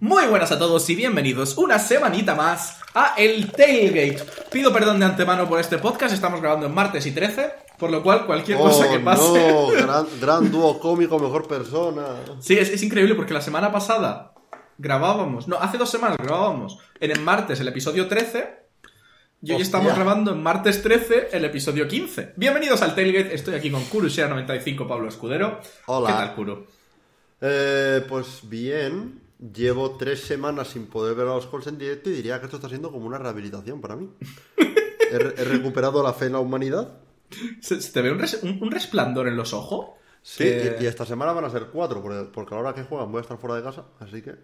[0.00, 4.22] Muy buenas a todos y bienvenidos una semanita más a El Tailgate.
[4.52, 8.02] Pido perdón de antemano por este podcast, estamos grabando en martes y 13, por lo
[8.02, 9.52] cual cualquier cosa Oh, que pase...
[9.52, 12.04] No, gran, gran dúo cómico, mejor persona.
[12.40, 14.34] Sí, es, es increíble porque la semana pasada
[14.76, 18.66] grabábamos, no, hace dos semanas grabábamos en el martes el episodio 13
[19.42, 19.64] y hoy Hostia.
[19.64, 22.34] estamos grabando en martes 13 el episodio 15.
[22.36, 25.60] Bienvenidos al Tailgate, estoy aquí con Kurushea95, Pablo Escudero.
[25.86, 26.08] Hola.
[26.08, 26.66] ¿Qué tal, Kuru?
[27.40, 29.20] Eh, pues bien,
[29.52, 32.56] llevo tres semanas sin poder ver a los Colts en directo y diría que esto
[32.56, 34.08] está siendo como una rehabilitación para mí.
[35.08, 36.98] He, re- he recuperado la fe en la humanidad.
[37.60, 39.90] ¿Se, se te ve un, res- un- un resplandor en los ojos?
[40.20, 42.74] Sí, Que- y, y esta semana van a ser cuatro, porque, porque a la hora
[42.74, 44.34] que juegan voy a estar fuera de casa, así que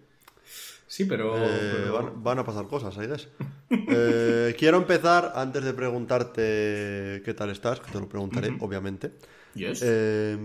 [0.87, 1.35] Sí, pero...
[1.37, 3.27] eh, pero- van, van a pasar cosas, I guess.
[3.71, 9.11] Eh, quiero empezar, antes de preguntarte qué tal estás, que te lo preguntaré, obviamente.
[9.55, 9.81] Yes.
[9.83, 10.37] Eh,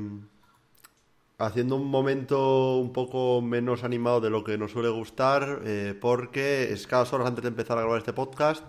[1.38, 6.72] haciendo un momento un poco menos animado de lo que nos suele gustar, eh, porque
[6.72, 8.64] escasas horas antes de empezar a grabar este podcast,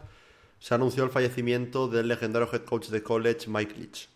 [0.59, 4.09] se anunció el fallecimiento del legendario head coach de college Mike Leach.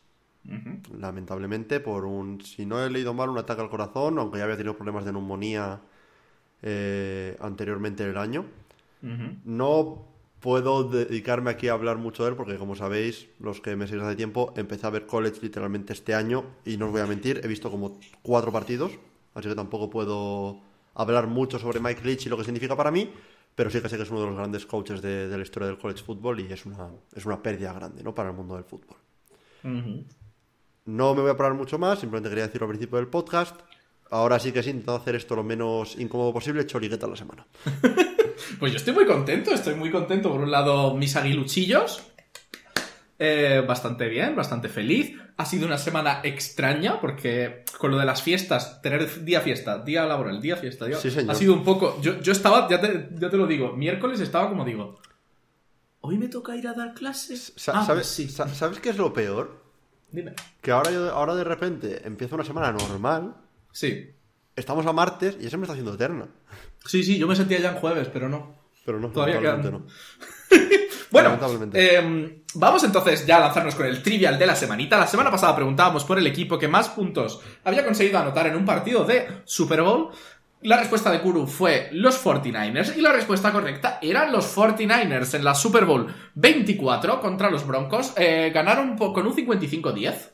[0.99, 4.57] Lamentablemente, por un, si no he leído mal, un ataque al corazón, aunque ya había
[4.57, 5.81] tenido problemas de neumonía
[6.61, 8.45] eh, anteriormente en el año.
[9.45, 10.12] No
[10.44, 14.03] puedo dedicarme aquí a hablar mucho de él porque, como sabéis, los que me seguís
[14.03, 17.39] hace tiempo, empecé a ver college literalmente este año y no os voy a mentir,
[17.41, 18.91] he visto como cuatro partidos,
[19.36, 20.59] así que tampoco puedo
[20.95, 23.09] hablar mucho sobre Mike Leach y lo que significa para mí,
[23.55, 25.67] pero sí que sé que es uno de los grandes coaches de, de la historia
[25.69, 28.14] del college football y es una, es una pérdida grande ¿no?
[28.14, 28.97] para el mundo del fútbol.
[30.83, 33.55] No me voy a parar mucho más, simplemente quería decirlo al principio del podcast.
[34.11, 37.47] Ahora sí que sí, intentando hacer esto lo menos incómodo posible, chorigueta a la semana.
[38.59, 40.31] Pues yo estoy muy contento, estoy muy contento.
[40.31, 42.03] Por un lado, mis aguiluchillos.
[43.19, 45.17] Eh, bastante bien, bastante feliz.
[45.38, 50.05] Ha sido una semana extraña porque con lo de las fiestas, tener día fiesta, día
[50.05, 50.97] laboral, día fiesta, día...
[50.97, 51.31] Sí, señor.
[51.31, 51.99] ha sido un poco...
[52.02, 54.99] Yo, yo estaba, ya te, ya te lo digo, miércoles estaba como digo,
[56.02, 57.54] ¿hoy me toca ir a dar clases?
[57.55, 58.30] Sa- Ah, ¿sabes, pues sí.
[58.30, 59.64] sa- ¿Sabes qué es lo peor?
[60.11, 60.33] Dime.
[60.61, 63.36] Que ahora, yo, ahora de repente empieza una semana normal,
[63.71, 64.11] Sí.
[64.55, 66.27] estamos a martes y se me está haciendo eterna.
[66.86, 68.55] Sí, sí, yo me sentía ya en jueves, pero no.
[68.86, 69.86] Pero no, Todavía quedan- no.
[71.11, 71.38] Bueno,
[71.73, 74.98] eh, vamos entonces ya a lanzarnos con el trivial de la semanita.
[74.98, 78.66] La semana pasada preguntábamos por el equipo que más puntos había conseguido anotar en un
[78.66, 80.10] partido de Super Bowl.
[80.64, 85.43] La respuesta de Kuru fue los 49ers y la respuesta correcta eran los 49ers en
[85.43, 88.14] la Super Bowl 24 contra los Broncos.
[88.17, 90.32] Eh, ganaron con un 55-10.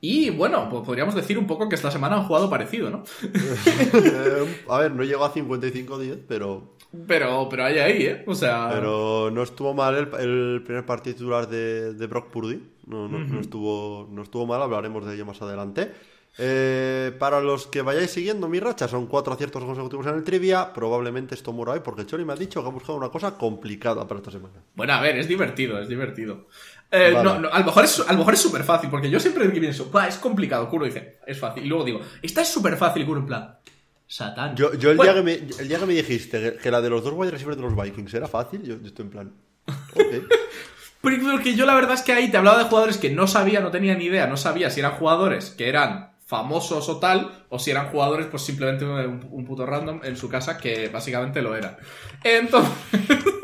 [0.00, 3.02] Y bueno, pues podríamos decir un poco que esta semana han jugado parecido, ¿no?
[3.94, 6.76] Eh, a ver, no llegó a 55-10, pero,
[7.06, 8.24] Pero, pero hay ahí, ¿eh?
[8.26, 8.68] O sea...
[8.70, 12.62] pero no estuvo mal el, el primer partido titular de, de Brock Purdy.
[12.86, 15.92] No, no, no estuvo, no estuvo mal, hablaremos de ello más adelante.
[16.38, 20.72] Eh, para los que vayáis siguiendo mi racha, son cuatro aciertos consecutivos en el trivia.
[20.72, 24.06] Probablemente esto muera hoy porque Chori me ha dicho que ha buscado una cosa complicada
[24.06, 24.54] para esta semana.
[24.74, 26.48] Bueno, a ver, es divertido, es divertido.
[26.90, 27.24] Eh, Vale.
[27.24, 29.48] no, no, a lo mejor es a lo mejor es súper fácil, porque yo siempre
[29.48, 31.64] pienso, "Buah, es complicado, Kuro dice, es fácil.
[31.64, 33.58] Y luego digo, esta es súper fácil, Kuro, en plan,
[34.06, 34.54] Satán.
[34.54, 36.80] Yo, yo el, Bueno, día que me, el día que me dijiste que, que la
[36.80, 39.32] de los dos wide receivers de los Vikings era fácil, yo, yo estoy en plan.
[39.66, 40.02] Ok.
[41.00, 43.70] Porque yo la verdad es que ahí te hablaba de jugadores que no sabía, no
[43.70, 47.70] tenía ni idea, no sabía si eran jugadores que eran famosos o tal, o si
[47.70, 51.76] eran jugadores, pues simplemente un, un puto random en su casa, que básicamente lo eran.
[52.22, 52.72] Entonces.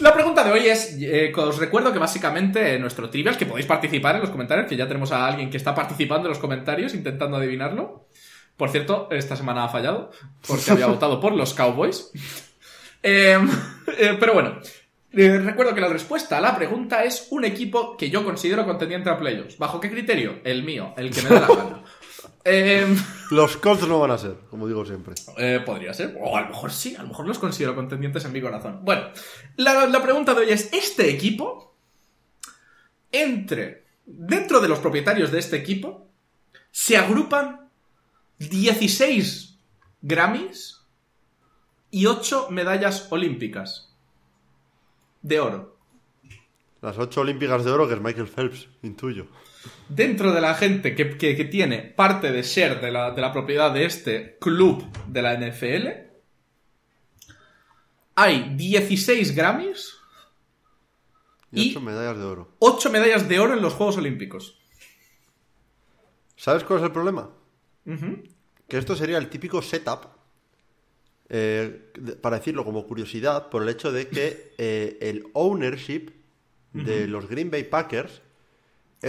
[0.00, 3.66] La pregunta de hoy es, eh, os recuerdo que básicamente en nuestro trivial, que podéis
[3.66, 6.92] participar en los comentarios, que ya tenemos a alguien que está participando en los comentarios
[6.92, 8.08] intentando adivinarlo.
[8.56, 10.10] Por cierto, esta semana ha fallado,
[10.46, 12.10] porque había votado por los Cowboys.
[13.02, 13.38] Eh,
[13.98, 14.60] eh, pero bueno,
[15.12, 19.08] eh, recuerdo que la respuesta a la pregunta es un equipo que yo considero contendiente
[19.08, 19.56] a playoffs.
[19.56, 20.40] ¿Bajo qué criterio?
[20.44, 21.82] El mío, el que me da la gana.
[22.48, 22.86] Eh,
[23.32, 25.14] Los Colts no van a ser, como digo siempre.
[25.36, 26.16] eh, podría ser.
[26.20, 28.80] O a lo mejor sí, a lo mejor los considero contendientes en mi corazón.
[28.84, 29.08] Bueno,
[29.56, 31.76] la, la pregunta de hoy es, ¿este equipo,
[33.10, 36.08] entre, dentro de los propietarios de este equipo,
[36.70, 37.68] se agrupan
[38.38, 39.58] 16
[40.02, 40.82] Grammys
[41.90, 43.92] y 8 medallas olímpicas
[45.22, 45.76] de oro?
[46.82, 49.26] Las ocho olímpicas de oro, que es Michael Phelps, intuyo.
[49.88, 53.32] Dentro de la gente que, que- que tiene parte de share de la, de la
[53.32, 55.86] propiedad de este club de la NFL,
[58.14, 59.92] hay 16 Grammys
[61.52, 62.48] Y, Y- ocho medallas de oro.
[62.58, 64.58] 8 medallas de oro en los Juegos Olímpicos.
[66.36, 67.30] ¿Sabes cuál es el problema?
[68.68, 70.06] Que esto sería el típico setup,
[71.28, 76.10] eh, para decirlo como curiosidad, por el hecho de que eh, el ownership
[76.72, 78.20] de los Green Bay Packers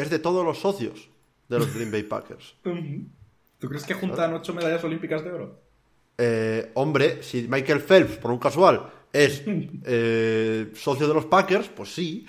[0.02, 1.10] es de todos los socios
[1.50, 2.56] de los Green Bay Packers.
[3.60, 5.60] ¿Tú crees que juntan 8 medallas olímpicas de oro?
[6.20, 9.42] Eh, hombre, si Michael Phelps, por un casual, es
[9.86, 12.26] eh, socio de los Packers, pues sí.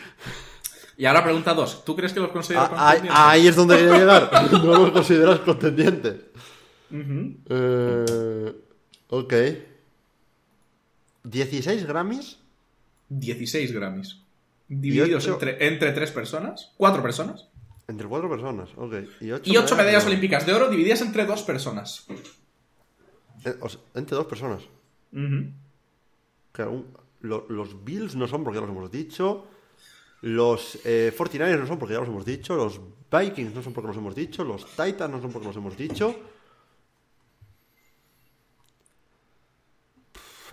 [0.97, 1.85] Y ahora pregunta dos.
[1.85, 3.25] ¿Tú crees que los consideras Ah, ahí, contendientes?
[3.25, 4.31] ahí es donde quería llegar.
[4.53, 6.17] No los consideras contendientes.
[6.91, 8.53] Eh,
[9.09, 9.35] ok.
[11.25, 12.39] 16 Grammys.
[13.11, 14.19] 16 Grammys.
[14.69, 16.73] Divididos ocho- entre, entre tres personas.
[16.77, 17.47] Cuatro personas.
[17.89, 18.95] Entre cuatro personas, ok.
[19.23, 22.07] Y ocho, Y ocho medallas olímpicas de oro divididas entre dos personas.
[23.47, 24.63] Eh, o sea, entre dos personas.
[27.21, 29.47] Lo- los Bills no son porque ya los hemos dicho.
[30.21, 32.55] Los eh, 49ers no son porque ya los hemos dicho.
[32.57, 32.79] Los
[33.11, 34.45] Vikings no son porque los hemos dicho.
[34.45, 36.15] Los Titans no son porque los hemos dicho.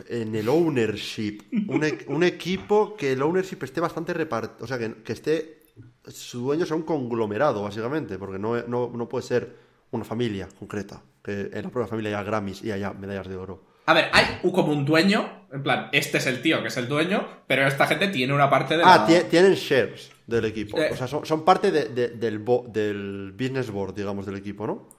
[0.08, 1.42] En el ownership.
[1.68, 4.64] Un, e- un equipo que el ownership esté bastante repartido.
[4.64, 5.65] O sea, que, que esté.
[6.08, 8.18] Su dueño sea un conglomerado, básicamente.
[8.18, 9.56] Porque no, no, no puede ser
[9.92, 11.02] una familia concreta.
[11.24, 13.64] Que en la propia familia haya Grammys y haya medallas de oro.
[13.88, 15.48] A ver, hay como un dueño.
[15.52, 17.28] En plan, este es el tío que es el dueño.
[17.48, 19.08] Pero esta gente tiene una parte de Ah, la...
[19.08, 20.78] tie- tienen shares del equipo.
[20.80, 20.90] Eh.
[20.92, 24.66] O sea, son, son parte de- de- del, bo- del business board, digamos, del equipo,
[24.68, 24.90] ¿no?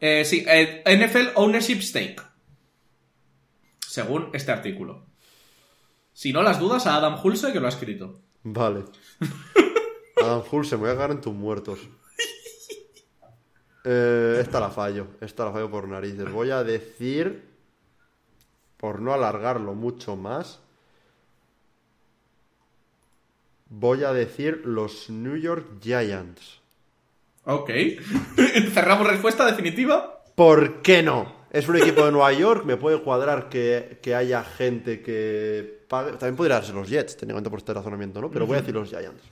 [0.00, 2.20] Eh, sí, eh, NFL Ownership Stake.
[3.86, 5.06] Según este artículo.
[6.12, 8.20] Si no las dudas, a Adam Hulse que lo ha escrito.
[8.42, 8.84] Vale.
[10.22, 11.78] Adam Hulse, me voy a cagar en tus muertos.
[13.84, 15.08] Eh, esta la fallo.
[15.20, 16.30] Esta la fallo por narices.
[16.30, 17.42] Voy a decir,
[18.76, 20.60] por no alargarlo mucho más,
[23.68, 26.60] voy a decir los New York Giants.
[27.44, 27.70] Ok.
[28.72, 30.22] Cerramos respuesta definitiva.
[30.34, 31.42] ¿Por qué no?
[31.50, 36.12] Es un equipo de Nueva York, me puede cuadrar que, que haya gente que pague.
[36.12, 38.30] También podría darse los Jets, teniendo en cuenta por este razonamiento, ¿no?
[38.30, 39.22] Pero voy a decir los Giants.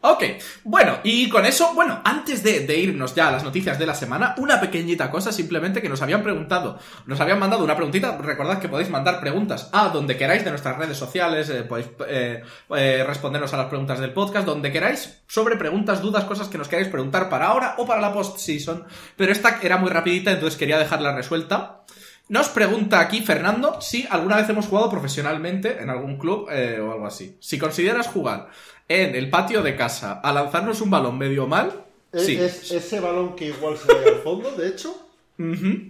[0.00, 0.22] Ok,
[0.62, 4.32] bueno, y con eso, bueno, antes de, irnos ya a las noticias de la semana,
[4.38, 8.68] una pequeñita cosa simplemente que nos habían preguntado, nos habían mandado una preguntita, recordad que
[8.68, 12.44] podéis mandar preguntas a donde queráis de nuestras redes sociales, eh, podéis eh,
[12.76, 16.68] eh, respondernos a las preguntas del podcast, donde queráis, sobre preguntas, dudas, cosas que nos
[16.68, 18.84] queráis preguntar para ahora o para la post-season,
[19.16, 21.82] pero esta era muy rapidita, entonces quería dejarla resuelta.
[22.28, 26.92] Nos pregunta aquí Fernando si alguna vez hemos jugado profesionalmente en algún club eh, o
[26.92, 27.36] algo así.
[27.40, 28.50] Si consideras jugar
[28.88, 32.36] en el patio de casa a lanzarnos un balón medio mal, sí.
[32.36, 35.08] Es ese balón que igual se va al fondo, de hecho,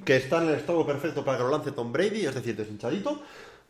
[0.05, 3.23] que está en el estado perfecto para que lo lance Tom Brady, es decir, deshinchadito.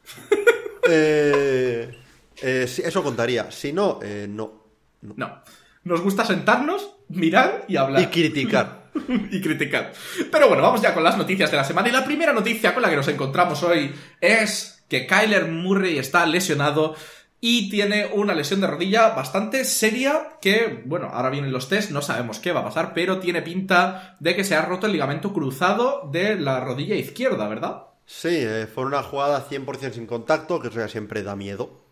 [0.91, 1.95] Eh,
[2.41, 3.51] eh, eso contaría.
[3.51, 4.63] Si no, eh, no.
[5.03, 5.43] No.
[5.85, 8.01] Nos gusta sentarnos, mirar y hablar.
[8.01, 8.78] Y criticar.
[9.31, 9.93] y criticar.
[10.31, 11.89] Pero bueno, vamos ya con las noticias de la semana.
[11.89, 16.25] Y la primera noticia con la que nos encontramos hoy es que Kyler Murray está
[16.27, 16.95] lesionado
[17.41, 22.03] y tiene una lesión de rodilla bastante seria que, bueno, ahora vienen los test, no
[22.03, 25.33] sabemos qué va a pasar, pero tiene pinta de que se ha roto el ligamento
[25.33, 27.85] cruzado de la rodilla izquierda, ¿verdad?
[28.07, 31.85] Sí, eh, fue una jugada 100% sin contacto, que eso ya siempre da miedo.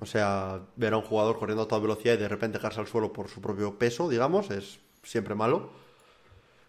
[0.00, 2.86] O sea, ver a un jugador corriendo a toda velocidad y de repente caerse al
[2.86, 5.70] suelo por su propio peso, digamos, es siempre malo.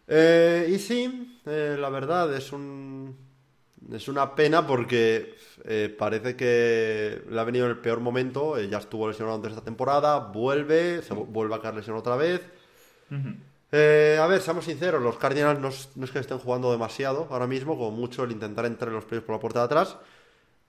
[0.07, 3.17] Eh, y sí, eh, la verdad es un
[3.91, 8.57] es una pena porque eh, parece que le ha venido en el peor momento.
[8.57, 12.01] eh, ya estuvo lesionado antes de esta temporada, vuelve, se vu- vuelve a caer lesionado
[12.01, 12.41] otra vez.
[13.71, 17.27] Eh, a ver, seamos sinceros, los Cardinals no es, no es que estén jugando demasiado
[17.29, 19.97] ahora mismo, como mucho el intentar entrar en los playoffs por la puerta de atrás.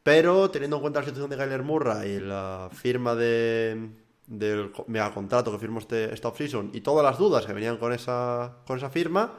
[0.02, 3.90] Pero teniendo en cuenta la situación de Kyler Murray y la firma de,
[4.28, 7.92] del mega contrato que firmó este, esta offseason y todas las dudas que venían con
[7.92, 9.32] esa, con esa firma,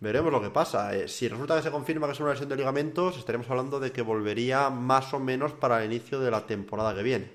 [0.00, 0.96] veremos lo que pasa.
[0.96, 3.92] Eh, si resulta que se confirma que es una lesión de ligamentos, estaremos hablando de
[3.92, 7.30] que volvería más o menos para el inicio de la temporada que viene.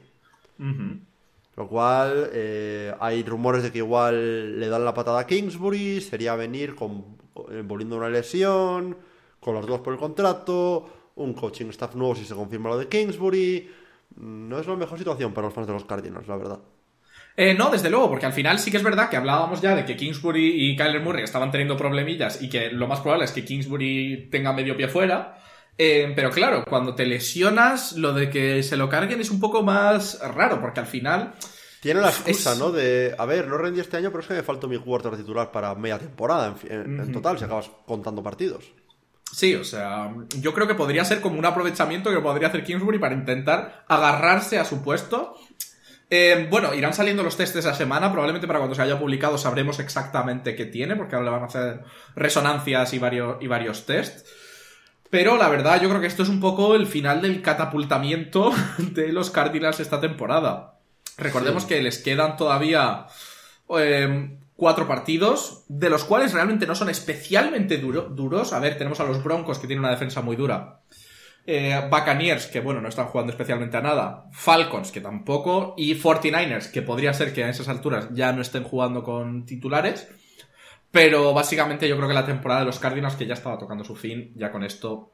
[1.55, 6.35] Lo cual, eh, hay rumores de que igual le dan la patada a Kingsbury, sería
[6.35, 7.17] venir con,
[7.51, 8.97] eh, volviendo una lesión,
[9.39, 12.87] con los dos por el contrato, un coaching staff nuevo si se confirma lo de
[12.87, 13.69] Kingsbury.
[14.15, 16.59] No es la mejor situación para los fans de los Cardinals, la verdad.
[17.37, 19.85] Eh, no, desde luego, porque al final sí que es verdad que hablábamos ya de
[19.85, 23.45] que Kingsbury y Kyler Murray estaban teniendo problemillas y que lo más probable es que
[23.45, 25.37] Kingsbury tenga medio pie fuera.
[25.77, 29.63] Eh, pero claro, cuando te lesionas, lo de que se lo carguen es un poco
[29.63, 31.33] más raro, porque al final.
[31.79, 32.71] Tiene la excusa, Es- ¿no?
[32.73, 35.49] De, a ver, no rendí este año, pero es que me faltó mi quarter titular
[35.53, 38.65] para media temporada, en- en total, si acabas contando partidos.
[39.31, 42.99] Sí, o sea, yo creo que podría ser como un aprovechamiento que podría hacer Kingsbury
[42.99, 45.35] para intentar agarrarse a su puesto.
[46.09, 48.11] Eh, bueno, irán saliendo los test de esa semana.
[48.11, 51.45] Probablemente para cuando se haya publicado sabremos exactamente qué tiene, porque ahora le van a
[51.45, 51.81] hacer
[52.15, 54.27] resonancias y varios, y varios test.
[55.11, 59.11] Pero la verdad, yo creo que esto es un poco el final del catapultamiento de
[59.13, 60.75] los Cardinals esta temporada.
[61.17, 61.69] Recordemos Sí.
[61.69, 63.05] que les quedan todavía
[63.77, 68.51] eh, cuatro partidos, de los cuales realmente no son especialmente duros.
[68.51, 70.81] A ver, tenemos a los Broncos, que tienen una defensa muy dura.
[71.45, 74.25] Eh, Buccaneers, que bueno, no están jugando especialmente a nada.
[74.33, 75.75] Falcons, que tampoco.
[75.77, 80.09] Y 49ers, que podría ser que a esas alturas ya no estén jugando con titulares.
[80.91, 83.95] Pero básicamente yo creo que la temporada de los Cardinals, que ya estaba tocando su
[83.95, 85.13] fin, ya con esto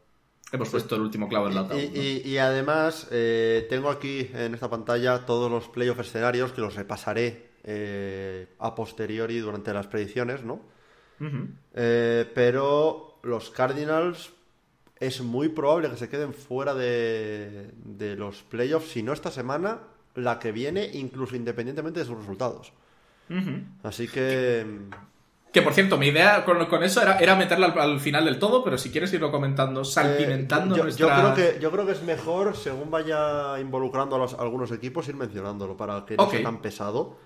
[0.51, 1.83] hemos puesto el último clavo en la tabla.
[1.83, 7.54] Y, además, eh, tengo aquí en esta pantalla todos los playoff escenarios que los repasaré
[7.67, 10.61] eh, a posteriori durante las predicciones, ¿no?
[11.73, 14.33] Eh, pero los Cardinals
[14.99, 17.71] es muy probable que se queden fuera de,
[18.17, 19.79] los playoffs, si no esta semana,
[20.13, 22.71] la que viene, incluso independientemente de sus resultados.
[23.81, 24.65] Así que...
[25.51, 28.77] Que por cierto, mi idea con, eso era, era meterla al, final del todo, pero
[28.77, 32.57] si quieres irlo comentando, eh, salpimentando yo, yo, creo que, yo creo que es mejor,
[32.57, 37.17] según vaya involucrando a, los, algunos equipos, ir mencionándolo para que no sea tan pesado.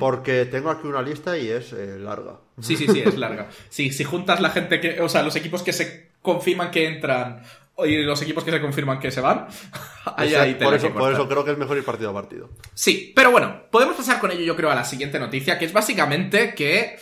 [0.00, 2.40] Porque tengo aquí una lista y es eh, larga.
[2.60, 3.48] Sí, sí, sí, es larga.
[3.68, 5.00] Sí, si juntas la gente que.
[5.00, 7.42] O sea, los equipos que se confirman que entran
[7.86, 9.46] y los equipos que se confirman que se van,
[10.16, 12.50] ahí, ahí por, eso, por eso creo que es mejor ir partido a partido.
[12.74, 15.72] Sí, pero bueno, podemos pasar con ello, yo creo, a la siguiente noticia, que es
[15.72, 16.96] básicamente que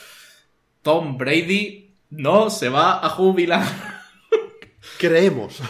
[0.83, 3.67] Tom Brady no se va a jubilar.
[4.99, 5.63] Creemos.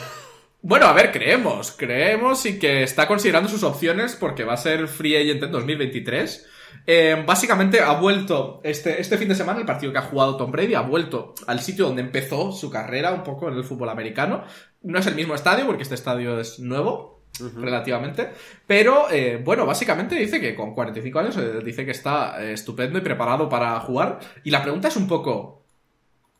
[0.60, 4.88] Bueno, a ver, creemos, creemos y que está considerando sus opciones porque va a ser
[4.88, 6.48] free agent en 2023
[6.86, 10.50] eh, básicamente ha vuelto este, este fin de semana, el partido que ha jugado Tom
[10.50, 14.44] Brady, ha vuelto al sitio donde empezó su carrera un poco en el fútbol americano.
[14.82, 17.24] No es el mismo estadio, porque este estadio es nuevo,
[17.56, 18.30] relativamente.
[18.66, 23.02] Pero, eh, bueno, básicamente dice que con 45 años eh, dice que está estupendo y
[23.02, 24.20] preparado para jugar.
[24.44, 25.66] Y la pregunta es un poco,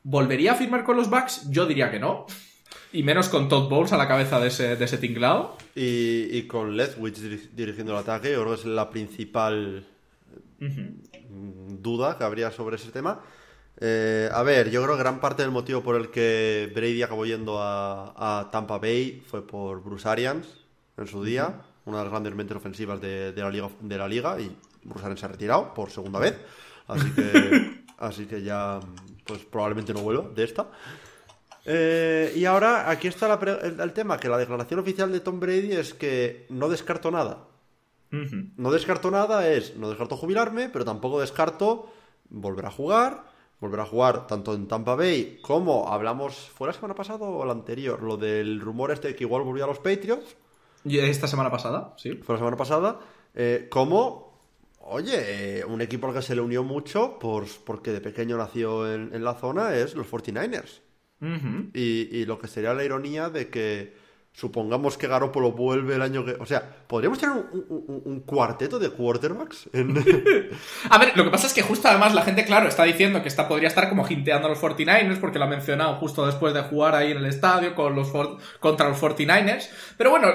[0.03, 1.51] ¿volvería a firmar con los Bucks?
[1.51, 2.27] Yo diría que no.
[2.93, 5.57] Y menos con Todd Bowles a la cabeza de ese, de ese tinglado.
[5.75, 7.19] Y, y con Leftwich
[7.53, 9.85] dirigiendo el ataque, yo creo que es la principal
[10.59, 13.21] duda que habría sobre ese tema.
[13.79, 17.27] Eh, a ver, yo creo que gran parte del motivo por el que Brady acabó
[17.27, 20.47] yendo a, Tampa Bay fue por Bruce Arians
[20.97, 24.41] en su día, una de las grandes mentes ofensivas de, la liga, de la liga,
[24.41, 26.39] y Bruce Arians se ha retirado por segunda vez,
[26.89, 28.81] así que, así que ya
[29.27, 30.69] pues probablemente no vuelva de esta.
[31.69, 35.93] Eh, y ahora aquí está el tema, que la declaración oficial de Tom Brady es
[35.93, 37.49] que no descarto nada.
[38.57, 41.91] No descarto nada, es, no descarto jubilarme, pero tampoco descarto
[42.29, 43.25] volver a jugar,
[43.61, 47.53] volver a jugar tanto en Tampa Bay como hablamos, ¿fue la semana pasada o la
[47.53, 48.03] anterior?
[48.03, 50.37] Lo del rumor este de que igual volvía a los Patriots.
[50.85, 51.95] ¿Y esta semana pasada?
[51.97, 52.15] Sí.
[52.23, 53.01] Fue la semana pasada.
[53.35, 54.41] Eh, como,
[54.81, 59.25] oye, un equipo al que se le unió mucho por, porque de pequeño nació en,
[59.25, 60.81] la zona es los 49ers.
[61.75, 64.06] y lo que sería la ironía de que
[64.37, 66.33] Supongamos que Garoppolo vuelve el año que.
[66.33, 69.71] O sea, ¿podríamos tener un, cuarteto de quarterbacks?
[70.91, 73.29] a ver, lo que pasa es que justo además la gente, claro, está diciendo que
[73.29, 76.61] está, podría estar como jinteando a los 49ers porque lo ha mencionado justo después de
[76.61, 78.13] jugar ahí en el estadio con los
[78.61, 79.71] contra los 49ers.
[79.97, 80.29] Pero bueno,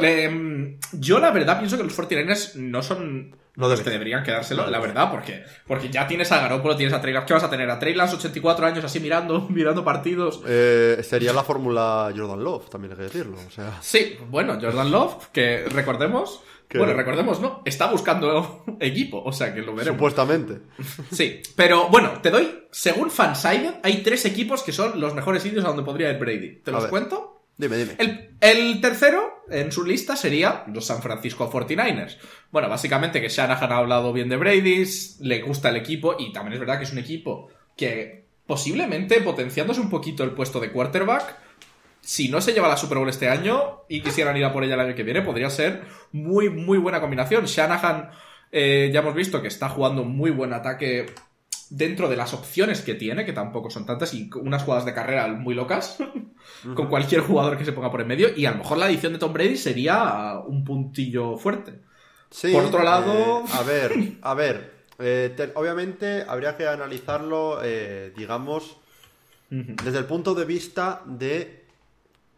[0.93, 5.12] yo la verdad pienso que los 49ers no son no que deberían quedárselo, la verdad,
[5.12, 7.70] porque, porque ya tienes a Garoppolo, tienes a Trey ¿Qué vas a tener?
[7.70, 10.41] ¿A Trey 84 años así mirando, mirando partidos?
[10.48, 13.38] Eh, sería la fórmula Jordan Love, también hay que decirlo.
[13.46, 13.77] O sea...
[13.81, 16.41] Sí, bueno, Jordan Love, que recordemos...
[16.74, 17.62] Bueno, recordemos, ¿no?
[17.65, 19.98] Está buscando equipo, o sea que lo veremos.
[19.98, 20.62] Supuestamente.
[21.12, 25.65] Sí, pero bueno, te doy, según Fanside, hay tres equipos que son los mejores sitios
[25.65, 26.62] a donde podría ir Brady.
[26.63, 27.30] ¿Te los cuento?
[27.58, 28.27] Dime, dime.
[28.39, 32.17] El, tercero en su lista sería los San Francisco 49ers.
[32.51, 34.86] Bueno, básicamente que Shanahan ha hablado bien de Brady,
[35.20, 39.79] le gusta el equipo y también es verdad que es un equipo que posiblemente potenciándose
[39.79, 41.38] un poquito el puesto de quarterback,
[42.01, 44.74] si no se lleva la Super Bowl este año y quisieran ir a por ella
[44.74, 47.46] el año que viene, podría ser muy, muy buena combinación.
[47.46, 48.10] Shanahan,
[48.51, 51.05] eh, ya hemos visto que está jugando muy buen ataque
[51.71, 55.27] dentro de las opciones que tiene, que tampoco son tantas, y unas jugadas de carrera
[55.27, 55.97] muy locas,
[56.75, 59.13] con cualquier jugador que se ponga por en medio, y a lo mejor la edición
[59.13, 61.79] de Tom Brady sería un puntillo fuerte.
[62.51, 63.39] por otro lado...
[63.39, 68.77] Eh, a ver, a ver, eh, obviamente habría que analizarlo, eh, digamos,
[69.49, 71.65] desde el punto de vista de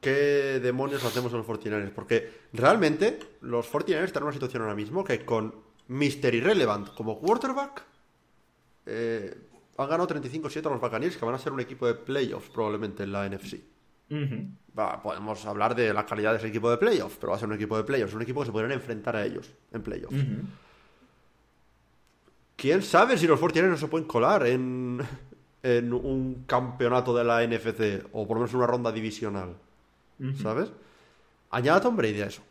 [0.02, 4.74] qué demonios hacemos en los 49 porque realmente los 49 están en una situación ahora
[4.74, 5.54] mismo que con
[5.90, 6.34] Mr.
[6.34, 7.84] Irrelevant como quarterback
[8.86, 9.36] eh,
[9.78, 13.04] han ganado 35-7 a los Buccaneers, que van a ser un equipo de playoffs probablemente
[13.04, 13.60] en la NFC.
[15.02, 17.56] podemos hablar de la calidad de ese equipo de playoffs, pero va a ser un
[17.56, 20.16] equipo de playoffs, un equipo que se podrían enfrentar a ellos en playoffs.
[22.56, 25.02] ¿Quién sabe si los 49 no se pueden colar en,
[25.64, 29.56] en un campeonato de la NFC o por lo menos en una ronda divisional?
[30.42, 30.72] ¿Sabes?
[31.50, 32.42] Añada Tom Brady a eso.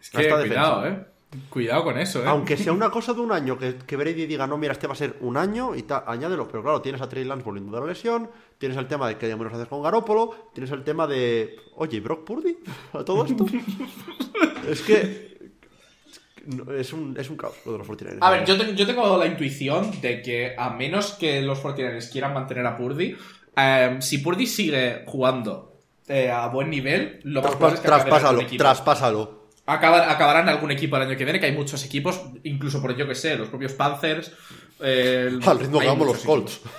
[0.00, 1.06] Es que, cuidado, ¿eh?
[1.48, 2.26] Cuidado con eso, ¿eh?
[2.26, 4.92] Aunque sea una cosa de un año, que, que Brady diga, no, mira, este va
[4.92, 6.46] a ser un año y tal, añádelo.
[6.48, 9.26] Pero claro, tienes a Trey Lance volviendo de la lesión, tienes el tema de que
[9.36, 12.58] menos haces con Garópolo, tienes el tema de, oye, ¿y Brock Purdy?
[12.92, 13.46] ¿A todo esto?
[14.70, 15.36] es que
[16.78, 18.18] es un, es un caos lo de los 49ers.
[18.20, 22.10] A ver, yo, te- yo tengo la intuición de que a menos que los 49ers
[22.10, 23.16] quieran mantener a Purdy,
[23.56, 25.72] eh, si Purdy sigue jugando
[26.06, 29.35] eh, a buen nivel, lo más probable es que traspásalo, traspásalo.
[29.66, 32.96] Acaba- acabará en algún equipo el año que viene, que hay muchos equipos, incluso por
[32.96, 34.32] yo que sé, los propios Panthers.
[34.80, 36.60] el- Al ritmo que vamos los Colts.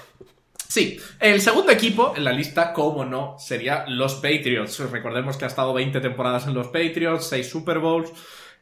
[0.69, 4.79] Sí, el segundo equipo en la lista, como no, sería los Patriots.
[4.91, 8.11] Recordemos que ha estado 20 temporadas en los Patriots, 6 Super Bowls,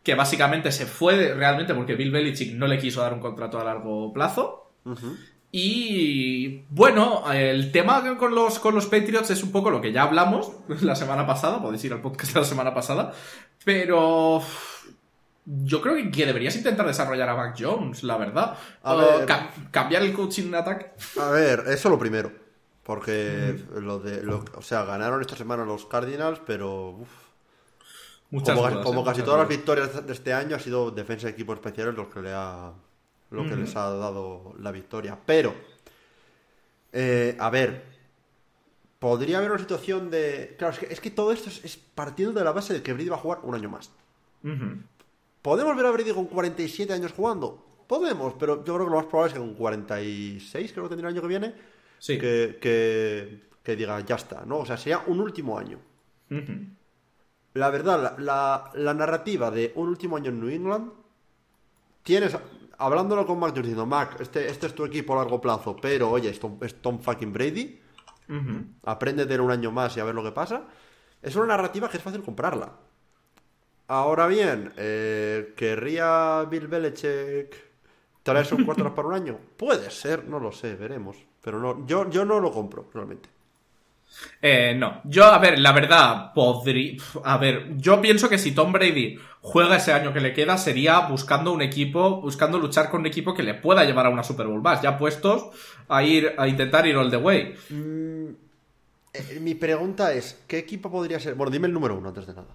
[0.03, 3.63] que básicamente se fue realmente porque Bill Belichick no le quiso dar un contrato a
[3.63, 4.71] largo plazo.
[5.57, 10.03] Y bueno, el tema con los, con los Patriots es un poco lo que ya
[10.03, 13.13] hablamos la semana pasada, podéis ir al podcast de la semana pasada,
[13.63, 14.41] pero
[15.45, 18.57] yo creo que, deberías intentar desarrollar a Mac Jones, la verdad.
[18.83, 19.25] A O ver.
[19.25, 20.91] ca- cambiar el coaching ataque.
[21.21, 22.33] A ver, eso lo primero.
[22.83, 24.23] Porque lo de.
[24.23, 26.89] lo- o sea, ganaron esta semana los Cardinals, pero.
[26.89, 27.09] uf,
[28.29, 30.91] Muchas como dudas, como eh, casi muchas todas las victorias de este año ha sido
[30.91, 32.73] defensa de equipos especiales los que le ha.
[33.31, 35.17] Lo que les ha dado la victoria.
[35.25, 35.53] Pero.
[36.93, 37.83] eh, a ver.
[38.99, 40.55] Podría haber una situación de.
[40.57, 42.93] Claro, es que, es que todo esto es, es partiendo de la base de que
[42.93, 43.91] Brady va a jugar un año más.
[45.41, 47.63] ¿Podemos ver a Brady con 47 años jugando?
[47.87, 51.09] Podemos, pero yo creo que lo más probable es que con 46, creo que tendrá
[51.09, 51.53] el año que viene,
[51.99, 52.17] Sí.
[52.17, 54.59] que, que, que diga, ya está, ¿no?
[54.59, 55.77] O sea, sería un último año.
[57.53, 60.91] La verdad, la, la- la narrativa de un último año en New England,
[62.03, 62.35] tienes,
[62.77, 66.29] hablándolo con Mac, diciendo, Mac, este, este es tu equipo a largo plazo, pero oye,
[66.29, 67.79] es Tom, es Tom fucking Brady,
[68.29, 68.65] Ujú.
[68.83, 70.67] aprende de él un año más y a ver lo que pasa.
[71.21, 72.73] Es una narrativa que es fácil comprarla.
[73.87, 77.55] Ahora bien, eh, ¿querría Bill Belichick
[78.23, 79.39] traerse un cuarto para un año?
[79.57, 81.17] Puede ser, no lo sé, veremos.
[81.41, 83.29] Pero no, yo, yo no lo compro, realmente.
[84.41, 87.01] Eh, no, yo, a ver, la verdad, podría.
[87.23, 90.99] A ver, yo pienso que si Tom Brady juega ese año que le queda, sería
[91.01, 94.47] buscando un equipo, buscando luchar con un equipo que le pueda llevar a una Super
[94.47, 95.47] Bowl más, ya puestos
[95.87, 97.55] a ir, a intentar ir all the way.
[99.13, 101.35] Eh, mi pregunta es, ¿qué equipo podría ser?
[101.35, 102.47] Bueno, dime el número uno antes de nada.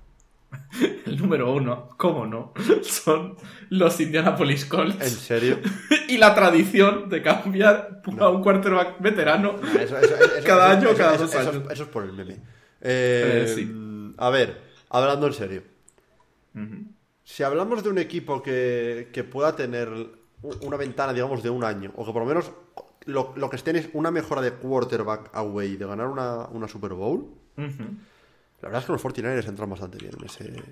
[1.06, 2.52] El número uno, ¿cómo no?
[2.82, 3.36] Son
[3.70, 5.04] los Indianapolis ¿En Colts.
[5.10, 5.58] serio?
[6.08, 9.54] Y la tradición de cambiar a un quarterback veterano.
[9.78, 11.62] Eso- eso- eso- Cada año, eso- cada dos años.
[11.70, 12.34] Eso es por el meme.
[12.80, 14.14] Eh, Eh, sí.
[14.18, 15.62] A ver, hablando en serio.
[17.22, 19.88] Si hablamos de un equipo que, que pueda tener
[20.62, 22.50] una ventana, digamos, de un año, o que por lo menos
[23.06, 26.92] lo, lo que estén es una mejora de quarterback away de ganar una, una Super
[26.94, 27.84] Bowl, Ujú.
[28.62, 30.62] La verdad es que los 49ers entran bastante bien en ese.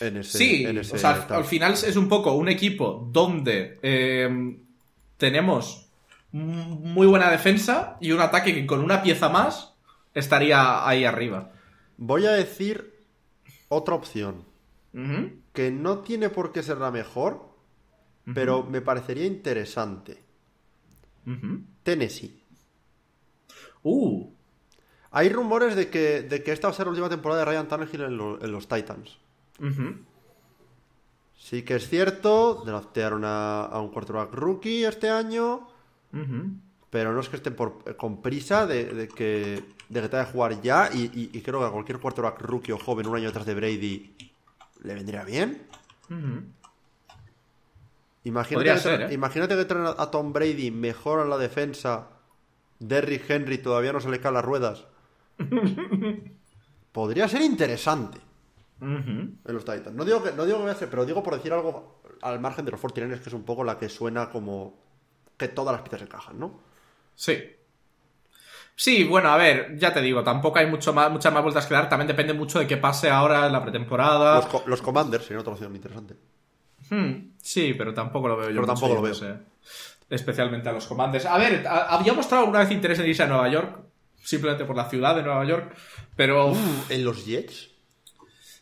[0.00, 3.78] En ese Sí, en ese o sea, al- final es un poco un equipo donde
[3.82, 4.56] eh,
[5.16, 5.88] tenemos
[6.32, 9.74] muy buena defensa y un ataque que con una pieza más
[10.14, 11.52] estaría ahí arriba.
[11.96, 12.94] Voy a decir
[13.68, 14.44] otra opción,
[15.52, 17.48] que no tiene por qué ser la mejor,
[18.34, 20.22] pero me parecería interesante.
[21.82, 22.42] Tennessee.
[23.82, 24.30] Uh,
[25.10, 27.68] Hay rumores de que, de que esta va a ser la última temporada de Ryan
[27.68, 29.16] Tannehill en, lo- en los Titans.
[31.36, 35.66] Sí que es cierto, draftearon a, a un quarterback rookie este año,
[36.90, 40.32] pero no es que estén por, con prisa de, de que, de que tenga que
[40.32, 43.26] jugar ya, y, y- y creo que a cualquier quarterback rookie o joven un año
[43.28, 44.14] detrás de Brady
[44.82, 45.62] le vendría bien.
[46.10, 46.42] Ujú.
[48.24, 49.14] Imagínate, que, ser, ¿eh?
[49.14, 52.08] imagínate que traen a, a Tom Brady, mejoran la defensa,
[52.78, 54.84] Derrick Henry todavía no se le caen las ruedas.
[56.92, 58.18] Podría ser interesante.
[58.80, 59.94] En los Titans.
[59.94, 62.38] No digo que, no digo que voy a hacer, pero digo por decir algo al
[62.40, 64.78] margen de los 49ers, que es un poco la que suena como
[65.36, 66.60] que todas las piezas encajan, ¿no?
[67.14, 67.36] Sí.
[68.76, 71.74] Sí, bueno, a ver, ya te digo, tampoco hay mucho más, muchas más vueltas que
[71.74, 71.88] dar.
[71.88, 74.36] También depende mucho de qué pase ahora en la pretemporada.
[74.36, 76.14] Los, co- los Commanders sería otra opción interesante.
[76.90, 78.54] Hmm, sí, pero tampoco lo veo yo.
[78.54, 79.34] Pero mucho tampoco lo yéndose,
[80.08, 81.26] Especialmente a los Commanders.
[81.26, 83.80] A ver, había mostrado alguna vez interés en irse a Nueva York,
[84.22, 85.74] simplemente por la ciudad de Nueva York,
[86.16, 87.70] pero uf, ¿En los Jets?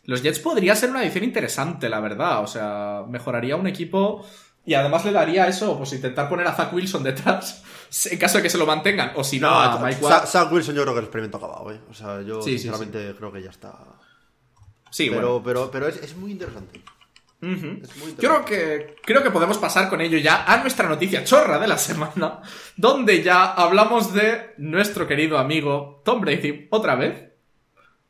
[0.05, 2.41] los Jets podría ser una edición interesante, la verdad.
[2.41, 4.25] O sea, mejoraría un equipo
[4.65, 7.63] y además le daría eso, pues intentar poner a Zach Wilson detrás,
[8.11, 10.25] en caso de que se lo mantengan, o si no, a Mike Watt.
[10.27, 11.79] Zach Wilson yo creo que el experimento ha acabado, ¿eh?
[11.89, 13.77] O sea, yo Sí, sí, sinceramente creo que ya está.
[14.89, 15.43] Sí, pero, bueno.
[15.43, 16.81] pero, pero es, es muy interesante.
[17.39, 21.59] Es muy creo que, creo que podemos pasar con ello ya a nuestra noticia chorra
[21.59, 22.41] de la semana,
[22.77, 27.31] donde ya hablamos de nuestro querido amigo Tom Brady, otra vez,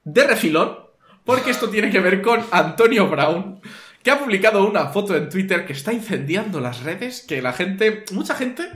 [0.06, 0.78] de refilón,
[1.26, 3.60] porque esto tiene que ver con Antonio Brown,
[4.02, 8.06] que ha publicado una foto en Twitter que está incendiando las redes, que la gente,
[8.13, 8.70] mucha gente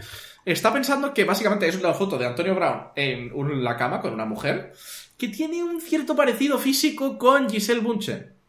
[0.43, 4.25] está pensando que básicamente es una foto de Antonio Brown en la cama con una
[4.25, 4.73] mujer
[5.17, 8.40] que tiene un cierto parecido físico con Giselle Bunchen.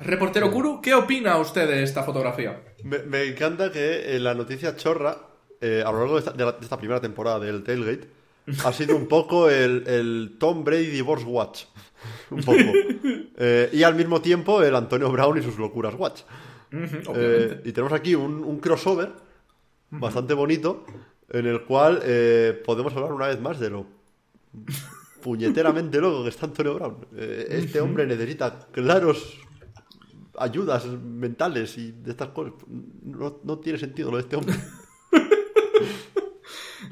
[0.00, 2.62] Reportero Kuru, ¿qué opina usted de esta fotografía?
[2.84, 5.16] Me, me encanta que eh, la noticia chorra,
[5.60, 8.08] eh, a lo largo de esta, de la- de esta primera temporada del Tailgate,
[8.64, 11.64] ha sido un poco el, el Tom Brady Divorce Watch.
[12.30, 12.58] Un poco.
[13.36, 16.20] Eh, y al mismo tiempo el Antonio Brown y sus locuras Watch.
[17.64, 19.10] Y tenemos aquí un, un crossover
[19.90, 20.84] bastante bonito
[21.30, 22.00] en el cual
[22.64, 23.86] podemos hablar una vez más de lo
[25.22, 26.96] puñeteramente loco que está Antonio Brown.
[27.18, 29.38] Este hombre necesita claros
[30.38, 32.54] ayudas mentales y de estas cosas.
[32.68, 34.54] No, no tiene sentido lo de este hombre.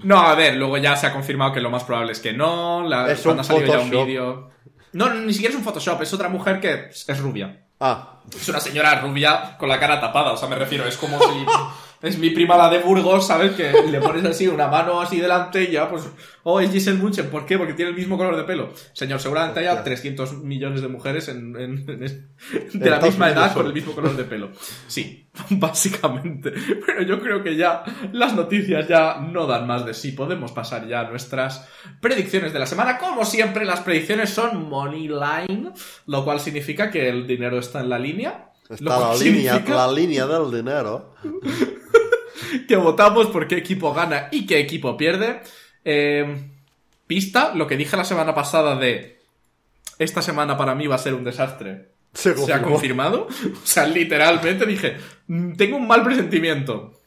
[0.03, 2.83] No, a ver, luego ya se ha confirmado que lo más probable es que no.
[2.87, 4.51] La, Es cuando un ha salido ya un vídeo.
[4.93, 7.67] No, ni siquiera es un Photoshop, es otra mujer que es es rubia.
[7.81, 11.19] Ah, Es una señora rubia con la cara tapada, o sea, me refiero, es como
[11.19, 11.47] si
[12.03, 13.53] es mi prima la de Burgos, ¿sabes?
[13.53, 16.09] Que le pones así una mano así delante y ya, pues,
[16.45, 17.57] oh, es Giselle Bunchen, ¿por qué?
[17.59, 18.71] Porque tiene el mismo color de pelo.
[18.93, 19.85] Señor, seguramente haya Hostia.
[19.85, 22.19] 300 millones de mujeres en, en- en es-
[22.73, 24.51] de la misma edad con el mismo color de pelo.
[24.87, 26.53] Sí, básicamente.
[26.87, 27.83] Pero yo creo que ya
[28.13, 30.13] las noticias ya no dan más de sí.
[30.13, 31.67] Podemos pasar ya a nuestras
[32.01, 32.99] predicciones de la semana.
[32.99, 35.73] Como siempre, las predicciones son money line,
[36.07, 38.51] lo cual significa que el dinero está en la línea.
[38.69, 41.15] Está la línea, la línea del dinero.
[42.69, 45.43] que votamos por qué equipo gana y qué equipo pierde.
[45.85, 46.51] Eh,
[47.07, 49.21] pista, lo que dije la semana pasada de
[49.99, 51.91] esta semana para mí va a ser un desastre.
[52.13, 53.29] Se ¿Se ha confirmado?
[53.63, 57.01] O sea, literalmente dije, "Mm, tengo un mal presentimiento.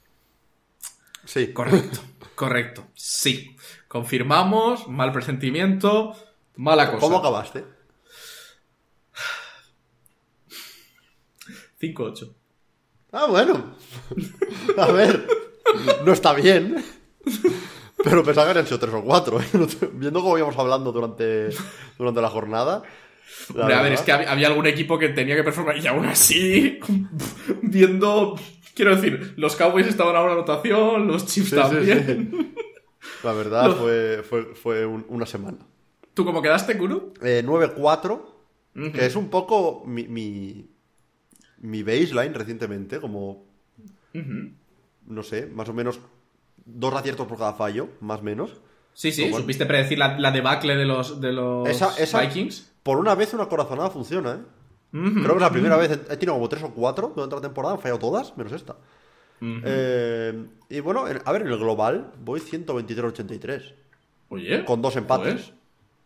[1.25, 1.53] Sí.
[1.53, 1.99] Correcto,
[2.35, 3.55] correcto, sí.
[3.87, 6.15] Confirmamos, mal presentimiento,
[6.55, 6.99] mala cosa.
[6.99, 7.63] ¿Cómo acabaste?
[11.79, 12.35] 5-8.
[13.11, 13.75] Ah, bueno.
[14.77, 15.25] A ver,
[16.05, 16.75] no está bien.
[18.03, 19.39] Pero pensaba que habían sido tres o cuatro.
[19.41, 19.45] ¿eh?
[19.93, 21.49] Viendo cómo íbamos hablando durante,
[21.97, 22.83] durante la jornada.
[23.53, 26.05] la Hombre, a ver, es que había, algún equipo que tenía que performar y aún
[26.05, 26.79] así,
[27.61, 28.39] viendo,
[28.75, 32.53] quiero decir, los Cowboys estaban a una anotación, los Chiefs Sí, sí, también.
[33.23, 35.57] La verdad fue, fue, fue un- una semana.
[36.13, 37.13] ¿Tú cómo quedaste, Kuru?
[37.21, 38.21] Eh, 9-4,
[38.75, 38.91] Ujú.
[38.93, 40.69] que es un poco mi, mi,
[41.61, 43.45] mi baseline recientemente, como,
[45.07, 45.99] no sé, más o menos
[46.65, 48.61] dos aciertos por cada fallo, más o menos.
[48.93, 52.71] Sí, sí, cual- supiste predecir la, la debacle de los, de los Esa- esa- Vikings.
[52.83, 54.39] Por una vez una corazonada funciona, ¿eh?
[54.91, 57.75] Creo que es la primera vez, he tenido como tres o cuatro durante la temporada,
[57.75, 58.75] han fallado todas, menos esta.
[59.41, 63.73] Eh, y bueno, en- a ver, en el global voy 123-83,
[64.29, 64.65] Oye.
[64.65, 65.33] con dos empates.
[65.33, 65.53] pues,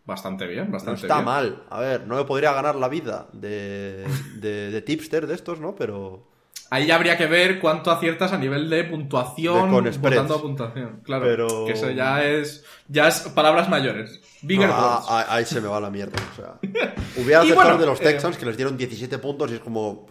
[0.05, 1.25] bastante bien, no bastante está bien.
[1.25, 1.63] mal.
[1.69, 5.75] A ver, no me podría ganar la vida de, de, de tipster de estos, ¿no?
[5.75, 6.27] Pero,
[6.69, 10.41] Ahí ya habría que ver cuánto aciertas a nivel de puntuación De con votando a
[10.41, 11.01] puntuación.
[11.03, 14.19] Claro, Pero- que eso ya es, ya es palabras mayores.
[14.41, 16.19] Bigger Ah, ah, ahí se me va la mierda.
[16.31, 16.55] O sea,
[17.17, 20.07] hubiera aceptado bueno, de los eh, Texans que les dieron 17 puntos y es como,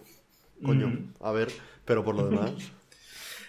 [0.65, 1.49] coño, a ver,
[1.85, 2.53] pero por lo demás.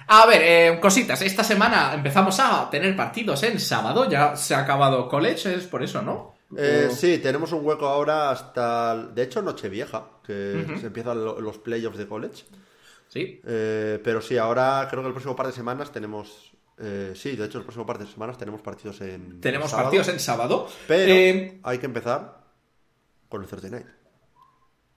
[0.07, 1.21] A ver, eh, cositas.
[1.21, 4.09] Esta semana empezamos a tener partidos en sábado.
[4.09, 6.32] Ya se ha acabado college, es por eso, ¿no?
[6.57, 11.39] Eh, O- sí, tenemos un hueco ahora hasta, de hecho, Nochevieja, que se empiezan lo-
[11.41, 12.43] los playoffs de college.
[13.09, 13.41] Sí.
[13.45, 16.51] Eh, pero sí, ahora creo que el próximo par de semanas tenemos.
[16.79, 19.39] eh, sí, de hecho, el próximo par de semanas tenemos partidos en.
[19.41, 20.67] Tenemos sábado, partidos en sábado.
[20.87, 22.41] Pero Eh, hay que empezar
[23.29, 23.85] con el Thursday Night.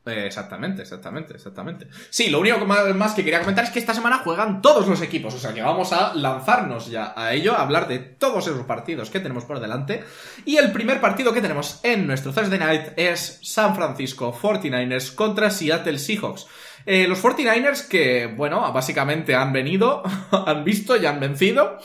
[0.06, 1.88] Eh, Exactamente, exactamente, exactamente.
[2.10, 5.34] Sí, lo único más que quería comentar es que esta semana juegan todos los equipos,
[5.34, 9.10] o sea que vamos a lanzarnos ya a ello, a hablar de todos esos partidos
[9.10, 10.04] que tenemos por delante.
[10.44, 15.50] Y el primer partido que tenemos en nuestro Thursday Night es San Francisco 49ers contra
[15.50, 16.46] Seattle Seahawks.
[16.86, 21.78] Eh, los 49ers que, bueno, básicamente han venido, han visto y han vencido.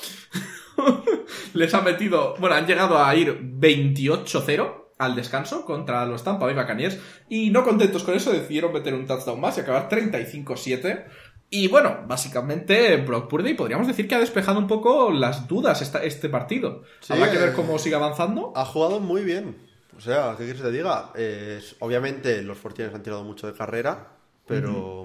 [1.54, 6.56] Les han metido, bueno, han llegado a ir 28-0 al descanso contra los Tampa Bay
[6.56, 6.98] Buccaneers
[7.30, 11.06] y no contentos con eso decidieron meter un touchdown más y acabar 35-7.
[11.50, 16.04] Y bueno, básicamente Brock Purdy podríamos decir que ha despejado un poco las dudas esta-
[16.04, 16.84] este partido.
[17.02, 18.54] Sí, Habrá que ver eh, cómo sigue avanzando.
[18.56, 19.58] Ha jugado muy bien.
[19.98, 21.12] O sea, ¿qué quieres que te diga?
[21.16, 24.14] Eh, obviamente los Fortines han tirado mucho de carrera,
[24.48, 25.04] pero.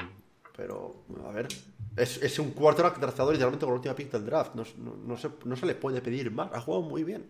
[0.57, 1.49] Pero, a ver.
[1.97, 4.55] Es, es un quarterback drafteado literalmente con la última pick del draft.
[4.55, 6.51] No, no- no se, no se le puede pedir más.
[6.53, 7.27] Ha jugado muy bien.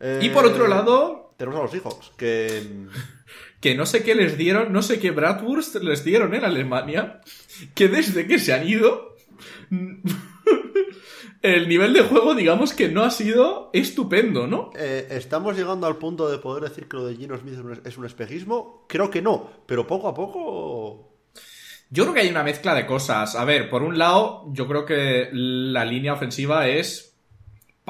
[0.00, 2.62] Eh, Y por otro lado, Tenemos a los Seahawks, que.
[3.60, 7.20] que no sé qué les dieron, no sé qué Bratwurst les dieron en Alemania,
[7.74, 9.16] que desde que se han ido,
[11.42, 14.70] el nivel de juego, digamos que no ha sido estupendo, ¿no?
[14.76, 18.06] eh, ¿Estamos llegando al punto de poder decir que lo de Gino Smith es un
[18.06, 18.86] espejismo?
[18.88, 21.18] Creo que no, pero poco a poco.
[21.90, 23.34] Yo creo que hay una mezcla de cosas.
[23.34, 27.09] A ver, por un lado, yo creo que la línea ofensiva es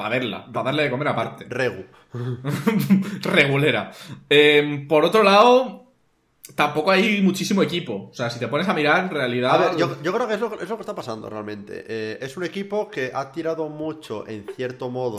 [0.01, 1.45] para verla, para darle de comer aparte.
[1.47, 1.85] Regu.
[3.21, 3.91] Regulera.
[4.27, 5.91] Em, por otro lado,
[6.55, 8.09] tampoco hay muchísimo equipo.
[8.11, 9.51] O sea, si te pones a mirar, en realidad.
[9.53, 11.85] A ver, yo, creo que es lo, es lo, que está pasando realmente.
[11.87, 15.17] Eh, es un equipo que ha tirado mucho, en cierto modo,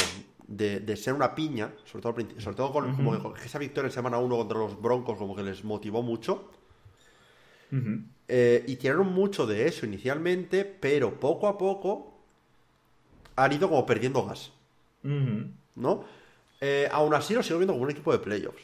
[0.49, 4.19] de, ser una piña, sobre todo, sobre todo con, como que esa victoria en semana
[4.19, 6.51] 1 contra los Broncos, como que les motivó mucho.
[8.29, 12.13] Eh, y tiraron mucho de eso inicialmente, pero poco a poco
[13.37, 14.53] han ido como perdiendo gas.
[15.03, 16.05] ¿No?
[16.61, 18.63] Eh, aún así lo sigo viendo como un equipo de playoffs.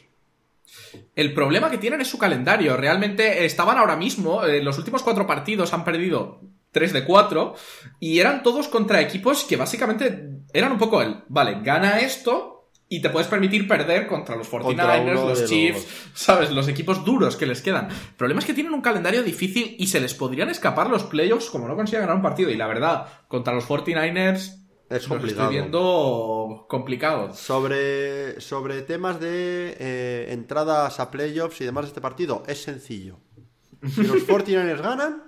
[1.15, 2.77] El problema que tienen es su calendario.
[2.77, 7.55] Realmente estaban ahora mismo, en eh, los últimos cuatro partidos han perdido 3 de 4
[7.99, 13.01] y eran todos contra equipos que básicamente eran un poco el, vale, gana esto y
[13.01, 16.51] te puedes permitir perder contra los 49ers, los Chiefs, ¿sabes?
[16.51, 17.89] Los equipos duros que les quedan.
[17.89, 21.49] El problema es que tienen un calendario difícil y se les podrían escapar los playoffs
[21.49, 22.49] como no consigan ganar un partido.
[22.49, 25.43] Y la verdad, contra los 49ers es complicado.
[25.43, 27.33] Estoy viendo complicado.
[27.33, 33.17] Sobre, sobre temas de eh, entradas a playoffs y demás de este partido, es sencillo.
[33.87, 35.23] Si los 49ers ganan,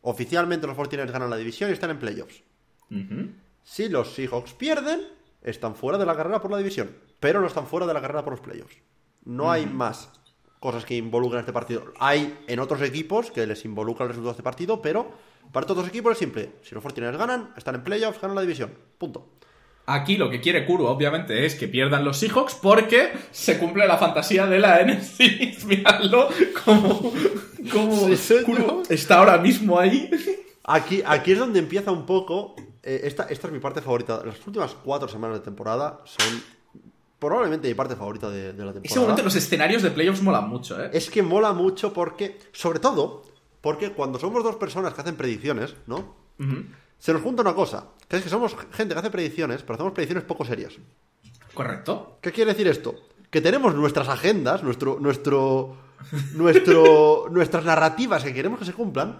[0.00, 2.42] oficialmente los 49ers ganan la división y están en playoffs.
[3.62, 5.00] Si los Seahawks pierden,
[5.42, 8.22] están fuera de la carrera por la división, pero no están fuera de la carrera
[8.22, 8.76] por los playoffs.
[9.24, 10.10] No hay más
[10.60, 11.84] cosas que involucran este partido.
[11.98, 15.12] Hay en otros equipos que les involucra el resultado de este partido, pero
[15.52, 16.52] para todos los equipos es simple.
[16.62, 18.72] Si los 49 ganan, están en playoffs, ganan la división.
[18.98, 19.28] Punto.
[19.84, 23.98] Aquí lo que quiere Kuro, obviamente, es que pierdan los Seahawks porque se cumple la
[23.98, 25.64] fantasía de la NFC.
[25.66, 26.28] Miradlo
[26.64, 27.12] como,
[27.70, 28.08] como
[28.46, 30.08] Kuro está ahora mismo ahí.
[30.64, 32.54] Aquí, aquí es donde empieza un poco.
[32.82, 34.22] Eh, esta, esta es mi parte favorita.
[34.24, 36.42] Las últimas cuatro semanas de temporada son
[37.18, 38.80] probablemente mi parte favorita de, la temporada.
[38.84, 40.90] Ese momento los escenarios de playoffs molan mucho, ¿eh?
[40.92, 43.22] Es que mola mucho porque, sobre todo,
[43.62, 46.14] porque cuando somos dos personas que hacen predicciones, ¿no?
[46.98, 49.92] Se nos junta una cosa, que es que somos gente que hace predicciones, pero hacemos
[49.92, 50.74] predicciones poco serias.
[51.54, 52.18] Correcto.
[52.20, 52.94] ¿Qué quiere decir esto?
[53.30, 55.76] Que tenemos nuestras agendas, nuestro, nuestro,
[56.34, 59.18] nuestro, nuestras narrativas que queremos que se cumplan,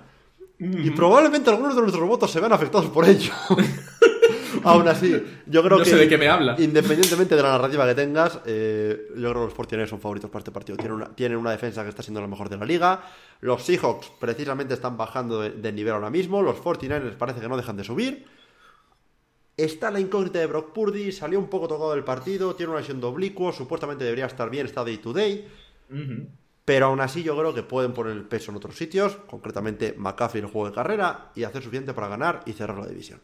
[0.59, 3.33] y probablemente algunos de nuestros votos se vean afectados por ello.
[4.65, 5.11] Aún así,
[5.47, 5.91] yo creo no que.
[5.91, 6.55] sé de qué me habla.
[6.59, 10.41] Independientemente de la narrativa que tengas, eh, yo creo que los Fortiners son favoritos para
[10.41, 10.77] este partido.
[10.77, 13.01] Tienen una, tienen una defensa que está siendo la mejor de la liga.
[13.43, 16.43] Los Seahawks precisamente están bajando de, nivel ahora mismo.
[16.43, 18.25] Los 49ers parece que no dejan de subir.
[19.57, 23.01] Está la incógnita de Brock Purdy, salió un poco tocado del partido, tiene una lesión
[23.01, 25.49] de oblicuo, supuestamente debería estar bien, está day to day.
[26.65, 30.39] Pero aún así yo creo que pueden poner el peso en otros sitios, concretamente McAfee
[30.39, 33.21] en el juego de carrera, y hacer suficiente para ganar y cerrar la división.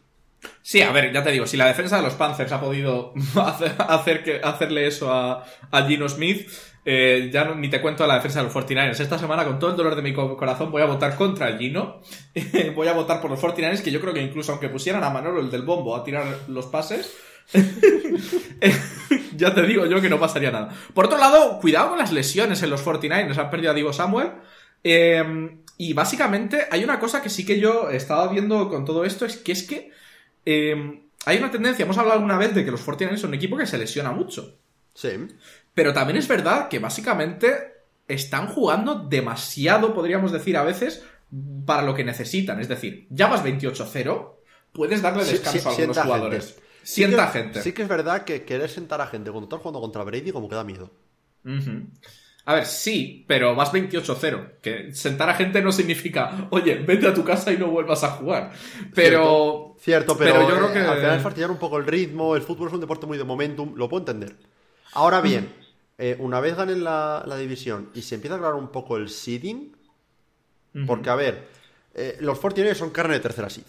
[0.62, 3.14] Sí, a ver, ya te digo, si la defensa de los Panthers ha podido
[3.88, 5.44] hacer, que, hacerle eso a,
[5.86, 6.48] Gino Smith,
[6.90, 9.00] eh, ya ni te cuento la defensa de los 49ers.
[9.00, 12.00] Esta semana, con todo el dolor de mi corazón, voy a votar contra el Gino.
[12.74, 15.40] voy a votar por los 49ers, que yo creo que incluso aunque pusieran a Manolo
[15.40, 17.14] el del bombo a tirar los pases,
[19.36, 20.74] ya te digo yo que no pasaría nada.
[20.94, 23.36] Por otro lado, cuidado con las lesiones en los 49ers.
[23.38, 24.32] Han perdido a Divo Samuel.
[24.82, 29.26] Eh, y básicamente hay una cosa que sí que yo estaba viendo con todo esto,
[29.26, 29.92] es que es que
[30.50, 33.58] Em, hay una tendencia, hemos hablado alguna vez de que los 49 son un equipo
[33.58, 34.58] que se lesiona mucho.
[34.94, 35.10] Sí.
[35.78, 41.04] Pero también es verdad que básicamente están jugando demasiado, podríamos decir a veces,
[41.66, 42.58] para lo que necesitan.
[42.58, 44.32] Es decir, ya vas 28-0,
[44.72, 46.58] puedes darle descanso a algunos jugadores.
[46.82, 47.62] Sienta gente.
[47.62, 50.48] Sí que es verdad que querer sentar a gente cuando estás jugando contra Brady como
[50.48, 50.90] que da miedo.
[52.44, 54.54] A ver, sí, pero vas 28-0.
[54.60, 58.10] Que sentar a gente no significa, oye, vete a tu casa y no vuelvas a
[58.10, 58.50] jugar.
[58.96, 59.76] Pero.
[59.78, 60.80] Cierto, pero, yo creo que.
[60.80, 62.34] Al final es fastidiar un poco el ritmo.
[62.34, 63.76] El fútbol es un deporte muy de momentum.
[63.76, 64.34] Lo puedo entender.
[64.94, 65.67] Ahora bien,
[65.98, 69.76] eh, una vez ganen la, división y se empieza a aclarar un poco el seeding.
[70.86, 71.48] Porque, a ver,
[71.94, 73.64] eh, los 49 son carne de tercera seed.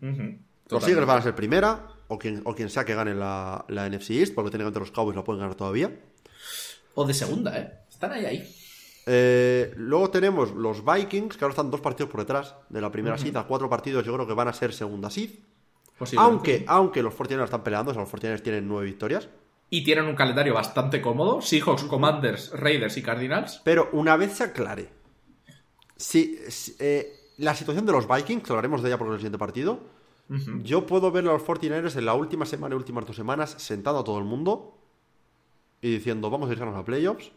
[0.00, 3.88] Los Eagles van a ser primera, o quien, o quien sea que gane la, la
[3.88, 5.92] NFC East, porque técnicamente los Cowboys la pueden ganar todavía.
[6.94, 7.72] O de segunda, ¿eh?
[7.88, 8.54] Están ahí, ahí.
[9.06, 13.16] Eh, luego tenemos los Vikings, que ahora están dos partidos por detrás de la primera
[13.16, 15.30] uh a cuatro partidos yo creo que van a ser segunda seed.
[16.16, 19.28] Aunque, aunque los 49 están peleando, o sea, los 49 tienen nueve victorias.
[19.74, 23.60] Y tienen un calendario bastante cómodo, Seahawks, Commanders, Raiders y Cardinals.
[23.64, 24.88] Pero una vez se aclare,
[25.96, 26.38] si,
[26.78, 29.80] eh, la situación de los Vikings, que hablaremos de ella por el siguiente partido,
[30.62, 33.98] yo puedo ver a los 49ers en la última semana y últimas dos semanas sentado
[33.98, 34.78] a todo el mundo
[35.82, 37.32] y diciendo, vamos a irnos a playoffs.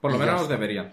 [0.00, 0.92] Por lo menos deberían.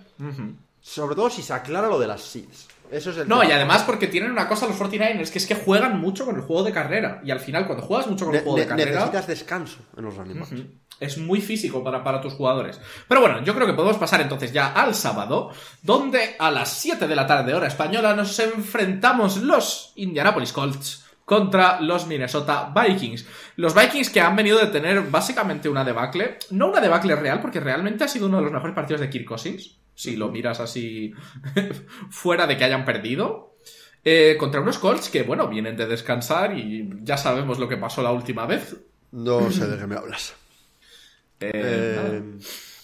[0.87, 2.67] Sobre todo si se aclara lo de las seeds.
[2.91, 3.49] Eso es el No, tema.
[3.51, 6.43] y además porque tienen una cosa los 49ers, que es que juegan mucho con el
[6.43, 7.21] juego de carrera.
[7.25, 8.91] Y al final, cuando juegas mucho con el juego de carrera...
[8.91, 10.53] necesitas descanso en los backs.
[10.99, 12.79] Es muy físico para, para tus jugadores.
[13.07, 15.49] Pero bueno, yo creo que podemos pasar entonces ya al sábado,
[15.81, 21.81] donde a las 7 de la tarde hora española nos enfrentamos los Indianapolis Colts contra
[21.81, 23.25] los Minnesota Vikings.
[23.57, 27.59] Los Vikings que han venido de tener básicamente una debacle, no una debacle real, porque
[27.59, 31.13] realmente ha sido uno de los mejores partidos de Kirk Cousins, si lo miras así
[32.09, 33.55] fuera de que hayan perdido.
[34.03, 38.03] eh, contra unos Colts que, bueno, vienen de descansar y ya sabemos lo que pasó
[38.03, 38.75] la última vez.
[39.11, 40.35] No sé de qué me hablas.
[41.39, 41.51] Eh.
[41.53, 42.23] Eh,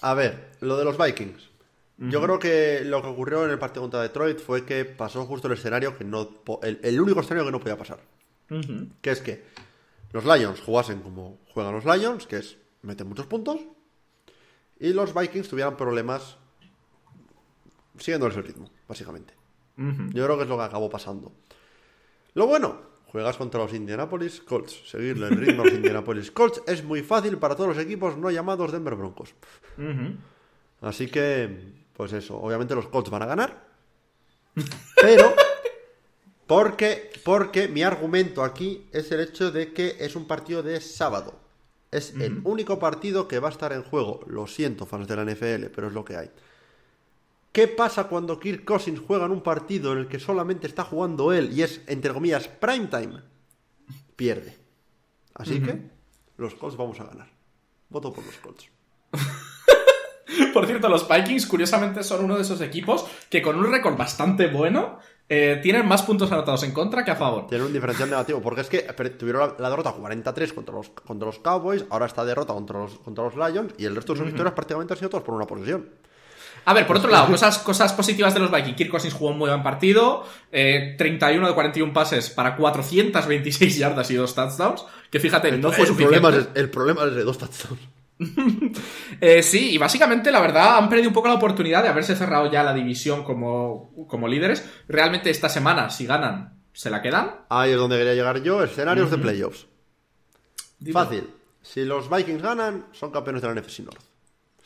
[0.01, 1.49] a ver, lo de los Vikings.
[1.97, 5.47] Yo creo que lo que ocurrió en el partido contra Detroit fue que pasó justo
[5.47, 6.27] el escenario que no.
[6.63, 7.99] el único escenario que no podía pasar.
[9.01, 9.45] Que es que
[10.11, 13.59] los Lions jugasen como juegan los Lions, que es meten muchos puntos.
[14.79, 16.37] Y los Vikings tuvieran problemas
[17.97, 19.33] siguiéndoles el ritmo, básicamente.
[19.77, 21.31] Yo creo que es lo que acabó pasando.
[22.33, 24.89] Lo bueno, juegas contra los Indianapolis Colts.
[24.89, 28.29] Seguirle el ritmo a los Indianapolis Colts es muy fácil para todos los equipos no
[28.29, 29.33] llamados Denver Broncos.
[30.81, 33.65] Así que, pues eso, obviamente los Colts van a ganar.
[35.01, 35.33] Pero,
[36.51, 41.39] porque, porque mi argumento aquí es el hecho de que es un partido de sábado.
[41.91, 44.19] Es el único partido que va a estar en juego.
[44.27, 46.29] Lo siento, fans de la NFL, pero es lo que hay.
[47.53, 51.31] ¿Qué pasa cuando Kirk Cousins juega en un partido en el que solamente está jugando
[51.31, 53.21] él y es, entre comillas, prime time?
[54.17, 54.57] Pierde.
[55.33, 55.89] Así que,
[56.35, 57.29] los Colts vamos a ganar.
[57.87, 58.67] Voto por los Colts.
[60.53, 64.47] Por cierto, los Vikings, curiosamente, son uno de esos equipos que con un récord bastante
[64.47, 64.99] bueno
[65.33, 67.47] eh, tienen más puntos anotados en contra que a favor.
[67.47, 68.81] Tiene un diferencial negativo, porque es que
[69.17, 72.99] tuvieron la, la derrota 43 contra los, contra los Cowboys, ahora está derrota contra los,
[72.99, 75.47] contra los Lions, y el resto de sus victorias prácticamente han sido todas por una
[75.47, 75.87] posesión.
[76.65, 78.75] A ver, por otro lado, cosas, cosas positivas de los Vikings.
[78.75, 80.25] Kirk Cousins jugó un muy buen partido.
[80.51, 84.83] eh, 31 de 41 pases para 426 yardas y dos touchdowns.
[85.09, 86.59] Que fíjate, no fue el, problema suficiente.
[86.59, 87.79] es, el problema es de dos touchdowns.
[89.19, 92.51] Eh, sí, y básicamente, la verdad, han perdido un poco la oportunidad de haberse cerrado
[92.51, 94.67] ya la división como, como líderes.
[94.87, 97.41] Realmente esta semana, si ganan, se la quedan.
[97.49, 99.67] Ahí es donde quería llegar yo, escenarios de playoffs.
[100.79, 100.93] Dime.
[100.93, 101.29] Fácil.
[101.61, 104.01] Si los Vikings ganan, son campeones de la NFC North.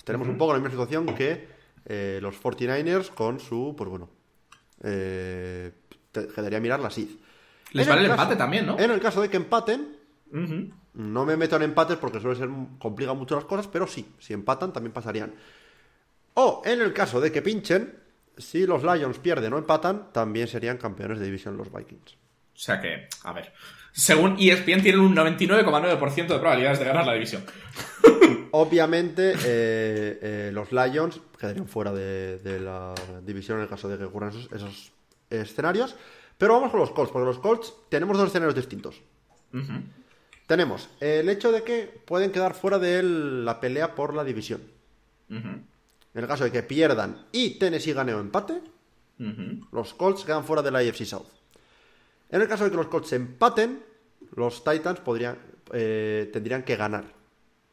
[0.06, 1.48] Tenemos un poco la misma situación que
[1.86, 4.10] eh, los 49ers con su, pues bueno,
[4.84, 5.72] eh,
[6.12, 7.10] te quedaría mirar la SID.
[7.72, 8.80] Les En vale el empate también, ¿no?
[8.80, 9.98] En el caso de que empaten.
[10.96, 14.34] No me meto en empates porque suele ser complica mucho las cosas, pero sí, si
[14.34, 15.34] empatan también pasarían.
[16.36, 17.96] O en el caso de que pinchen,
[18.38, 22.14] si los Lions pierden o empatan, también serían campeones de división los Vikings.
[22.14, 23.52] O sea que, a ver.
[23.92, 27.44] Según ESPN, tienen un 99,9% de probabilidades de ganar la división.
[28.52, 33.98] Obviamente, eh, eh, los Lions quedarían fuera de, de la división en el caso de
[33.98, 34.92] que ocurran esos, esos
[35.30, 35.96] escenarios.
[36.38, 39.02] Pero vamos con los Colts, porque los Colts tenemos dos escenarios distintos.
[40.48, 44.62] Tenemos el hecho de que pueden quedar fuera de la pelea por la división.
[45.30, 45.66] En
[46.14, 48.62] el caso de que pierdan y Tennessee gane o empate,
[49.72, 51.28] los Colts quedan fuera de la AFC South.
[52.30, 53.84] En el caso de que los Colts empaten,
[54.36, 55.38] los Titans podrían,
[55.74, 57.06] eh, tendrían que ganar.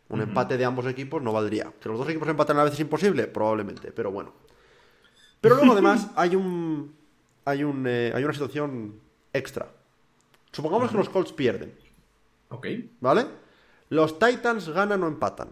[0.08, 1.72] Un empate de ambos equipos no valdría.
[1.80, 4.34] Que los dos equipos empaten a la vez es imposible, probablemente, pero bueno.
[5.40, 6.94] Pero luego además hay un,
[7.44, 9.00] hay un, eh, hay una situación
[9.32, 9.68] extra.
[10.52, 11.74] Supongamos que los Colts pierden,
[12.52, 12.66] Ok.
[13.00, 13.26] ¿vale?
[13.88, 15.50] Los Titans ganan o empatan.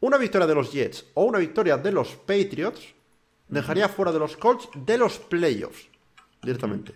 [0.00, 2.94] Una victoria de los Jets o una victoria de los Patriots
[3.48, 5.88] dejaría fuera de los Colts de los playoffs
[6.42, 6.92] directamente.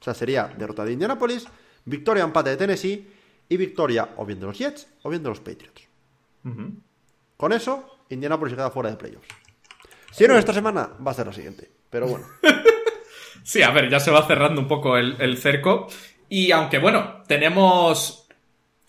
[0.00, 1.46] O sea, sería derrota de Indianapolis,
[1.84, 3.10] victoria o empate de Tennessee
[3.48, 5.82] y victoria o bien de los Jets o bien de los Patriots.
[7.36, 9.28] Con eso, Indianapolis queda fuera de playoffs.
[10.12, 11.70] Si no es esta semana, va a ser la siguiente.
[11.90, 12.26] Pero bueno,
[13.46, 15.86] Sí, a ver, ya se va cerrando un poco el, el cerco.
[16.28, 18.26] Y aunque, bueno, tenemos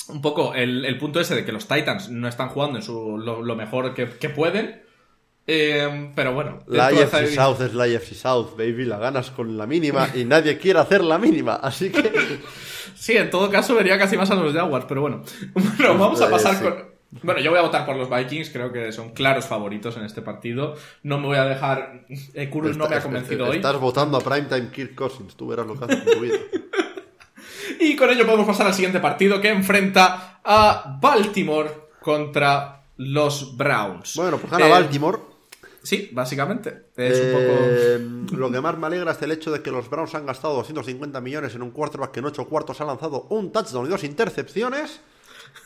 [0.09, 3.17] un poco el, el punto ese de que los Titans no están jugando en su,
[3.17, 4.81] lo, lo mejor que, que pueden.
[5.45, 6.59] eh, pero bueno.
[6.67, 8.85] la de esa- South es la AFC South, baby.
[8.85, 11.55] La ganas con la mínima y nadie quiere hacer la mínima.
[11.55, 12.11] Así que.
[12.95, 15.21] Sí, en todo caso vería casi más a los Jaguars, pero bueno.
[15.53, 16.63] Bueno, vamos a pasar sí.
[16.63, 16.85] con...
[17.21, 20.21] Bueno, yo voy a votar por los Vikings, creo que son claros favoritos en este
[20.23, 20.75] partido.
[21.03, 22.05] No me voy a dejar...
[22.33, 23.55] Eh, Kurus no me ha convencido estás- hoy.
[23.57, 25.35] Estás votando a Primetime Kirk Cousins.
[25.35, 26.37] Tú verás lo que haces en tu vida.
[27.79, 31.69] Y con ello podemos pasar al siguiente partido que enfrenta a Baltimore
[32.01, 34.15] contra los Browns.
[34.15, 35.19] Bueno, pues gana Eh, Baltimore.
[35.83, 36.87] Sí, básicamente.
[36.97, 37.59] Es un poco...
[37.61, 37.99] Eh,
[38.37, 41.21] Lo que más me alegra es el hecho de que los Browns han gastado 250
[41.21, 44.99] millones en un quarterback que en 8 cuartos ha lanzado un touchdown y dos intercepciones.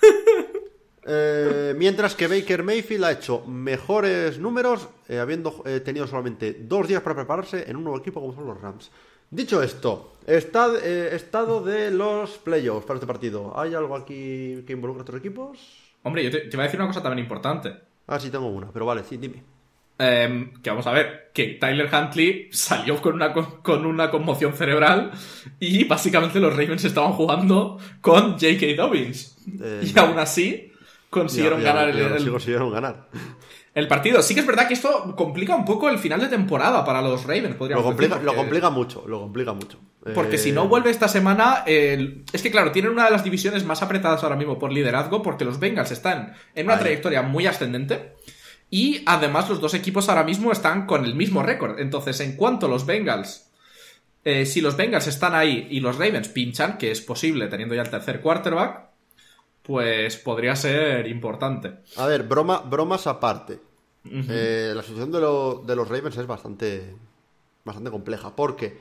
[1.03, 6.87] Eh, mientras que Baker Mayfield ha hecho mejores números, eh, habiendo eh, tenido solamente dos
[6.87, 8.91] días para prepararse en un nuevo equipo como son los Rams.
[9.31, 13.57] Dicho esto, eh, estado de los playoffs para este partido.
[13.59, 15.57] ¿Hay algo aquí que involucre a estos equipos?
[16.03, 17.73] Hombre, yo te, te voy a decir una cosa también importante.
[18.07, 19.43] Ah, sí, tengo una, pero vale, sí, dime.
[19.97, 24.53] Em, que vamos a ver, que Tyler Huntley salió con una, co- con una conmoción
[24.53, 25.11] cerebral
[25.59, 28.75] y básicamente los Ravens estaban jugando con J.K.
[28.75, 29.37] Dobbins.
[29.61, 30.70] Eh, y aún así
[31.11, 33.09] consiguieron ganar el, ahora sí el- consiguieron ganar.
[33.75, 34.21] el partido.
[34.23, 37.21] Sí que es verdad que esto complica un poco el final de temporada para los
[37.25, 39.77] Ravens, Lo complica, decir, lo porque- complica mucho, lo complica mucho.
[40.15, 43.63] Porque Eh, si no vuelve esta semana, es que claro, tienen una de las divisiones
[43.65, 46.79] más apretadas ahora mismo por liderazgo, porque los Bengals están en una Ahí.
[46.79, 48.15] trayectoria muy ascendente.
[48.71, 51.77] Y además los dos equipos ahora mismo están con el mismo récord.
[51.79, 53.51] Entonces, en cuanto los Bengals,
[54.23, 57.81] eh, si los Bengals están ahí y los Ravens pinchan, que es posible teniendo ya
[57.81, 58.90] el tercer quarterback,
[59.63, 61.79] pues podría ser importante.
[61.97, 63.59] A ver, broma, bromas aparte.
[64.03, 66.95] Eh, la situación de, lo- de los Ravens es bastante,
[67.63, 68.79] bastante compleja, porque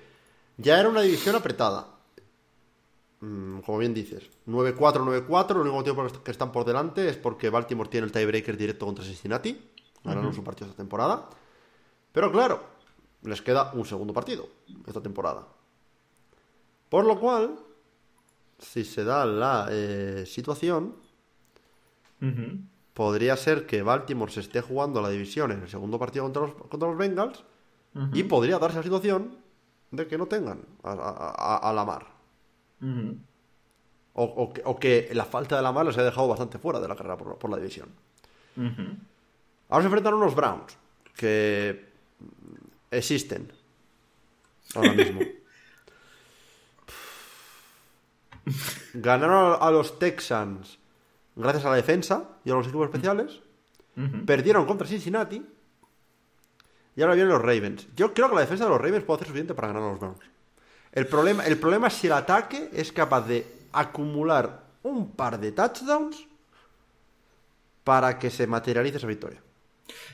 [0.56, 1.86] ya era una división apretada.
[3.20, 7.06] Mm, como bien dices, 9-4, 9-4, lo único motivo por el que están por delante
[7.08, 9.60] es porque Baltimore tiene el tiebreaker directo contra Cincinnati.
[10.02, 11.28] Ganaron su partido esta temporada.
[12.12, 12.62] Pero claro,
[13.22, 14.48] les queda un segundo partido
[14.86, 15.46] esta temporada.
[16.88, 17.58] Por lo cual,
[18.60, 20.94] si se da la eh, situación,
[22.94, 26.52] podría ser que Baltimore se esté jugando la división en el segundo partido contra los,
[26.54, 27.42] contra los Bengals
[28.12, 29.36] y podría darse la situación
[29.90, 32.06] de que no tengan a, a- a- a Lamar.
[32.80, 33.16] Ujú.
[34.14, 36.86] O, o que, o que la falta de Lamar les ha dejado bastante fuera de
[36.88, 37.88] la carrera por, por la división.
[39.68, 40.76] Ahora se enfrentan unos Browns
[41.16, 41.86] que
[42.90, 43.50] existen
[44.74, 45.20] ahora mismo.
[48.94, 50.78] Ganaron a los Texans
[51.36, 53.40] gracias a la defensa y a los equipos especiales.
[54.24, 55.44] Perdieron contra Cincinnati.
[56.96, 57.86] Y ahora vienen los Ravens.
[57.94, 60.00] Yo creo que la defensa de los Ravens puede hacer suficiente para ganar a los
[60.00, 60.20] Browns.
[60.92, 65.52] El problema, el problema es si el ataque es capaz de acumular un par de
[65.52, 66.26] touchdowns
[67.84, 69.40] para que se materialice esa victoria.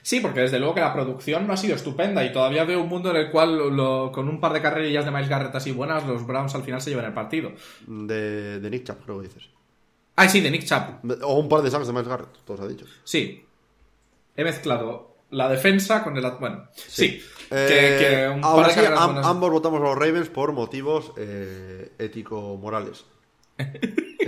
[0.02, 2.88] Sí, porque desde luego que la producción no ha sido estupenda y todavía veo un
[2.88, 5.72] mundo en el cual lo- lo- con un par de carrerillas de Miles Garrett así
[5.72, 7.52] buenas, los Browns al final se llevan el partido.
[7.86, 9.44] De, de Nick Chubb, creo que dices.
[10.16, 11.20] Ah, sí, de Nick Chubb.
[11.22, 12.86] O un par de sacks de Miles Garrett, todo se ha dicho.
[13.04, 13.44] Sí.
[14.36, 16.24] He mezclado la defensa con el...
[16.40, 17.20] Bueno, sí.
[17.50, 17.66] Eh,
[17.98, 20.28] que, que un aún par de así, carreras am- buenas- ambos votamos a los Ravens
[20.28, 23.04] por motivos eh, ético-morales.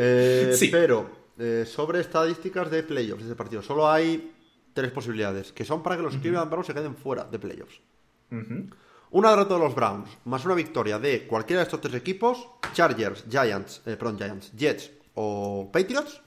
[0.01, 0.68] Eh, Sí.
[0.68, 4.32] Pero, eh, sobre estadísticas de playoffs de este partido, solo hay
[4.74, 7.80] tres posibilidades, que son para que los Cleveland Browns se queden fuera de playoffs.
[8.30, 8.68] Ujú.
[9.10, 13.24] Una derrota de los Browns, más una victoria de cualquiera de estos tres equipos, Chargers,
[13.28, 16.20] Giants, eh, perdón, Giants, Jets o Patriots,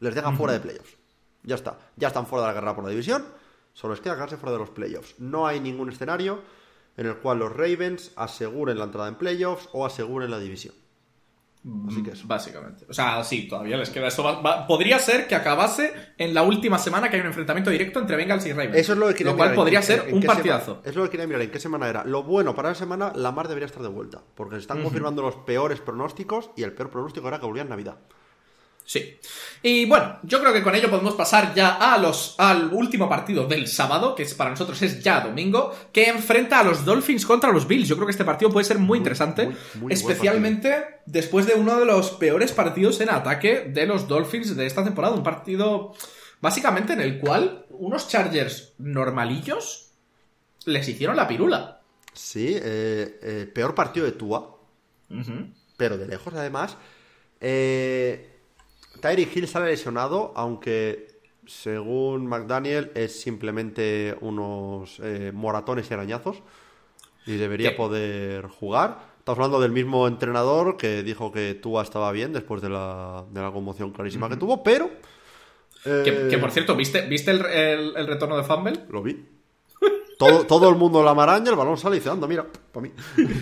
[0.00, 0.96] les deja fuera de playoffs.
[1.44, 3.24] Ya está, ya están fuera de la guerra por la división,
[3.72, 5.14] solo les queda quedarse fuera de los playoffs.
[5.18, 6.42] No hay ningún escenario
[6.96, 10.74] en el cual los Ravens aseguren la entrada en playoffs o aseguren la división.
[11.88, 12.26] Así que eso.
[12.26, 12.84] Básicamente.
[12.88, 14.24] O sea, sí, todavía les queda eso.
[14.24, 18.00] Va- va- podría ser que acabase en la última semana que hay un enfrentamiento directo
[18.00, 18.76] entre Bengals y Ravens.
[18.76, 20.64] Eso es lo que quería Lo cual mirar podría ser en un partidazo.
[20.64, 22.04] semana- es lo que quería mirar en qué semana era.
[22.04, 24.20] Lo bueno para la semana, Lamar debería estar de vuelta.
[24.34, 27.68] Porque se están confirmando los peores pronósticos y el peor pronóstico era que volvía en
[27.68, 27.98] Navidad.
[28.84, 29.18] Sí.
[29.62, 33.46] Y bueno, yo creo que con ello podemos pasar ya a los, al último partido
[33.46, 37.52] del sábado, que es, para nosotros es ya domingo, que enfrenta a los Dolphins contra
[37.52, 37.88] los Bills.
[37.88, 41.54] Yo creo que este partido puede ser muy, interesante, muy, muy buen especialmente después de
[41.54, 45.14] uno de los peores partidos en ataque de los Dolphins de esta temporada.
[45.14, 45.94] Un partido
[46.40, 49.92] básicamente en el cual unos Chargers normalillos
[50.66, 51.80] les hicieron la pirula.
[52.12, 54.58] Sí, eh, eh, peor partido de Tua,
[55.76, 56.76] pero de lejos además.
[57.40, 58.31] Eh,
[59.02, 66.38] Tyreek Hill sale lesionado, aunque según McDaniel es simplemente unos eh, moratones y arañazos
[67.26, 67.76] y debería ¿Qué?
[67.76, 69.12] poder jugar.
[69.18, 73.40] Estamos hablando del mismo entrenador que dijo que Tua estaba bien después de la, de
[73.42, 74.88] la conmoción clarísima que tuvo, pero...
[75.84, 78.84] Que, eh, que, por cierto, ¿viste, ¿viste el, el- el retorno de Fumble?
[78.88, 79.24] Lo vi.
[80.16, 82.92] Todo, todo el mundo la maraña, el balón sale y dice, anda, mira, para mí.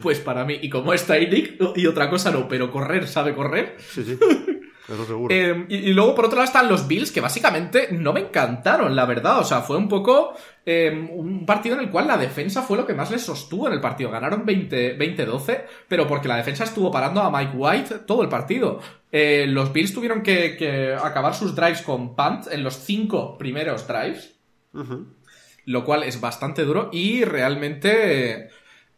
[0.00, 3.76] Pues para mí, y como es Tyreek, y otra cosa no, pero correr sabe correr.
[3.80, 4.18] Sí, sí.
[4.90, 5.34] Eso seguro.
[5.34, 8.94] Eh, y, y luego por otro lado están los Bills, que básicamente no me encantaron,
[8.96, 9.38] la verdad.
[9.38, 10.34] O sea, fue un poco
[10.66, 13.74] eh, un partido en el cual la defensa fue lo que más les sostuvo en
[13.74, 14.10] el partido.
[14.10, 18.80] Ganaron 20 20-12, pero porque la defensa estuvo parando a Mike White todo el partido.
[19.12, 23.86] Eh, los Bills tuvieron que, que acabar sus drives con punt en los cinco primeros
[23.86, 24.36] drives
[25.70, 28.48] lo cual es bastante duro y realmente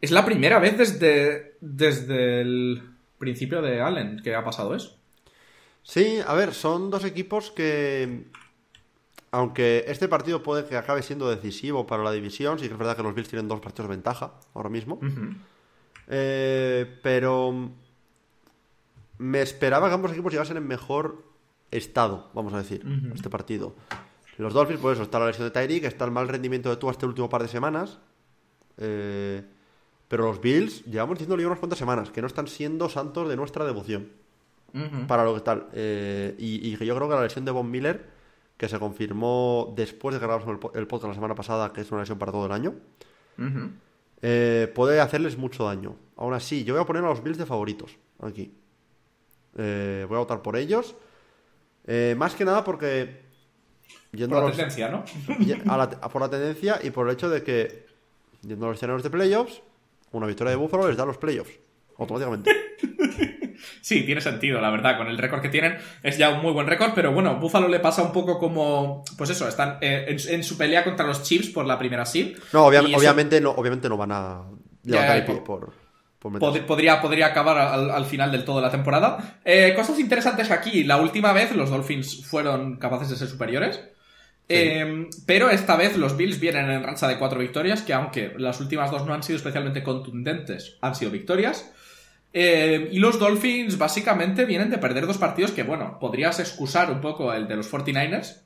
[0.01, 2.83] es la primera vez desde, desde el
[3.19, 4.99] principio de Allen que ha pasado eso.
[5.83, 8.31] Sí, a ver, son dos equipos que.
[9.31, 12.97] Aunque este partido puede que acabe siendo decisivo para la división, sí que es verdad
[12.97, 15.01] que los Bills tienen dos partidos de ventaja ahora mismo.
[16.09, 17.71] Eh, pero
[19.17, 21.25] me esperaba que ambos equipos llegasen en mejor
[21.71, 23.75] estado, vamos a decir, este partido.
[24.37, 26.91] Los Dolphins, pues eso, está la lesión de Tyreek, está el mal rendimiento de tú
[26.91, 27.99] este último par de semanas.
[28.77, 29.43] Eh,
[30.09, 33.65] pero los Bills, llevamos diciéndole unas cuantas semanas, que no están siendo santos de nuestra
[33.65, 34.11] devoción.
[35.07, 35.69] Para lo que tal.
[35.73, 38.07] Eh, y, y yo creo que la lesión de Von Miller,
[38.57, 42.01] que se confirmó después de que grabamos el, podcast la semana pasada, que es una
[42.01, 42.75] lesión para todo el año,
[44.23, 45.97] eh, puede hacerles mucho daño.
[46.17, 48.55] Aún así, yo voy a poner a los Bills de favoritos aquí.
[49.55, 50.95] voy a votar por ellos.
[52.17, 53.23] más que nada porque
[54.13, 55.05] Yendo por la tendencia, ¿no?
[56.13, 57.87] por la tendencia y por el hecho de que,
[58.43, 59.63] yendo a los escenarios de playoffs,
[60.13, 61.59] una victoria de Buffalo les da los playoffs,
[61.97, 62.51] automáticamente.
[63.83, 64.97] Sí, tiene sentido, la verdad.
[64.97, 67.81] Con el récord que tienen es ya un muy buen récord, pero bueno, Buffalo le
[67.81, 69.05] pasa un poco como.
[69.19, 72.39] Pues eso, están eh, en, su pelea contra los Chiefs por la primera seed.
[72.53, 74.43] No, obviamente, no, obviamente no van a
[74.85, 75.73] levantar el pie por.
[76.21, 79.41] podría, podría acabar al, final del todo la temporada.
[79.45, 80.85] Eh, cosas interesantes aquí.
[80.85, 83.81] La última vez los Dolphins fueron capaces de ser superiores.
[84.49, 88.61] Em, pero esta vez los Bills vienen en rancha de cuatro victorias, que aunque las
[88.61, 91.73] últimas dos no han sido especialmente contundentes, han sido victorias.
[92.33, 97.01] Em, y los Dolphins básicamente vienen de perder dos partidos que, bueno, podrías excusar un
[97.01, 98.43] poco el de los 49ers.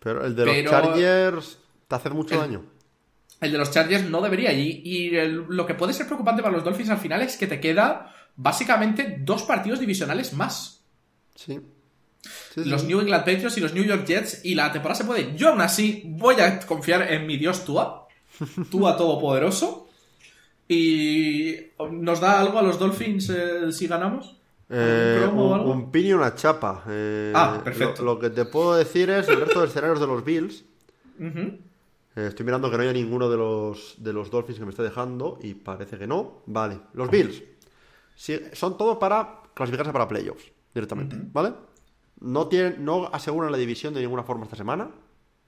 [0.00, 2.64] Pero el de los Chargers te hace mucho daño.
[3.40, 4.52] El de los Chargers no debería.
[4.52, 5.10] Y,
[5.48, 9.18] lo que puede ser preocupante para los Dolphins al final es que te queda básicamente
[9.20, 10.84] dos partidos divisionales más.
[11.34, 11.60] Sí
[12.56, 15.36] los New England Patriots y los New York Jets y la temporada se puede.
[15.36, 18.08] Yo aún así voy a confiar en mi dios Tua,
[18.70, 19.83] Tua todopoderoso.
[20.68, 21.56] Y
[21.92, 24.36] nos da algo a los Dolphins eh, si ganamos.
[24.70, 26.84] Eh, un, pin y una chapa.
[26.88, 28.02] Eh, ah, perfecto.
[28.02, 30.64] Lo, que te puedo decir es el resto de escenarios de los Bills.
[32.16, 35.38] estoy mirando que no haya ninguno de los, de los Dolphins que me esté dejando
[35.42, 36.42] y parece que no.
[36.46, 37.42] Vale, los Bills
[38.52, 41.52] son todos para clasificarse para playoffs directamente, ¿vale?
[42.20, 44.90] No, tienen, no aseguran la división de ninguna forma esta semana.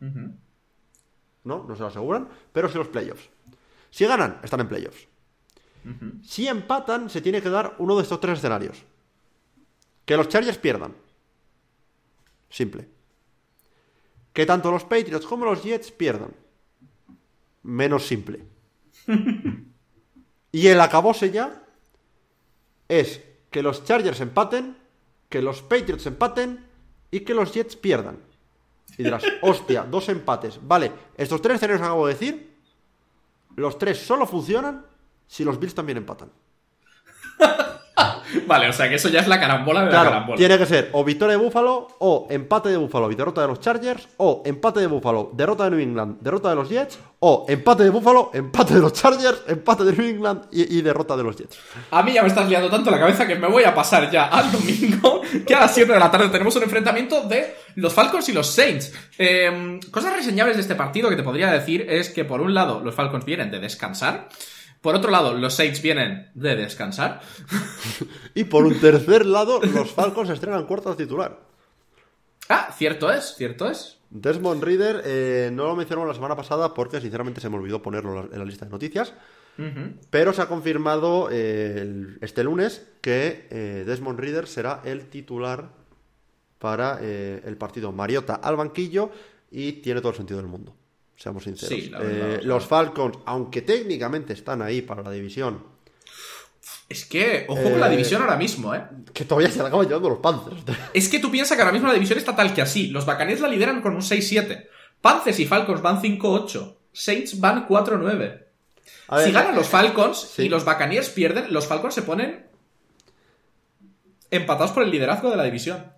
[0.01, 3.31] No, no se lo aseguran, pero sí los playoffs.
[3.91, 5.09] Si ganan, están en playoffs.
[6.25, 8.83] Si empatan, se tiene que dar uno de estos tres escenarios.
[10.05, 10.95] Que los Chargers pierdan.
[12.51, 12.89] Simple.
[14.33, 16.35] Que tanto los Patriots como los Jets pierdan.
[17.63, 18.45] Menos simple.
[20.53, 21.63] y el acabose ya
[22.89, 23.21] es
[23.51, 24.77] que los Chargers empaten
[25.29, 26.67] que los Patriots empaten
[27.11, 28.19] y que los Jets pierdan.
[28.99, 30.61] Y dirás, hostia, dos empates.
[30.63, 32.46] Vale, estos tres escenarios que acabo de decir,
[33.57, 34.87] los tres solo funcionan
[35.27, 36.31] si los Bills también empatan.
[38.47, 40.37] vale, o sea que eso ya es la carambola de la carambola.
[40.37, 43.61] Tiene que ser o victoria de Buffalo, o empate de Buffalo y derrota de los
[43.61, 47.85] Chargers, o empate de Buffalo, derrota de New England, derrota de los Jets, o empate
[47.85, 51.59] de Buffalo, empate de los Chargers, empate de New England y, derrota de los Jets.
[51.91, 54.27] A mí ya me estás liando tanto la cabeza que me voy a pasar ya
[54.27, 58.29] al domingo, que a las 7 de la tarde tenemos un enfrentamiento de los Falcons
[58.29, 58.93] y los Saints.
[59.19, 62.81] Em, cosas reseñables de este partido que te podría decir es que por un lado
[62.81, 64.29] los Falcons vienen de descansar.
[64.81, 67.21] Por otro lado, los Saints vienen de descansar.
[68.35, 71.41] y por un tercer lado, los Falcons estrenan cuarto titular.
[72.49, 73.99] Ah, cierto es, cierto es.
[74.11, 78.29] Desmond Reader, eh, no lo mencionamos la semana pasada porque sinceramente se me olvidó ponerlo
[78.33, 79.15] en la lista de noticias.
[80.11, 85.71] Pero se ha confirmado eh, este lunes que eh, Desmond Reader será el titular
[86.59, 89.11] para el partido Mariota al banquillo
[89.51, 90.76] y tiene todo el sentido del mundo
[91.17, 91.91] seamos sinceros.
[92.01, 95.65] Eh, los Falcons, aunque técnicamente están ahí para la división.
[96.89, 98.85] Es que, ojo con la eh, división ahora mismo, ¿eh?
[99.13, 100.63] Que todavía se la acaban llevando los Panthers.
[100.95, 102.89] Es que tú piensas que ahora mismo la división está tal que así.
[102.89, 104.67] Los Buccaneers la lideran con un 6-7.
[105.01, 106.77] Panthers y Falcons van 5-8.
[106.93, 108.45] Saints van 4-9.
[109.25, 112.47] Si ganan los Falcons y los Buccaneers pierden, los Falcons se ponen
[114.31, 115.93] empatados por el liderazgo de la división.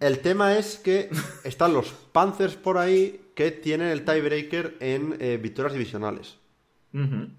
[0.00, 1.10] El tema es que
[1.44, 6.36] están los Panthers por ahí que tienen el tiebreaker en eh, victorias divisionales.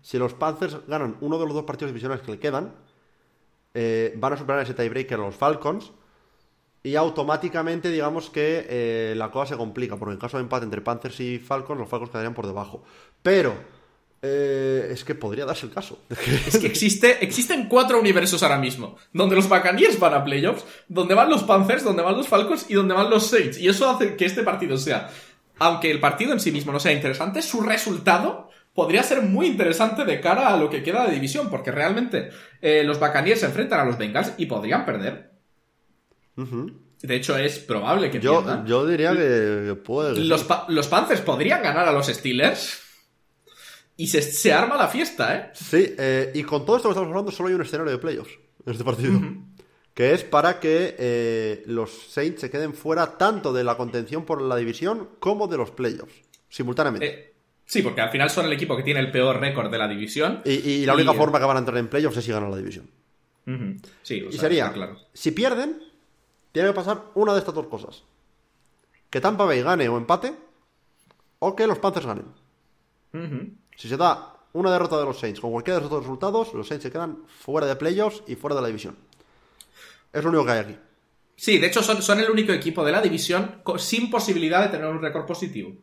[0.01, 2.73] Si los Panthers ganan uno de los dos partidos divisionales que le quedan,
[3.75, 5.91] eh, van a superar ese tiebreaker a los Falcons.
[6.81, 10.81] Y automáticamente, digamos que eh, la cosa se complica, porque en caso de empate entre
[10.81, 12.83] Panthers y Falcons, los Falcons quedarían por debajo.
[13.21, 13.53] Pero
[14.23, 15.99] es que podría darse el caso.
[16.47, 21.13] Es que existe, existen cuatro universos ahora mismo, donde los Buccaneers van a playoffs, donde
[21.13, 23.59] van los Panthers, donde van los Falcons y donde van los Saints.
[23.59, 25.11] Y eso hace que este partido sea
[25.59, 30.03] aunque el partido en sí mismo no sea interesante, su resultado podría ser muy interesante
[30.03, 32.29] de cara a lo que queda de división, porque realmente
[32.61, 35.31] eh, los Buccaneers se enfrentan a los Bengals y podrían perder.
[37.01, 38.65] De hecho, es probable que Yo, pierdan.
[38.65, 40.19] yo diría que, puede.
[40.21, 42.79] Los, Pa- los Panthers podrían ganar a los Steelers.
[43.95, 45.51] Y se, se arma la fiesta, ¿eh?
[45.53, 48.31] Sí, eh, y con todo esto que estamos hablando, solo hay un escenario de playoffs
[48.65, 49.19] en este partido.
[49.93, 54.41] Que es para que eh, los Saints se queden fuera tanto de la contención por
[54.41, 56.13] la división como de los playoffs,
[56.49, 57.07] simultáneamente.
[57.07, 57.29] Eh,
[57.65, 60.41] Sí, porque al final son el equipo que tiene el peor récord de la división.
[60.45, 62.51] y, y la única y- forma que van a entrar en playoffs es si ganan
[62.51, 62.89] la división.
[64.03, 64.97] Sí, o Y sería, claro.
[65.13, 65.81] si pierden,
[66.51, 68.03] tiene que pasar una de estas dos cosas.
[69.09, 70.33] Que Tampa Bay gane o empate,
[71.39, 72.25] o que los Panthers ganen.
[73.77, 76.67] Si se da una derrota de los Saints con cualquiera de esos dos resultados, los
[76.67, 78.95] Saints se quedan fuera de playoffs y fuera de la división.
[80.13, 80.77] Es lo único que hay aquí.
[81.35, 84.87] Sí, de hecho son, son el único equipo de la división sin posibilidad de tener
[84.87, 85.73] un récord positivo.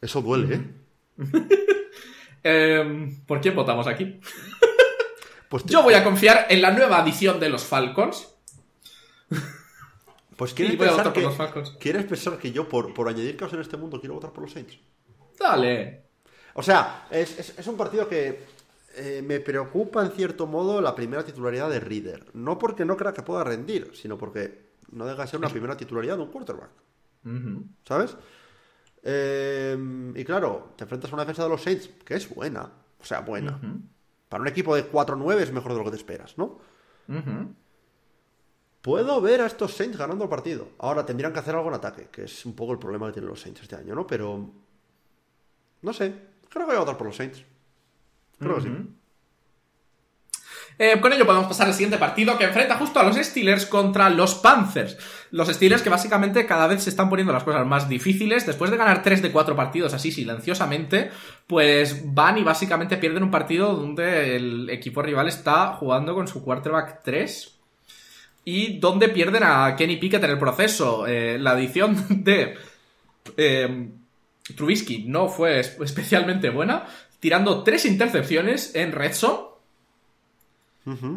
[0.00, 0.66] Eso duele, ¿eh?
[2.42, 4.18] Eh, ¿Por quién votamos aquí?
[5.50, 8.28] Pues, Yo voy a confiar en la nueva adición de los Falcons.
[10.36, 11.76] pues ¿quieres, pensar que, los Falcons.
[11.80, 14.52] ¿quieres pensar que yo, por, por añadir caos en este mundo, quiero votar por los
[14.52, 14.78] Saints?
[15.38, 16.02] Dale.
[16.54, 18.44] O sea, es, es- es un partido que
[18.94, 22.30] eh, me preocupa en cierto modo la primera titularidad de Reader.
[22.34, 25.76] No porque no crea que pueda rendir, sino porque no deja de ser una primera
[25.76, 26.70] titularidad de un quarterback.
[27.84, 28.16] ¿Sabes?
[29.02, 32.70] Eh, y claro, te enfrentas a una defensa de los Saints que es buena.
[33.00, 33.58] O sea, buena.
[34.28, 36.58] Para un equipo de 4-9 es mejor de lo que te esperas, ¿no?
[38.82, 40.68] Puedo ver a estos Saints ganando el partido.
[40.78, 43.28] Ahora tendrían que hacer algo en ataque, que es un poco el problema que tienen
[43.30, 44.06] los Saints este año, ¿no?
[44.06, 44.50] Pero.
[45.82, 46.14] No sé.
[46.48, 47.44] Creo que voy a votar por los Saints.
[50.78, 54.08] Eh, con ello podemos pasar al siguiente partido que enfrenta justo a los Steelers contra
[54.08, 54.96] los Panthers.
[55.30, 58.46] Los Steelers que básicamente cada vez se están poniendo las cosas más difíciles.
[58.46, 61.10] Después de ganar 3 de 4 partidos así silenciosamente,
[61.46, 66.42] pues van y básicamente pierden un partido donde el equipo rival está jugando con su
[66.42, 67.58] quarterback 3
[68.46, 71.06] y donde pierden a Kenny Pickett en el proceso.
[71.06, 72.54] Eh, la adición de
[73.36, 73.90] eh,
[74.56, 76.86] Trubisky no fue es- especialmente buena,
[77.20, 79.50] tirando tres intercepciones en Red Zone.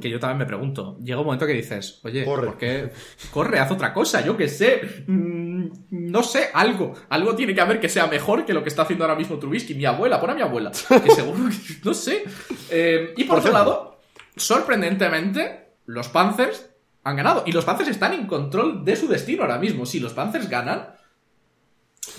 [0.02, 2.46] Que yo también me pregunto, llega un momento que dices, oye, Corre.
[2.48, 2.92] ¿por qué
[3.32, 3.58] corre?
[3.60, 5.04] Haz otra cosa, yo qué sé.
[5.08, 6.94] Mm, no sé, algo.
[7.10, 9.74] Algo tiene que haber que sea mejor que lo que está haciendo ahora mismo Trubisky.
[9.74, 10.70] Mi abuela, pon a mi abuela.
[10.72, 11.76] Que seguro que.
[11.84, 12.24] No sé.
[12.70, 13.52] Eh, y por, Por otro ejemplo.
[13.74, 14.00] lado,
[14.36, 16.70] sorprendentemente, los Panthers
[17.04, 17.44] han ganado.
[17.48, 19.88] Y los Panthers están en control de su destino ahora mismo.
[19.88, 20.90] Si los Panthers ganan,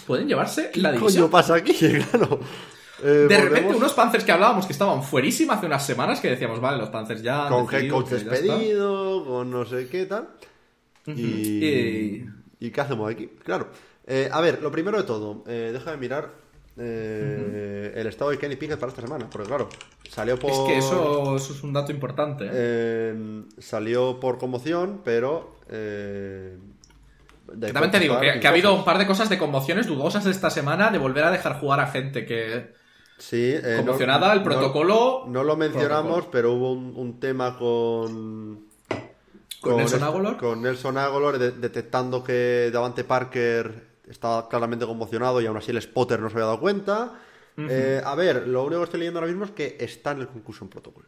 [0.09, 1.25] pueden llevarse la ¿Qué división.
[1.25, 1.73] coño pasa aquí?
[2.11, 2.41] Claro.
[3.03, 6.61] Eh, De repente, unos Panthers que hablábamos que estaban fuerísima hace unas semanas, que decíamos,
[6.61, 7.47] vale, los Panthers ya.
[7.47, 10.29] han Con head coach despedido, con no sé qué tal.
[11.07, 11.65] Y.
[11.65, 12.27] Y-
[12.61, 13.27] ¿Y qué hacemos aquí?
[13.43, 13.69] Claro.
[14.07, 16.31] Eh, a ver, lo primero de todo, eh, déjame mirar
[16.79, 19.29] eh, el estado de Kenny Pickett para esta semana.
[19.31, 19.69] Porque, claro,
[20.09, 20.51] salió por.
[20.51, 22.45] Es que eso, eso es un dato importante.
[22.47, 22.51] ¿eh?
[22.53, 25.57] eh, salió por conmoción, pero.
[25.69, 26.57] De
[27.73, 30.51] También te digo que, que ha habido un par de cosas de conmociones dudosas esta
[30.51, 32.73] semana de volver a dejar jugar a gente que.
[33.19, 36.31] Sí, eh, no- Conmocionada, el protocolo- No, lo mencionamos, protocolo.
[36.33, 38.65] pero hubo un, un tema con.
[39.61, 40.37] ¿Con Nelson Aguilar?
[40.37, 45.81] Con Nelson Aguilar, de- detectando que Davante Parker estaba claramente conmocionado y aún así el
[45.81, 47.21] spotter no se había dado cuenta.
[47.57, 50.29] Eh, a ver, lo único que estoy leyendo ahora mismo es que está en el
[50.29, 51.07] conclusion protocol.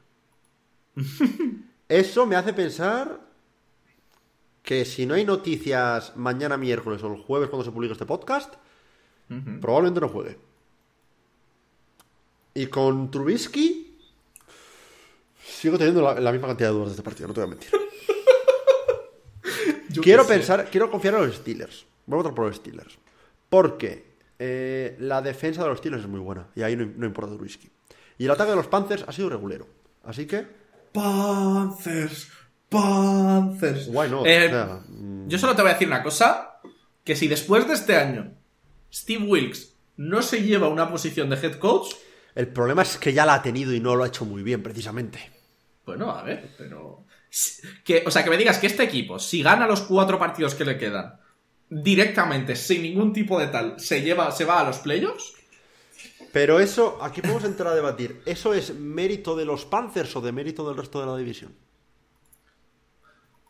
[1.88, 3.20] Eso me hace pensar
[4.62, 8.54] que si no hay noticias mañana miércoles o el jueves cuando se publique este podcast,
[9.60, 10.38] probablemente no juegue.
[12.56, 13.96] Y con Trubisky
[15.44, 17.50] sigo teniendo la, la misma cantidad de dudas de este partido, no te voy a
[17.50, 17.70] mentir.
[20.02, 20.34] Quiero sé.
[20.34, 21.86] pensar, quiero confiar en los Steelers.
[22.06, 22.98] Voy a votar por los Steelers.
[23.48, 24.04] Porque
[24.38, 26.48] eh, la defensa de los Steelers es muy buena.
[26.54, 27.70] Y ahí no, no importa Trubisky.
[28.18, 29.66] Y el ataque de los Panthers ha sido regulero.
[30.04, 30.46] Así que,
[30.92, 32.28] Panthers.
[32.68, 33.86] Panthers.
[33.88, 34.26] why not?
[34.26, 36.60] Eh, O sea, mm, Yo solo te voy a decir una cosa:
[37.04, 38.32] que si después de este año
[38.92, 41.94] Steve Wilkes no se lleva una posición de head coach,
[42.36, 44.62] el problema es que ya la ha tenido y no lo ha hecho muy bien,
[44.62, 45.18] precisamente.
[45.86, 47.04] bueno, a ver, pero.
[47.82, 50.64] Que, o sea, que me digas que este equipo, si gana los cuatro partidos que
[50.64, 51.18] le quedan,
[51.68, 55.32] directamente, sin ningún tipo de tal, se lleva, se va a los playoffs.
[56.32, 58.20] Pero eso, aquí podemos entrar a debatir.
[58.26, 61.54] ¿Eso es mérito de los Panthers o de mérito del resto de la división?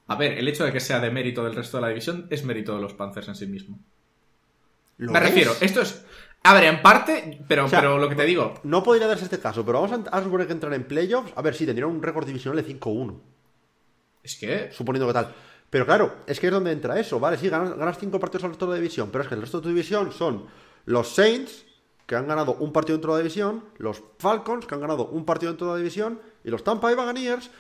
[0.07, 2.45] A ver, el hecho de que sea de mérito del resto de la división es
[2.45, 3.81] mérito de los Panthers en sí mismo.
[4.99, 6.05] ¿Lo Me refiero, esto es.
[6.49, 8.55] A ver, en parte, pero, O sea, pero lo que te digo.
[8.63, 11.33] No podría darse este caso, pero vamos a, a suponer que entran en playoffs.
[11.37, 13.15] A ver, sí, tendrían un récord divisional de 5-1,
[14.23, 14.71] Es que.
[14.73, 15.35] suponiendo que tal.
[15.71, 17.37] Pero claro, es que es donde entra eso, ¿vale?
[17.39, 19.59] Sí, ganas, ganas cinco partidos al resto de la división, pero es que el resto
[19.59, 20.47] de tu división son
[20.85, 21.65] los Saints,
[22.07, 25.25] que han ganado un partido dentro de la división, los Falcons, que han ganado un
[25.25, 27.51] partido dentro de la división, y los Tampa Bay Buccaneers,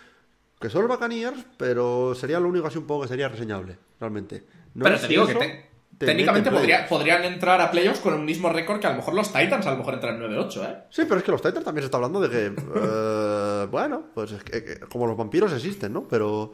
[0.61, 4.45] que son los Buccaneers, pero sería lo único así un poco que sería reseñable, realmente.
[4.75, 8.15] No Pero te digo que eso te- te técnicamente podría- podrían entrar a playoffs con
[8.15, 10.77] el mismo récord que a lo mejor los Titans a lo mejor entran 9-8, ¿eh?
[10.91, 14.33] Sí, pero es que los Titans también se está hablando de que, eh, bueno, pues
[14.33, 16.07] es que, que como los vampiros existen, ¿no?
[16.09, 16.53] Pero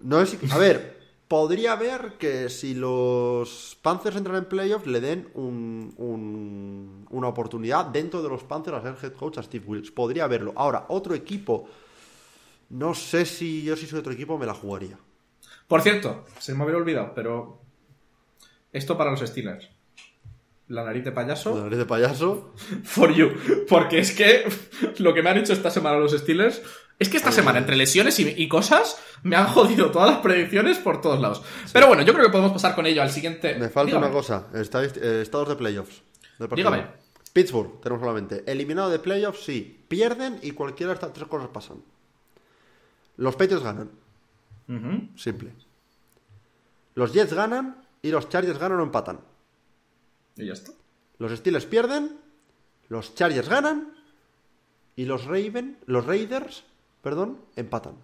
[0.00, 5.28] no es, a ver, podría haber que si los Panthers entran en playoffs le den
[5.34, 9.90] un- un- una oportunidad dentro de los Panthers a ser head coach a Steve Wilkes.
[9.90, 10.52] Podría haberlo.
[10.56, 11.68] Ahora, otro equipo,
[12.70, 14.98] no sé si yo si soy otro equipo me la jugaría.
[15.68, 17.60] Por cierto, se me había olvidado, pero
[18.72, 19.68] esto para los Steelers.
[20.68, 21.54] La nariz de payaso.
[21.54, 22.52] La nariz de payaso.
[22.84, 23.30] For you.
[23.68, 24.48] Porque es que
[24.98, 26.62] lo que me han hecho esta semana los Steelers
[26.98, 30.78] es que esta semana, entre lesiones y, y cosas, me han jodido todas las predicciones
[30.78, 31.42] por todos lados.
[31.72, 33.54] Pero bueno, yo creo que podemos pasar con ello al siguiente.
[33.54, 34.06] Me falta Dígame.
[34.06, 36.02] una cosa, eh, estados de playoffs.
[36.56, 36.86] Dígame.
[37.32, 38.42] Pittsburgh, tenemos solamente.
[38.46, 39.84] Eliminado de playoffs, sí.
[39.86, 41.82] Pierden y cualquiera de estas tres cosas pasan.
[43.16, 43.90] Los Patriots ganan,
[45.16, 45.52] Simple.
[46.94, 49.20] Los Jets ganan y los Chargers ganan o empatan.
[50.36, 50.72] Y ya está.
[51.18, 52.18] Los Steelers pierden,
[52.88, 53.94] los Chargers ganan
[54.94, 56.64] y los Raven, los Raiders,
[57.02, 57.94] perdón, empatan.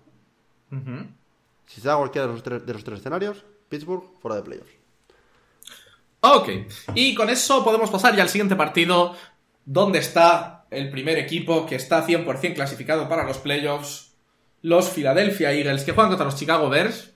[1.67, 4.73] Si se da cualquiera de los tres, de los tres escenarios, Pittsburgh fuera de playoffs.
[6.21, 6.49] Ok,
[6.95, 9.15] y con eso podemos pasar ya al siguiente partido,
[9.65, 14.14] donde está el primer equipo que está 100% clasificado para los playoffs,
[14.65, 17.13] los Philadelphia Eagles, que juegan contra los Chicago Bears,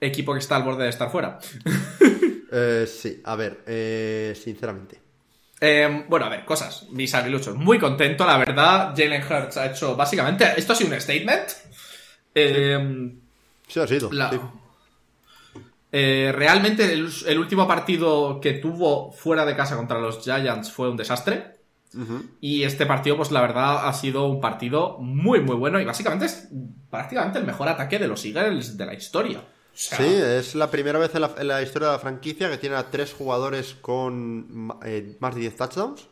[0.00, 1.38] equipo que está al borde de estar fuera.
[2.54, 5.00] Eh, sí, a ver, eh, sinceramente.
[5.58, 9.96] Eh, bueno, a ver, cosas, mis aguiluchos, muy contento, la verdad, Jalen Hurts ha hecho,
[9.96, 11.48] básicamente, esto ha sido un statement.
[13.66, 14.12] Sí, ha sido.
[14.12, 14.38] La- sí.
[15.92, 20.90] Eh, realmente el, el último partido que tuvo fuera de casa contra los Giants fue
[20.90, 21.61] un desastre.
[22.40, 25.80] Y este partido, pues la verdad, ha sido un partido muy, muy bueno.
[25.80, 26.48] Y básicamente es
[26.90, 29.40] prácticamente el mejor ataque de los Eagles de la historia.
[29.40, 32.50] O sea, Sí, es la primera vez en la, en la historia de la franquicia
[32.50, 36.08] que tiene a tres jugadores con eh, más de 10 touchdowns.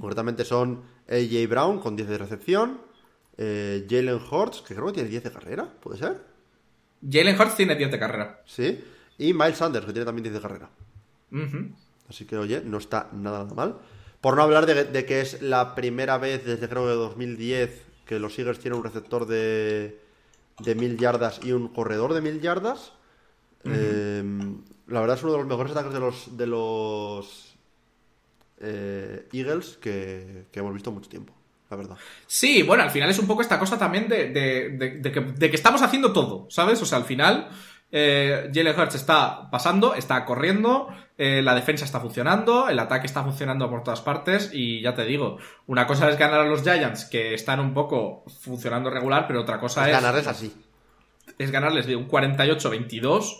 [0.00, 2.80] Concretamente son AJ Brown con 10 de recepción,
[3.36, 6.22] eh, Jalen Hurts, que creo que tiene 10 de carrera, ¿puede ser?
[7.06, 8.42] Jalen Hurts tiene 10 de carrera.
[8.46, 8.82] Sí.
[9.18, 10.70] Y Miles Sanders, que tiene también 10 de carrera.
[12.08, 13.76] Así que, oye, no está nada mal.
[14.20, 18.18] Por no hablar de, de que es la primera vez desde creo que 2010 que
[18.18, 19.98] los Eagles tienen un receptor de,
[20.58, 22.92] de mil yardas y un corredor de mil yardas.
[23.64, 24.22] Eh,
[24.88, 27.56] la verdad es uno de los mejores ataques de los, de los
[28.60, 31.32] eh, Eagles que, que hemos visto en mucho tiempo,
[31.70, 31.96] la verdad.
[32.26, 35.56] Sí, bueno, al final es un poco esta cosa también de- de que, de que
[35.56, 36.80] estamos haciendo todo, ¿sabes?
[36.82, 37.48] O sea, al final
[37.92, 40.88] eh, Jalen Hurts está pasando, está corriendo,
[41.18, 45.04] eh, la defensa está funcionando, el ataque está funcionando por todas partes y ya te
[45.04, 49.40] digo, una cosa es ganar a los Giants que están un poco funcionando regular, pero
[49.42, 50.54] otra cosa es Ganarles así.
[51.38, 53.36] es ganarles de un 48-22,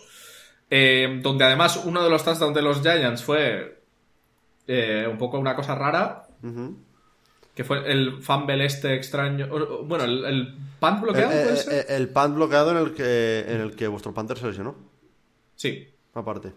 [0.69, 3.81] eh, donde además uno de los touchdowns de los Giants fue
[4.67, 6.77] eh, un poco una cosa rara, Ujú.
[7.55, 9.47] Que fue el fumble este extraño.
[9.83, 11.73] Bueno, el, el punt bloqueado, eh, ¿puede eh, ser?
[11.73, 14.75] eh, el punt bloqueado en el que, en el que vuestro Panther se lesionó,
[15.55, 15.87] Sí.
[16.13, 16.53] aparte.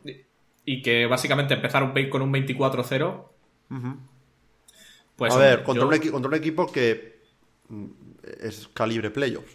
[0.65, 3.29] Y que básicamente empezaron con un 24-0.
[5.17, 5.33] Pues.
[5.33, 7.21] a ver, contra, un contra un equipo que
[7.69, 7.87] mm,
[8.41, 9.53] es calibre playoffs.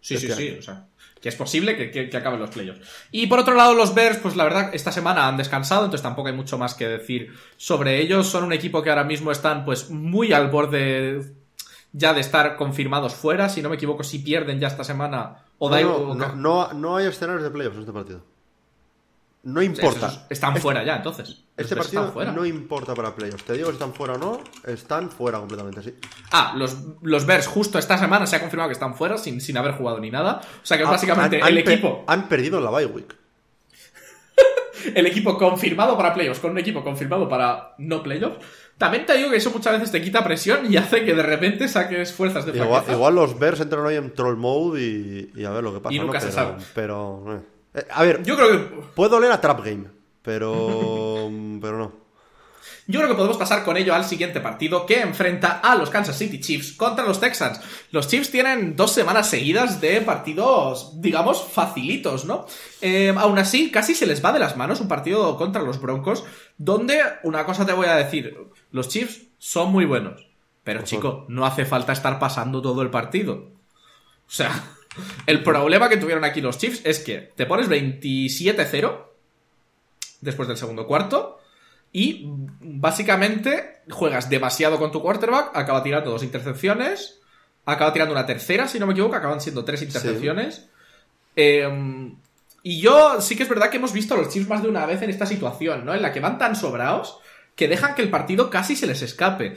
[0.00, 0.48] Sí, sí, este sí.
[0.48, 0.58] año.
[0.58, 0.88] O sea,
[1.20, 2.80] que es posible que, que- que acaben los playoffs.
[3.10, 6.28] Y por otro lado, los Bears, pues la verdad, esta semana han descansado, entonces tampoco
[6.28, 8.26] hay mucho más que decir sobre ellos.
[8.26, 11.22] Son un equipo que ahora mismo están, pues, muy al borde
[11.92, 13.48] ya de estar confirmados fuera.
[13.48, 15.36] Si no me equivoco, si pierden ya esta semana.
[15.58, 18.24] O da no, igual- no, no, no hay escenarios de playoffs en este partido.
[19.42, 20.26] No importa.
[20.28, 21.44] Están fuera ya, entonces.
[21.56, 22.30] Este partido fuera.
[22.32, 23.44] no importa para playoffs.
[23.44, 25.94] Te digo si están fuera o no, están fuera completamente, sí.
[26.32, 29.56] Ah, los, los Bears justo esta semana se ha confirmado que están fuera sin, sin
[29.56, 30.40] haber jugado ni nada.
[30.62, 33.16] O sea que Ah, básicamente han- el han equipo Han perdido la bye week.
[34.94, 38.44] el equipo confirmado para playoffs con un equipo confirmado para no playoffs.
[38.76, 41.68] También te digo que eso muchas veces te quita presión y hace que de repente
[41.68, 45.50] saques fuerzas de Igual, igual los Bears entran hoy en troll mode y, y a
[45.50, 45.94] ver lo que pasa.
[45.94, 46.20] Y nunca ¿no?
[46.20, 46.64] se pero, sabe.
[46.74, 47.36] Pero.
[47.36, 47.40] eh.
[47.74, 48.58] Eh, a ver, Yo creo que
[48.94, 49.84] puedo leer a Trap Game,
[50.22, 51.30] pero.
[51.60, 52.00] pero no.
[52.86, 56.18] Yo creo que podemos pasar con ello al siguiente partido que enfrenta a los Kansas
[56.18, 57.60] City Chiefs contra los Texans.
[57.92, 62.46] Los Chiefs tienen dos semanas seguidas de partidos, digamos, facilitos, ¿no?
[62.80, 66.24] Eh, aún así, casi se les va de las manos un partido contra los Broncos,
[66.58, 68.36] donde una cosa te voy a decir,
[68.72, 70.26] los Chiefs son muy buenos,
[70.64, 73.52] pero chico, no hace falta estar pasando todo el partido.
[74.26, 74.64] O sea,
[75.26, 79.04] el problema que tuvieron aquí los Chiefs es que te pones 27-0
[80.20, 81.40] después del segundo cuarto
[81.92, 82.26] y
[82.60, 87.20] básicamente juegas demasiado con tu quarterback, acaba tirando dos intercepciones
[87.72, 90.68] acaba tirando una tercera, si no me equivoco, acaban siendo tres intercepciones.
[91.36, 92.12] Eh,
[92.62, 94.86] y yo sí que es verdad que hemos visto a los Chiefs más de una
[94.86, 95.94] vez en esta situación, ¿no?
[95.94, 97.18] En la que van tan sobrados
[97.56, 99.56] que dejan que el partido casi se les escape.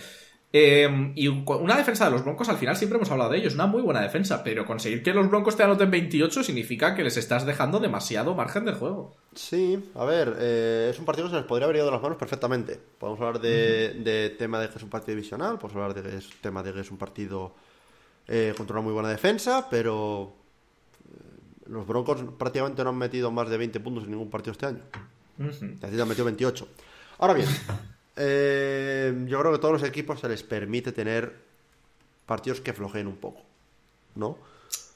[0.56, 3.66] Eh, y una defensa de los Broncos, al final siempre hemos hablado de ellos, una
[3.66, 7.44] muy buena defensa, pero conseguir que los Broncos te anoten 28 significa que les estás
[7.48, 9.16] dejando demasiado margen de juego.
[9.34, 12.02] Sí, a ver, eh, es un partido que se les podría haber ido de las
[12.04, 12.80] manos perfectamente.
[13.00, 16.18] Podemos hablar de, de tema de que es un partido divisional, podemos hablar de que
[16.18, 17.56] es tema de que es un partido
[18.28, 20.36] eh, contra una muy buena defensa, pero
[21.10, 24.68] eh, los Broncos prácticamente no han metido más de 20 puntos en ningún partido este
[24.68, 24.84] año.
[25.40, 26.02] Uh -huh.
[26.02, 26.68] han metido 28.
[27.18, 27.48] Ahora bien,
[28.16, 31.34] eh, yo creo que a todos los equipos se les permite tener
[32.26, 33.42] partidos que flojeen un poco,
[34.16, 34.38] ¿no?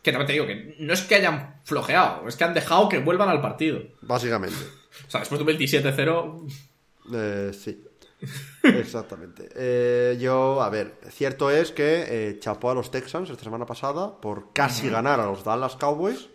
[0.02, 3.00] Que también te digo que no es que hayan flojeado, es que han dejado que
[3.00, 3.82] vuelvan al partido.
[4.02, 4.58] Básicamente.
[5.08, 6.54] O sea, después de un 27-0.
[7.14, 7.86] Eh, sí.
[8.64, 9.50] Exactamente.
[9.56, 14.20] Eh, yo, a ver, cierto es que eh, chapó a los Texans esta semana pasada
[14.20, 16.30] por casi ganar a los Dallas Cowboys.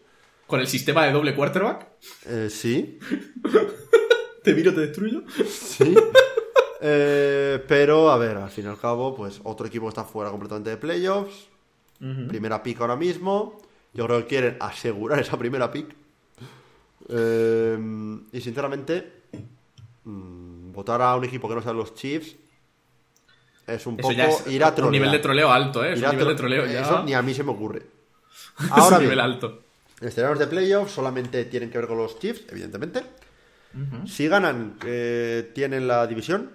[0.46, 1.88] ¿Con el sistema de doble quarterback?
[2.26, 2.98] Eh, sí.
[4.44, 5.22] ¿Te miro, te destruyo?
[5.48, 5.94] Sí.
[6.84, 10.70] Eh, pero, a ver, al fin y al cabo, pues otro equipo está fuera completamente
[10.70, 11.46] de playoffs.
[12.00, 12.28] Uh -huh.
[12.28, 13.60] Primera pick ahora mismo.
[13.94, 15.94] Yo creo que quieren asegurar esa primera pick.
[17.08, 17.78] Eh,
[18.32, 19.22] y sinceramente,
[20.04, 22.36] mmm, votar a un equipo que no sean los Chiefs
[23.66, 24.86] es un Eso poco es ir a trolear.
[24.88, 25.92] Un nivel de troleo alto, ¿eh?
[25.92, 26.80] Es un nivel de tro- troleo ya.
[26.82, 27.82] Eso ni a mí se me ocurre.
[28.76, 29.60] es un nivel alto.
[30.00, 33.02] escenarios de playoffs solamente tienen que ver con los Chiefs, evidentemente.
[34.04, 36.50] Si ganan, eh, tienen la división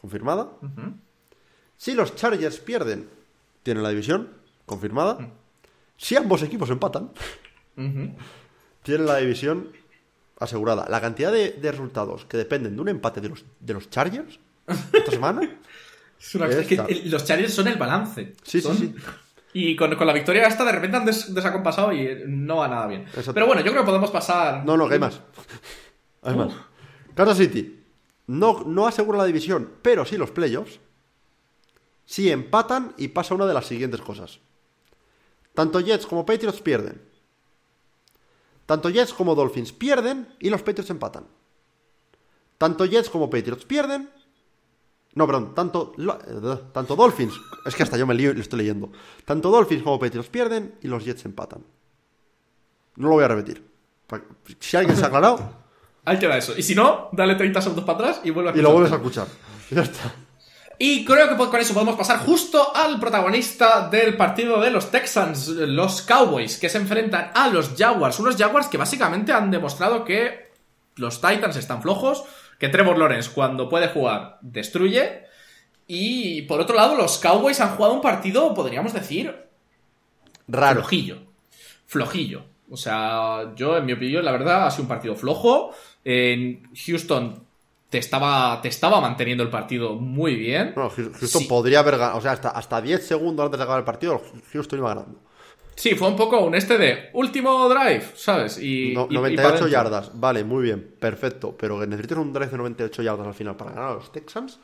[0.00, 0.48] confirmada.
[1.76, 3.08] Si los Chargers pierden,
[3.62, 4.28] tienen la división
[4.66, 5.18] confirmada.
[5.96, 7.10] Si ambos equipos empatan,
[7.76, 8.14] Ujú.
[8.82, 9.68] tienen la división
[10.38, 10.86] asegurada.
[10.88, 14.38] La cantidad de, de resultados que dependen de un empate de los, de los Chargers
[14.92, 15.42] esta semana.
[16.20, 18.34] Es una cosa- es que los Chargers son el balance.
[18.42, 18.94] Sí, sí, Son- sí.
[19.54, 22.86] Y con, con la victoria esta de repente han des- desacompasado y no va nada
[22.88, 23.00] bien.
[23.06, 23.32] Exacto.
[23.32, 24.62] Pero bueno, yo creo que podemos pasar.
[24.66, 25.18] No, no, que hay más.
[26.22, 26.52] Hay más.
[27.14, 27.79] Kansas City
[28.30, 30.78] no, no asegura la división, pero sí los playoffs.
[32.06, 34.38] Si empatan y pasa una de las siguientes cosas.
[35.52, 37.02] Tanto Jets como Patriots pierden.
[38.66, 41.26] Tanto Jets como Dolphins pierden y los Patriots empatan.
[42.56, 44.08] Tanto Jets como Patriots pierden.
[45.14, 47.34] No, perdón, tanto, eh, tanto Dolphins.
[47.66, 48.92] Es que hasta yo me lío y lo estoy leyendo.
[49.24, 51.64] Tanto Dolphins como Patriots pierden y los Jets empatan.
[52.94, 53.68] No lo voy a repetir.
[54.60, 55.59] Si alguien se ha aclarado,
[56.04, 56.56] Ahí queda eso.
[56.56, 58.96] Y si no, dale 30 segundos para atrás y vuelve a y lo vuelves a
[58.96, 59.26] escuchar.
[59.26, 59.50] escuchar.
[59.70, 60.12] Ya está.
[60.82, 65.48] Y creo que con eso podemos pasar justo al protagonista del partido de los Texans,
[65.48, 68.18] los Cowboys, que se enfrentan a los Jaguars.
[68.18, 70.50] Unos Jaguars que básicamente han demostrado que
[70.96, 72.24] los Titans están flojos,
[72.58, 75.24] que Trevor Lawrence cuando puede jugar destruye.
[75.86, 79.36] Y por otro lado, los Cowboys han jugado un partido, podríamos decir,
[80.48, 80.80] Raro.
[80.80, 81.18] flojillo.
[81.86, 82.44] Flojillo.
[82.70, 85.74] O sea, yo, en mi opinión, la verdad, ha sido un partido flojo.
[86.04, 87.42] En Houston
[87.90, 90.72] te estaba, te estaba manteniendo el partido muy bien.
[90.76, 91.46] No, Houston Sí.
[91.48, 92.18] podría haber ganado.
[92.18, 94.22] O sea, hasta, hasta 10 segundos antes de acabar el partido,
[94.52, 95.18] Houston iba ganando.
[95.74, 98.58] Sí, fue un poco un este de último drive, ¿sabes?
[98.58, 99.68] Y, No- y- y pa' 98 dentro.
[99.68, 100.10] yardas.
[100.20, 100.94] Vale, muy bien.
[101.00, 101.56] Perfecto.
[101.58, 104.60] Pero que necesites un drive de 98 yardas al final para ganar a los Texans.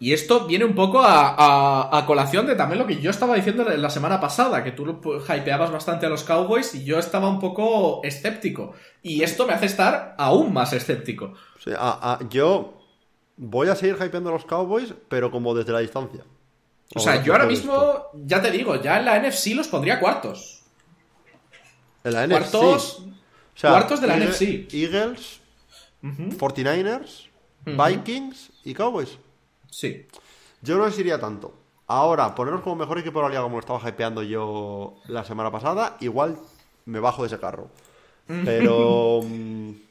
[0.00, 3.34] Y esto viene un poco a, a- a colación de también lo que yo estaba
[3.34, 7.28] diciendo la semana pasada, que tú lo- hypeabas bastante a los Cowboys y yo estaba
[7.28, 8.74] un poco escéptico.
[9.02, 11.34] Y esto me hace estar aún más escéptico.
[11.76, 12.74] A- yo
[13.36, 16.22] voy a seguir hypeando a los Cowboys, pero como desde la distancia.
[16.94, 18.10] O sea, yo ahora mismo, esto.
[18.24, 20.62] ya te digo, ya en la NFC los pondría cuartos.
[22.04, 22.50] En la NFC.
[22.52, 24.68] Cuartos, O sea, cuartos de la Eagle- NFC.
[24.72, 25.40] Eagles,
[26.02, 26.30] Ujú.
[26.38, 27.26] 49ers,
[27.66, 29.18] Vikings y Cowboys.
[29.70, 30.06] Sí.
[30.62, 31.54] Yo no les iría tanto.
[31.86, 35.50] Ahora, ponernos como mejor equipo de la liga como lo estaba hypeando yo la semana
[35.50, 36.36] pasada, igual
[36.84, 37.68] me bajo de ese carro.
[38.44, 39.20] Pero...
[39.24, 39.70] mm,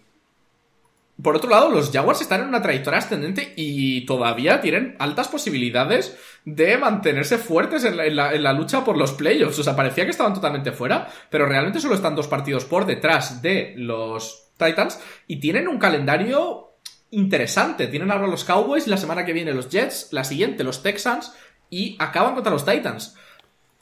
[1.24, 6.16] Por otro lado, los Jaguars están en una trayectoria ascendente y todavía tienen altas posibilidades
[6.46, 9.58] de mantenerse fuertes en la, en la- en la lucha por los playoffs.
[9.58, 13.42] O sea, parecía que estaban totalmente fuera, pero realmente solo están dos partidos por detrás
[13.42, 16.66] de los Titans y tienen un calendario
[17.12, 17.88] interesante.
[17.88, 21.34] Tienen ahora los Cowboys, la semana que viene los Jets, la siguiente los Texans
[21.70, 23.16] y acaban contra los Titans.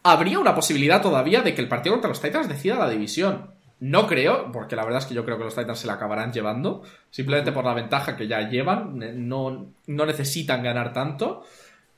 [0.04, 3.52] Habría una posibilidad todavía de que el partido contra los Titans decida la división.
[3.80, 6.32] No creo, porque la verdad es que yo creo que los Titans se la acabarán
[6.32, 8.98] llevando, simplemente por la ventaja que ya llevan,
[9.28, 11.44] no, no necesitan ganar tanto.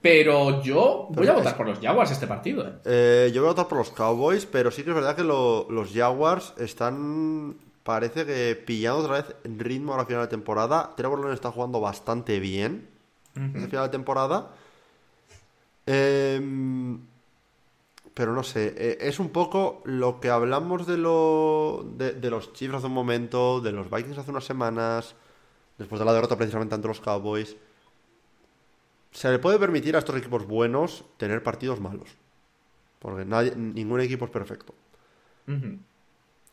[0.02, 2.68] Pero yo voy a votar por los Jaguars este partido.
[2.68, 2.74] ¿eh?
[2.86, 5.68] eh, yo voy a votar por los Cowboys, pero sí que es verdad que lo-
[5.70, 7.58] los Jaguars están...
[7.88, 10.94] Parece que pillando otra vez en ritmo a la final de temporada.
[10.98, 12.90] Trevor Lawrence está jugando bastante bien.
[13.34, 14.52] Esta final de temporada.
[15.86, 17.00] Em,
[18.14, 22.52] pero no sé, eh, es un poco lo que hablamos de, lo, de, de los
[22.52, 25.16] Chiefs hace un momento, de los Vikings hace unas semanas,
[25.78, 27.56] después de la derrota precisamente ante los Cowboys.
[29.12, 32.10] Se le puede permitir a estos equipos buenos tener partidos malos,
[33.00, 34.76] porque nadie, ningún equipo es perfecto.
[35.48, 35.78] Ujú.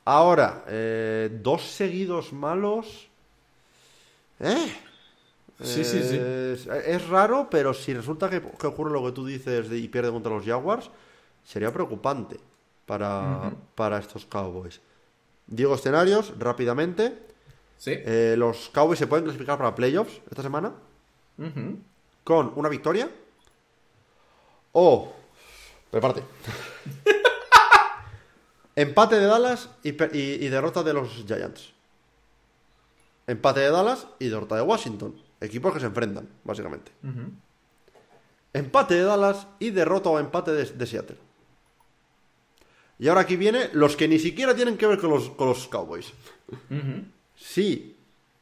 [0.04, 3.08] Ahora, eh, dos seguidos malos.
[4.40, 4.76] ¿Eh?
[5.62, 6.16] Sí, sí, sí.
[6.20, 9.88] Es, es raro, pero si resulta que, que ocurre lo que tú dices de- y
[9.88, 10.90] pierde contra los Jaguars,
[11.44, 12.38] sería preocupante
[12.86, 14.80] para, para estos Cowboys.
[15.46, 17.16] Digo escenarios rápidamente.
[17.78, 17.92] Sí.
[17.94, 20.72] Eh, los Cowboys se pueden clasificar para playoffs esta semana
[22.24, 23.08] con una victoria
[24.72, 25.12] o.
[25.90, 26.22] Prepárate.
[28.76, 31.72] Empate de Dallas y, pe- y- y derrota de los Giants.
[33.26, 35.14] Empate de Dallas y derrota de Washington.
[35.40, 36.90] Equipos que se enfrentan, básicamente.
[38.52, 41.16] Empate de Dallas y derrota o empate de, de Seattle.
[42.98, 45.66] Y ahora aquí viene los que ni siquiera tienen que ver con los, con los
[45.68, 46.12] Cowboys.
[47.36, 47.96] Si,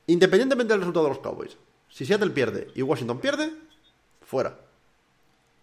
[0.06, 1.56] independientemente del resultado de los Cowboys,
[1.88, 3.50] si Seattle pierde y Washington pierde,
[4.20, 4.58] fuera.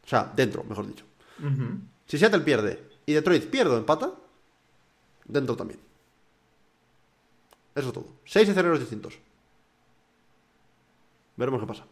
[0.03, 1.05] O sea, dentro, mejor dicho.
[2.07, 4.11] Si Seattle pierde y Detroit pierde o empata,
[5.29, 5.79] dentro también.
[7.75, 8.07] Eso es todo.
[8.25, 9.17] Seis escenarios distintos.
[11.37, 11.85] Veremos qué pasa.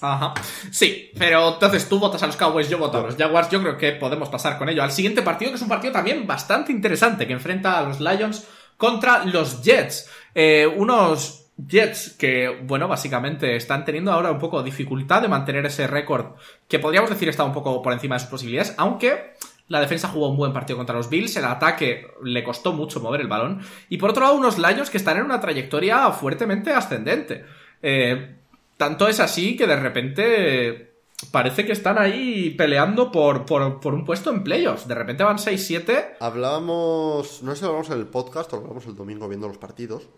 [0.00, 0.34] Ajá.
[0.70, 3.50] Sí, pero entonces tú votas a los Cowboys, yo voto a los Jaguars.
[3.50, 6.26] Yo creo que podemos pasar con ello al siguiente partido, que es un partido también
[6.26, 10.10] bastante interesante, que enfrenta a los Lions contra los Jets.
[10.34, 15.86] Eh, unos Jets que, bueno, básicamente están teniendo ahora un poco dificultad de mantener ese
[15.86, 16.34] récord
[16.66, 19.34] que podríamos decir está un poco por encima de sus posibilidades, aunque
[19.72, 23.22] la defensa jugó un buen partido contra los Bills, el ataque le costó mucho mover
[23.22, 27.44] el balón, y por otro lado unos Lions que están en una trayectoria fuertemente ascendente.
[27.82, 28.36] Eh,
[28.76, 30.92] tanto es así que de repente
[31.30, 34.86] parece que están ahí peleando por, por, por un puesto en playoffs.
[34.86, 36.16] De repente van 6-7.
[36.20, 39.48] Hablábamos, no sé si lo hablamos en el podcast o lo hablamos el domingo viendo
[39.48, 40.08] los partidos,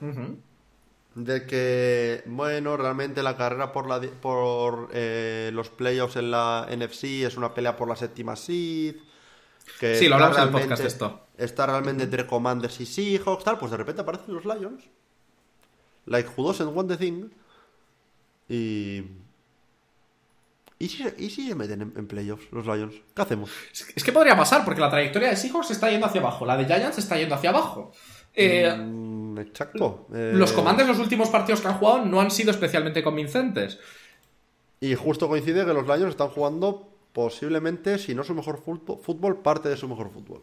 [0.00, 0.38] Ujú.
[1.14, 7.04] De que, bueno, realmente la carrera por, la, por eh, los playoffs en la NFC
[7.24, 8.96] es una pelea por la séptima seed.
[9.78, 11.26] Que Sí, lo hablamos en el podcast esto.
[11.38, 14.84] Está realmente entre Commanders y Seahawks, tal, pues de repente aparecen los Lions.
[16.06, 17.30] Like who doesn't want the thing.
[18.48, 19.04] Y...
[20.76, 22.94] ¿Y si, y si se meten en, en playoffs los Lions?
[23.14, 23.50] ¿Qué hacemos?
[23.94, 26.66] Es que podría pasar, porque la trayectoria de Seahawks está yendo hacia abajo, la de
[26.66, 27.92] Giants está yendo hacia abajo.
[28.34, 30.06] Eh, Mm, exacto.
[30.14, 33.78] Eh, Los comandos los últimos partidos que han jugado no han sido especialmente convincentes.
[34.80, 39.68] Y justo coincide que los Lions están jugando posiblemente, si no su mejor fútbol, parte
[39.68, 40.42] de su mejor fútbol.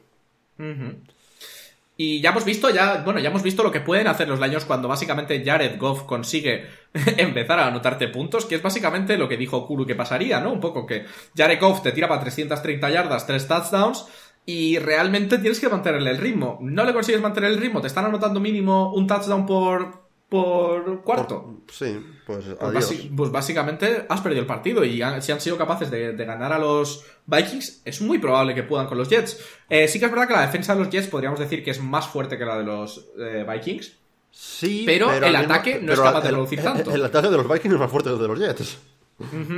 [1.98, 4.66] Y ya hemos visto, ya, bueno, ya hemos visto lo que pueden hacer los Lions
[4.66, 6.66] cuando básicamente Jared Goff consigue
[7.18, 10.52] empezar a anotarte puntos, que es básicamente lo que dijo Kuru que pasaría, ¿no?
[10.52, 14.06] Un poco que Jared Goff te tira para 330 yardas, 3 touchdowns,
[14.46, 16.58] y realmente tienes que mantenerle el ritmo.
[16.62, 21.44] No le consigues mantener el ritmo, te están anotando mínimo un touchdown por, por cuarto.
[21.44, 22.96] Por- sí, pues Pues, adiós.
[23.16, 26.54] pues básicamente has perdido el partido y han- si han sido capaces de, de ganar
[26.54, 29.40] a los Vikings, es muy probable que puedan con los Jets.
[29.70, 31.82] Eh, sí que es verdad que la defensa de los Jets podríamos decir que es
[31.82, 33.98] más fuerte que la de los eh, Vikings.
[34.34, 36.92] Sí, pero el ataque no es capaz de el- producir el- tanto.
[36.96, 38.80] El, ataque de los Vikings es más fuerte que el de los Jets.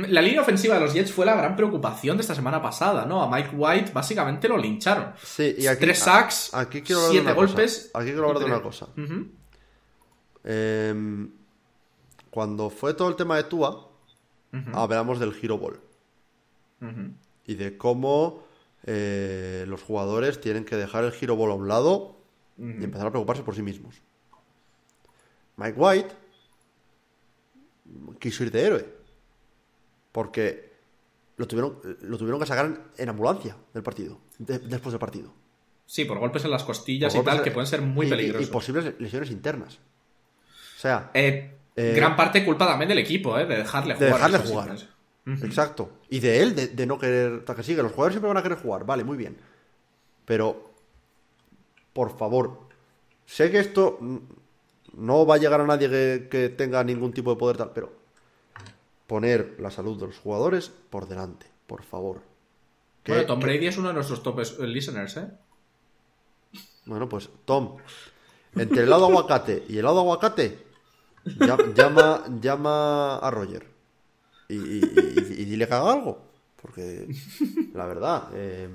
[0.08, 3.22] La línea ofensiva de los Jets fue la gran preocupación de esta semana pasada, ¿no?
[3.22, 5.12] A Mike White básicamente lo lincharon.
[5.22, 7.46] Sí, y aquí, Tres sacks, aquí quiero hablar de siete cosa.
[7.46, 7.90] golpes.
[7.94, 8.88] Aquí quiero hablar de una cosa.
[10.44, 11.30] Em,
[12.30, 13.88] cuando fue todo el tema de Tua,
[14.72, 15.80] hablamos del Hero Ball.
[17.46, 18.44] Y de cómo
[18.84, 22.16] eh, los jugadores tienen que dejar el giro ball a un lado
[22.58, 23.96] y empezar a preocuparse por sí mismos.
[25.56, 26.14] Mike White
[28.18, 28.93] quiso ir de héroe
[30.14, 30.72] porque
[31.38, 35.32] lo tuvieron, lo tuvieron que sacar en, ambulancia del partido, de- después del partido.
[35.86, 38.48] Sí, por golpes en las costillas y tal, que pueden ser muy y- peligrosos.
[38.48, 39.80] Y, posibles lesiones internas.
[40.76, 43.44] O sea, Eh, Eh, gran parte culpa también del equipo, ¿eh?
[43.46, 44.12] De dejarle de jugar.
[44.14, 44.76] dejarle Eso sí, jugar.
[45.44, 45.90] Exacto.
[46.08, 47.42] Y de él, de, de no querer.
[47.44, 49.36] Que sigue, los jugadores siempre van a querer jugar, vale, muy bien.
[50.24, 50.70] Pero,
[51.92, 52.60] por favor,
[53.26, 53.98] sé que esto
[54.92, 58.03] no va a llegar a nadie que, que tenga ningún tipo de poder tal, pero
[59.06, 62.22] poner la salud de los jugadores por delante, por favor.
[63.02, 65.28] Que- Bueno, Tom que- Brady es uno de nuestros top eh, listeners, ¿eh?
[66.86, 67.76] Bueno, pues, Tom,
[68.54, 70.58] entre el lado aguacate y el lado aguacate,
[71.24, 73.66] ya- llama, llama a Roger
[74.48, 76.22] y, y- y- y dile que haga algo.
[76.60, 77.06] Porque,
[77.74, 78.68] la verdad, eh,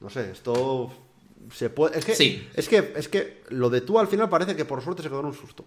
[0.00, 0.92] no sé, esto
[1.52, 1.98] se puede.
[1.98, 2.48] Es que, Sí.
[2.54, 5.20] es que, es que lo de tú al final parece que por suerte se quedó
[5.20, 5.64] en un susto.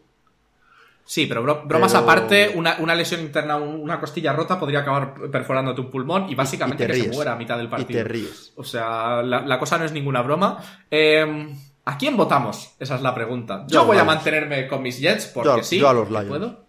[1.09, 4.79] Sí, pero bro- bromas Pero- aparte, una, una lesión interna, un- una costilla rota podría
[4.81, 7.69] acabar perforándote un pulmón y básicamente y te que se muera a mitad del Y
[7.69, 7.99] partido.
[7.99, 8.51] te ríes.
[8.57, 10.57] O sea, la, la cosa no es ninguna broma.
[10.91, 11.55] Eh,
[11.85, 12.75] ¿A quién votamos?
[12.79, 13.63] Esa es la pregunta.
[13.69, 15.79] Yo voy a mantenerme con mis Jets porque Yo sí.
[15.79, 16.25] yo a los Lions.
[16.27, 16.67] puedo.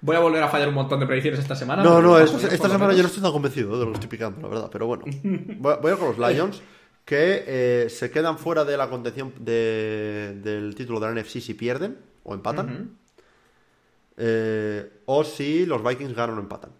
[0.00, 1.82] Voy a volver a fallar un montón de predicciones esta semana.
[1.84, 4.48] No, no, esta, semana yo no estoy tan convencido de lo que estoy picando, la
[4.48, 5.04] verdad, pero bueno.
[5.22, 6.60] Voy, voy a ir con los Lions,
[7.04, 11.54] que eh, se quedan fuera de la contención de- del título de la NFC si
[11.54, 12.96] pierden o empatan.
[14.16, 16.70] Eh, o si los Vikings ganan o empatan.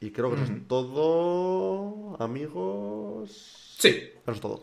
[0.00, 3.74] Y creo que eso es todo, amigos.
[3.78, 4.12] Sí.
[4.22, 4.62] Eso es todo.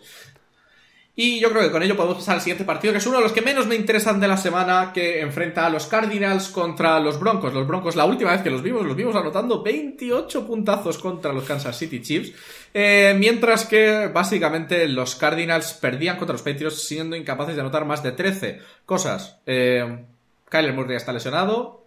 [1.18, 3.24] Y yo creo que con ello podemos pasar al siguiente partido, que es uno de
[3.24, 7.18] los que menos me interesan de la semana, que enfrenta a los Cardinals contra los
[7.18, 7.53] Broncos.
[7.53, 11.45] Los Broncos, la última vez que los vimos, los vimos anotando 28 puntazos contra los
[11.45, 12.34] Kansas City Chiefs.
[12.74, 18.03] Eh, mientras que, básicamente, los Cardinals perdían contra los Patriots siendo incapaces de anotar más
[18.03, 19.38] de 13 cosas.
[19.45, 20.05] Eh,
[20.49, 21.85] Kyler Murray está lesionado.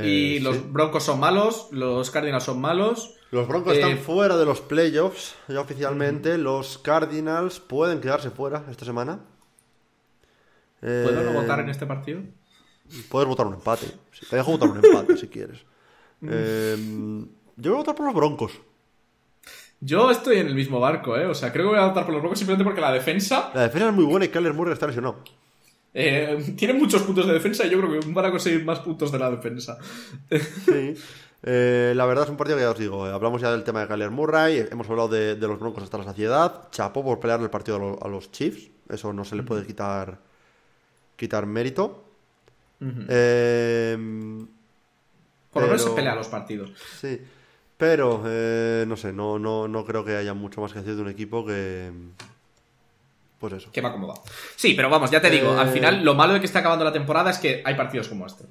[0.00, 0.62] Y Eh, los sí.
[0.68, 3.14] Broncos son malos, los Cardinals son malos.
[3.30, 6.38] Los Broncos Eh, están fuera de los playoffs ya oficialmente.
[6.38, 9.20] Los Cardinals pueden quedarse fuera esta semana.
[11.00, 12.22] ¿Puedo no Eh, votar en este partido?
[13.08, 13.86] Puedes votar un empate.
[14.12, 15.64] Sí, te dejo votar un empate si quieres.
[16.24, 16.76] Eh,
[17.56, 18.52] yo voy a votar por los Broncos.
[19.80, 21.26] Yo estoy en el mismo barco, ¿eh?
[21.26, 23.62] O sea, creo que voy a votar por los Broncos simplemente porque la defensa La
[23.62, 25.16] defensa es muy buena y Kyler Murray está lesionado.
[25.94, 29.10] Eh, tiene muchos puntos de defensa y yo creo que van a conseguir más puntos
[29.12, 29.78] de la defensa.
[30.64, 30.94] Sí.
[31.44, 33.06] Eh, la verdad es un partido que ya os digo.
[33.08, 34.66] eh, hablamos ya del tema de Kyler Murray.
[34.70, 36.68] Hemos hablado de, de los Broncos hasta la saciedad.
[36.70, 38.70] Chapó por pelear el partido a, lo- a los Chiefs.
[38.88, 40.18] Eso no se le puede quitar,
[41.16, 42.04] quitar mérito.
[43.08, 43.96] Eh,
[45.52, 46.72] Por lo menos se pelea los partidos.
[47.00, 47.20] Sí,
[47.76, 51.02] pero eh, no sé, no, no, no creo que haya mucho más que decir de
[51.02, 51.90] un equipo que.
[53.42, 53.72] Pues eso.
[53.72, 54.22] Que me ha acomodado.
[54.54, 56.84] Sí, pero vamos, ya te digo, Eh, al final lo malo de que esté acabando
[56.84, 58.44] la temporada es que hay partidos como este.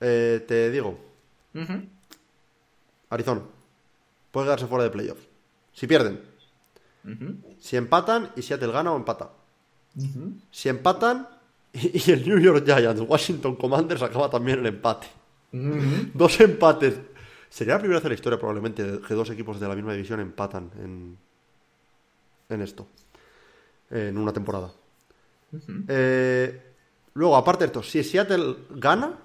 [0.00, 0.98] Eh, te digo.
[3.10, 3.42] Arizona
[4.30, 5.20] puede quedarse fuera de playoffs.
[5.74, 6.18] Si pierden,
[7.60, 9.32] si empatan y Seattle gana o empata.
[10.50, 11.28] Si empatan
[11.74, 15.08] y, y el New York Giants, Washington Commanders acaba también el empate.
[15.52, 16.98] Dos empates.
[17.50, 20.20] Sería la primera vez en la historia probablemente que dos equipos de la misma división
[20.20, 21.18] empatan en,
[22.48, 22.86] en esto.
[23.90, 24.72] En una temporada.
[25.88, 26.74] Eh,
[27.14, 29.18] luego, aparte de esto, si Seattle gana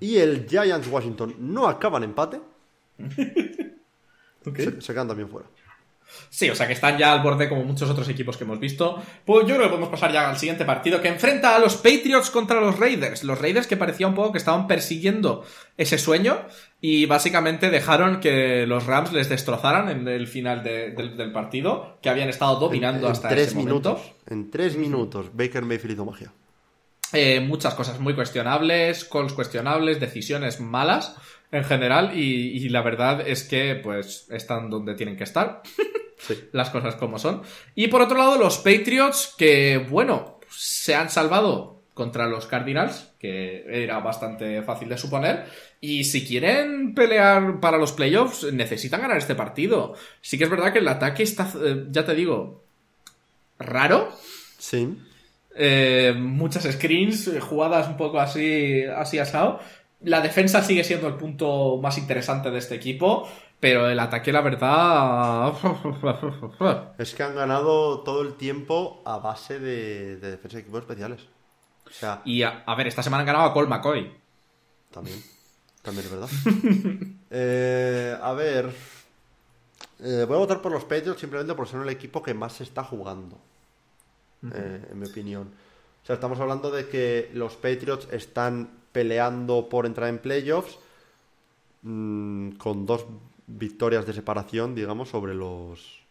[0.00, 2.40] y el Giants Washington no acaban empate,
[2.98, 5.48] se quedan también fuera.
[6.30, 9.02] Sí, o sea que están ya al borde como muchos otros equipos que hemos visto.
[9.24, 12.30] Pues yo creo que podemos pasar ya al siguiente partido que enfrenta a los Patriots
[12.30, 13.24] contra los Raiders.
[13.24, 15.44] Los Raiders que parecía un poco que estaban persiguiendo
[15.76, 16.38] ese sueño
[16.80, 21.98] y básicamente dejaron que los Rams les destrozaran en el final de- del, del partido,
[22.02, 23.98] que habían estado dominando en, hasta tres ese minutos.
[23.98, 24.16] momento.
[24.28, 26.32] En tres minutos, Baker Mayfield hizo magia.
[27.12, 31.14] Eh, muchas cosas muy cuestionables, calls cuestionables, decisiones malas
[31.52, 35.62] en general y, y la verdad es que pues están donde tienen que estar.
[36.18, 36.48] Sí.
[36.52, 37.42] las cosas como son.
[37.74, 43.64] Y por otro lado, los Patriots, que bueno, se han salvado contra los Cardinals, que
[43.68, 45.44] era bastante fácil de suponer.
[45.80, 49.94] Y si quieren pelear para los playoffs, necesitan ganar este partido.
[50.20, 52.64] Sí que es verdad que el ataque está, eh, ya te digo,
[53.58, 54.12] raro.
[54.58, 54.96] Sí.
[55.58, 59.58] Eh, muchas screens, eh, jugadas un poco así, así asado.
[60.02, 63.26] La defensa sigue siendo el punto más interesante de este equipo,
[63.58, 65.54] pero el ataque, la verdad.
[66.98, 71.22] Es que han ganado todo el tiempo a base de, de defensa de equipos especiales.
[71.86, 74.12] O sea, Y a, a ver, esta semana han ganado a Cole McCoy.
[74.90, 75.22] También.
[75.82, 76.28] También es verdad.
[77.28, 78.72] Eh, a ver.
[79.98, 82.62] Eh, voy a votar por los Patriots simplemente por ser el equipo que más se
[82.62, 83.36] está jugando.
[84.54, 85.48] Eh, en mi opinión.
[86.02, 90.78] O sea, estamos hablando de que los Patriots están peleando por entrar en playoffs
[91.82, 93.06] mm, con dos
[93.46, 96.04] victorias de separación, digamos, sobre los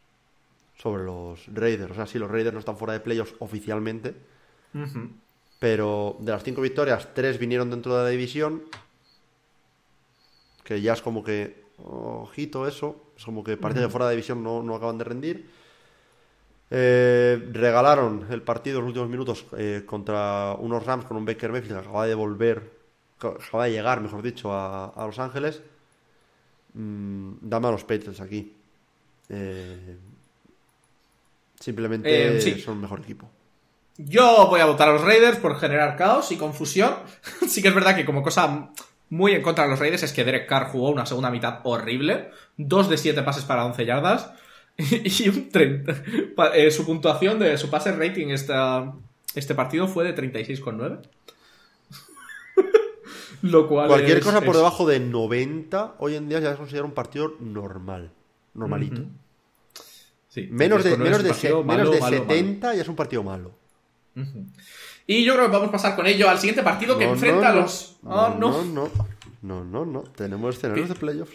[0.77, 1.91] sobre los Raiders.
[1.91, 4.13] O sea, sí, los Raiders no están fuera de playoffs oficialmente,
[5.59, 8.63] pero de las cinco victorias, tres vinieron dentro de la división.
[10.63, 11.63] Que ya es como que.
[11.77, 13.01] Ojito, eso.
[13.17, 15.49] Es como que parece que fuera de división no, no acaban de rendir.
[16.71, 21.51] Eh, regalaron el partido en los últimos minutos eh, contra unos Rams con un Baker
[21.51, 22.71] Mayfield que acaba de volver.
[23.19, 25.61] que acaba de llegar, mejor dicho, a, a Los Ángeles.
[26.73, 28.53] Mm, dame a los Patriots aquí.
[29.29, 29.95] Eh,
[31.59, 32.59] simplemente Eh, sí.
[32.59, 33.29] son el mejor equipo.
[33.97, 36.93] Yo voy a votar a los Raiders por generar caos y confusión.
[37.47, 38.69] sí que es verdad que como cosa
[39.09, 42.31] muy en contra de los Raiders es que Derek Carr jugó una segunda mitad horrible.
[42.57, 44.31] Dos de siete pases para 11 yardas.
[44.77, 46.03] y un 30.
[46.35, 48.93] Pa- eh, su puntuación de su pase rating esta,
[49.35, 50.99] este partido fue de 36,9.
[53.41, 56.57] Lo cual Cualquier es- cosa por es- debajo de 90 hoy en día ya es
[56.57, 58.11] considerado un partido normal.
[58.53, 59.01] Normalito.
[60.29, 63.23] Sí, Menos de, menos de, se- malo, menos de malo, 70 ya es un partido
[63.23, 63.51] malo.
[65.07, 67.51] Y yo creo que vamos a pasar con ello al siguiente partido que No, enfrenta
[67.53, 67.97] no, a los.
[68.05, 68.63] Ah, no.
[68.63, 68.89] no, no,
[69.41, 70.01] no, no, no.
[70.03, 71.33] Tenemos escenarios de playoffs.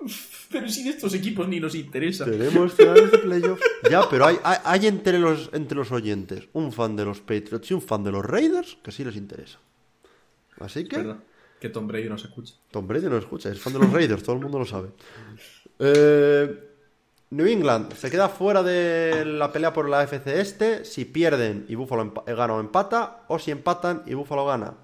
[0.50, 2.24] Pero si de estos equipos ni nos interesa.
[2.24, 3.62] Tenemos playoffs.
[3.90, 7.70] Ya, pero hay, hay, hay entre, los, entre los oyentes un fan de los Patriots
[7.70, 9.58] y un fan de los Raiders que sí les interesa.
[10.58, 11.14] Así que
[11.60, 12.54] que Tom Brady no se escucha.
[12.70, 14.88] Tom Brady no escucha, es fan de los Raiders, todo el mundo lo sabe.
[15.78, 16.70] Eh,
[17.30, 21.74] New England se queda fuera de la pelea por la FC Este si pierden y
[21.74, 24.74] Buffalo gana o empata, o si empatan y Buffalo gana.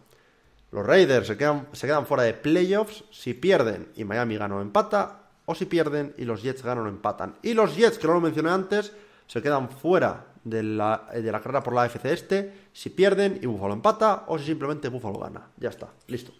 [0.76, 4.60] Los Raiders se quedan, se quedan fuera de playoffs si pierden y Miami gana o
[4.60, 7.36] empata, o si pierden y los Jets ganan o empatan.
[7.40, 8.92] Y los Jets, que no lo mencioné antes,
[9.26, 13.46] se quedan fuera de la, de la carrera por la FC Este si pierden y
[13.46, 15.48] Buffalo empata, o si simplemente Buffalo gana.
[15.56, 16.34] Ya está, listo.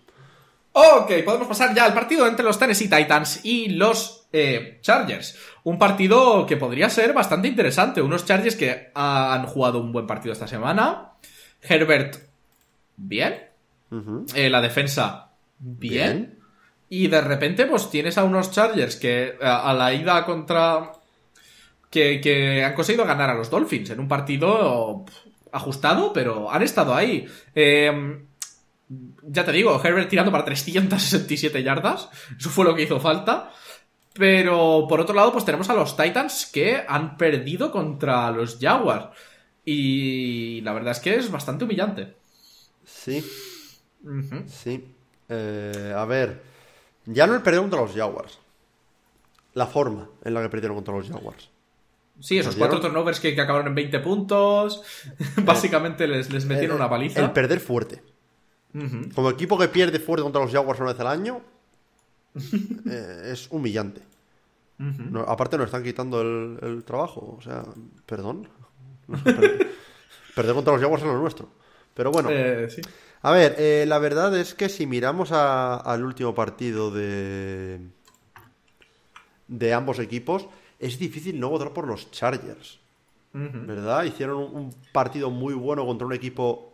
[0.73, 5.35] Ok, podemos pasar ya al partido entre los Tennessee Titans y los eh, Chargers.
[5.65, 8.03] Un partido que podría ser bastante interesante.
[8.03, 11.13] Unos Chargers que han jugado un buen partido esta semana.
[11.63, 12.17] Herbert,
[12.99, 13.46] bien.
[14.35, 16.17] Eh, la defensa, bien.
[16.17, 16.39] Bien.
[16.89, 20.93] Y de repente, pues tienes a unos Chargers que a, a la ida contra.
[21.91, 25.05] Que, que han conseguido ganar a los Dolphins en un partido
[25.53, 27.27] ajustado, pero han estado ahí.
[27.55, 28.21] Eh,
[29.23, 32.09] ya te digo, Herbert tirando para 367 yardas.
[32.39, 33.51] Eso fue lo que hizo falta.
[34.13, 39.09] Pero por otro lado, pues tenemos a los Titans que han perdido contra los Jaguars.
[39.65, 42.15] Y la verdad es que es bastante humillante.
[42.85, 43.25] Sí,
[44.47, 44.95] Sí.
[45.29, 46.43] Eh, a ver,
[47.07, 48.39] ya no el perder contra los Jaguars.
[49.55, 51.51] La forma en la que perdieron contra los Jaguars.
[52.21, 54.83] Sí, esos cuatro turnovers que, que acabaron en 20 puntos.
[55.45, 57.21] Básicamente les, les metieron El- una paliza.
[57.21, 58.03] El perder fuerte.
[59.15, 61.41] Como equipo que pierde fuerte contra los Jaguars una vez al año,
[62.91, 64.03] eh, es humillante.
[64.79, 65.03] Ujú.
[65.11, 67.37] No, aparte nos están quitando el, el trabajo.
[67.39, 67.65] O sea,
[68.05, 68.49] perdón.
[69.09, 69.69] No perder,
[70.35, 71.49] perder contra los Jaguars es lo nuestro.
[71.95, 72.83] Pero bueno, Eh, sí.
[73.23, 77.81] A ver, eh, la verdad es que si miramos a- al último partido de,
[79.49, 80.47] de ambos equipos,
[80.79, 82.79] es difícil no votar por los Chargers.
[83.33, 84.05] ¿Verdad?
[84.05, 86.73] Hicieron un, un partido muy bueno contra un equipo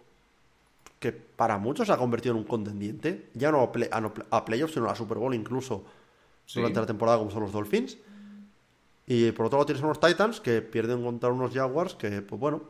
[1.00, 3.30] que para muchos se ha convertido en un contendiente.
[3.34, 5.84] Ya no a, play- a no- a playoffs, sino a Super Bowl incluso
[6.46, 6.60] Sí.
[6.60, 7.98] durante la temporada, como son los Dolphins.
[9.08, 12.62] Y por otro lado tienes unos Titans que pierden contra unos Jaguars que, pues bueno,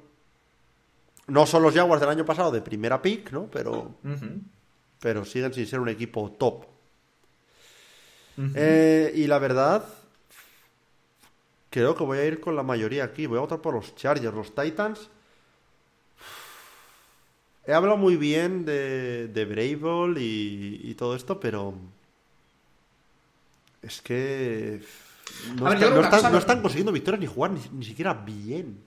[1.27, 3.49] no son los Jaguars del año pasado de primera pick, ¿no?
[3.51, 3.95] Pero,
[5.01, 6.67] pero siguen sin ser un equipo top.
[8.55, 9.85] Eh, y la verdad,
[11.71, 13.27] creo que voy a ir con la mayoría aquí.
[13.27, 15.09] Voy a votar por los Chargers, los Titans.
[17.67, 21.75] He hablado muy bien de, de Brable y, y todo esto, pero
[23.83, 24.83] es que
[25.57, 28.79] no, ver, están, no están consiguiendo victorias ni jugar ni, ni siquiera bien.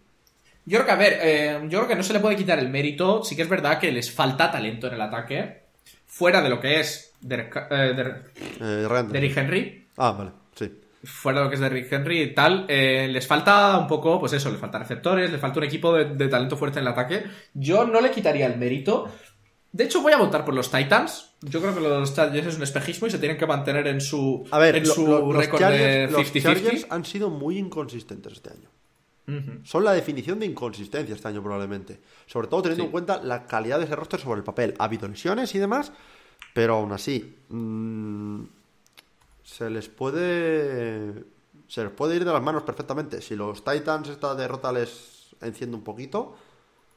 [0.66, 2.70] Yo creo que, a ver, eh, yo creo que no se le puede quitar el
[2.70, 3.24] mérito.
[3.24, 5.64] Sí que es verdad que les falta talento en el ataque.
[6.08, 8.24] Fuera de lo que es eh, Der-
[8.62, 9.86] Eh, Derrick Henry.
[9.98, 10.72] Ah, vale, sí.
[11.04, 12.66] Fuera de lo que es Derrick Henry y tal.
[12.68, 16.28] les falta un poco, pues eso, les falta receptores, les falta un equipo de, de
[16.28, 17.24] talento fuerte en el ataque.
[17.54, 19.08] Yo no le quitaría el mérito.
[19.72, 21.34] De hecho, voy a votar por los Titans.
[21.42, 24.48] Yo creo que los Chargers es un espejismo y se tienen que mantener en su,
[24.50, 26.42] A ver, en lo- su lo- los, récord de Chargers, los 50-50.
[26.44, 28.70] Chargers han sido muy inconsistentes este año.
[29.64, 32.00] Son la definición de inconsistencia este año probablemente.
[32.28, 32.86] Sobre todo teniendo Sí.
[32.88, 34.76] en cuenta la calidad de ese roster sobre el papel.
[34.78, 35.92] Ha habido lesiones y demás,
[36.54, 38.44] pero aún así mm,
[39.44, 41.24] se les puede
[41.68, 43.22] se les puede ir de las manos perfectamente.
[43.22, 46.36] Si los Titans esta derrota les enciende un poquito,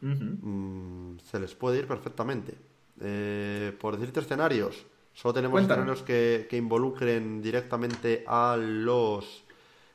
[0.02, 2.54] mm, se les puede ir perfectamente.
[3.00, 4.84] Eh, por decirte escenarios,
[5.14, 5.80] solo tenemos Cuéntame.
[5.82, 9.44] escenarios que, que involucren directamente a los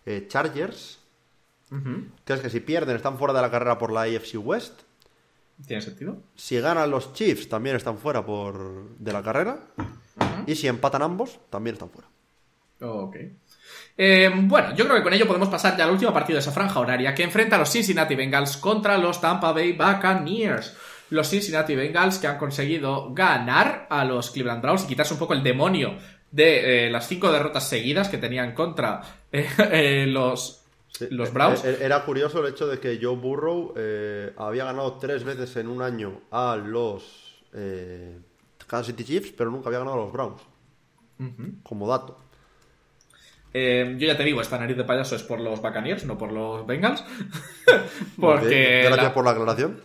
[0.05, 0.99] eh, Chargers.
[2.25, 4.81] Que es que si pierden están fuera de la carrera por la AFC West.
[5.65, 6.17] ¿Tiene sentido?
[6.35, 9.59] Si ganan los Chiefs también están fuera por de la carrera.
[10.45, 12.07] Y si empatan ambos, también están fuera.
[12.81, 13.15] Ok.
[13.97, 16.51] Eh, bueno, yo creo que con ello podemos pasar ya al último partido de esa
[16.51, 20.75] franja horaria que enfrenta a los Cincinnati Bengals contra los Tampa Bay Buccaneers.
[21.09, 25.33] Los Cincinnati Bengals que han conseguido ganar a los Cleveland Browns y quitarse un poco
[25.33, 25.97] el demonio
[26.31, 29.01] de eh, las cinco derrotas seguidas que tenían contra
[29.31, 30.05] eh, eh,
[30.99, 31.63] los, los Browns.
[31.65, 35.55] Eh, eh, Era curioso el hecho de que Joe Burrow eh, había ganado tres veces
[35.57, 38.17] en un año a los eh,
[38.67, 40.41] Kansas City Chiefs, pero nunca había ganado a los Browns.
[41.63, 42.19] Como dato.
[43.53, 46.31] Eh, yo ya te digo, esta nariz de payaso es por los Buccaneers, no por
[46.31, 47.03] los Bengals.
[48.19, 49.79] Porque Gracias la- por la aclaración.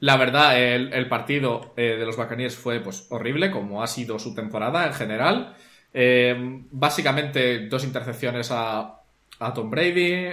[0.00, 4.18] La verdad, el, el partido eh, de los Buccaneers fue pues horrible, como ha sido
[4.18, 5.54] su temporada en general.
[5.92, 6.34] Eh,
[6.70, 9.02] básicamente, dos intercepciones a,
[9.44, 10.32] a Tom Brady.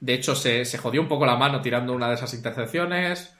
[0.00, 3.34] De hecho, se, se, jodió un poco la mano tirando una de esas intercepciones.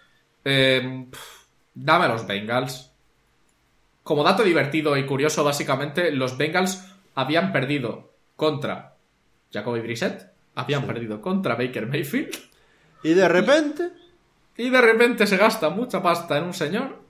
[0.45, 1.45] Eh, pff,
[1.75, 2.91] dame a los Bengals.
[4.03, 6.85] Como dato divertido y curioso, básicamente, los Bengals
[7.15, 8.95] habían perdido contra
[9.53, 10.87] Jacoby Brissett, habían sí.
[10.87, 12.37] perdido contra Baker Mayfield.
[13.03, 13.91] Y de repente.
[14.57, 17.01] Y de repente se gasta mucha pasta en un señor.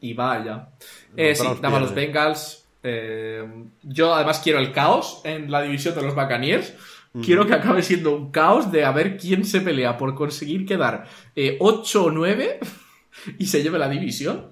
[0.00, 0.68] Y vaya.
[1.16, 2.61] Eh, sí, dame a los Bengals.
[2.82, 3.44] Eh,
[3.82, 6.74] yo además quiero el caos en la división de los Buccaneers.
[7.12, 7.20] Mm.
[7.22, 11.06] Quiero que acabe siendo un caos de a ver quién se pelea por conseguir quedar
[11.36, 12.60] eh, 8 o 9
[13.38, 14.50] y se lleve la división.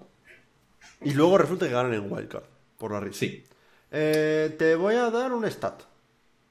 [1.02, 2.44] Y luego resulta que ganan en Wildcard,
[2.78, 3.20] por la risa.
[3.20, 3.44] Sí.
[3.90, 5.82] Eh, te voy a dar un stat.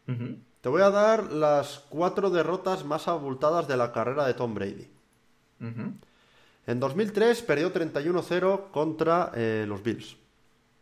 [0.07, 0.38] Uh -huh.
[0.61, 4.88] Te voy a dar las cuatro derrotas más abultadas de la carrera de Tom Brady.
[5.61, 5.93] Uh -huh.
[6.68, 10.18] En 2003 perdió 31-0 contra eh, los Bills.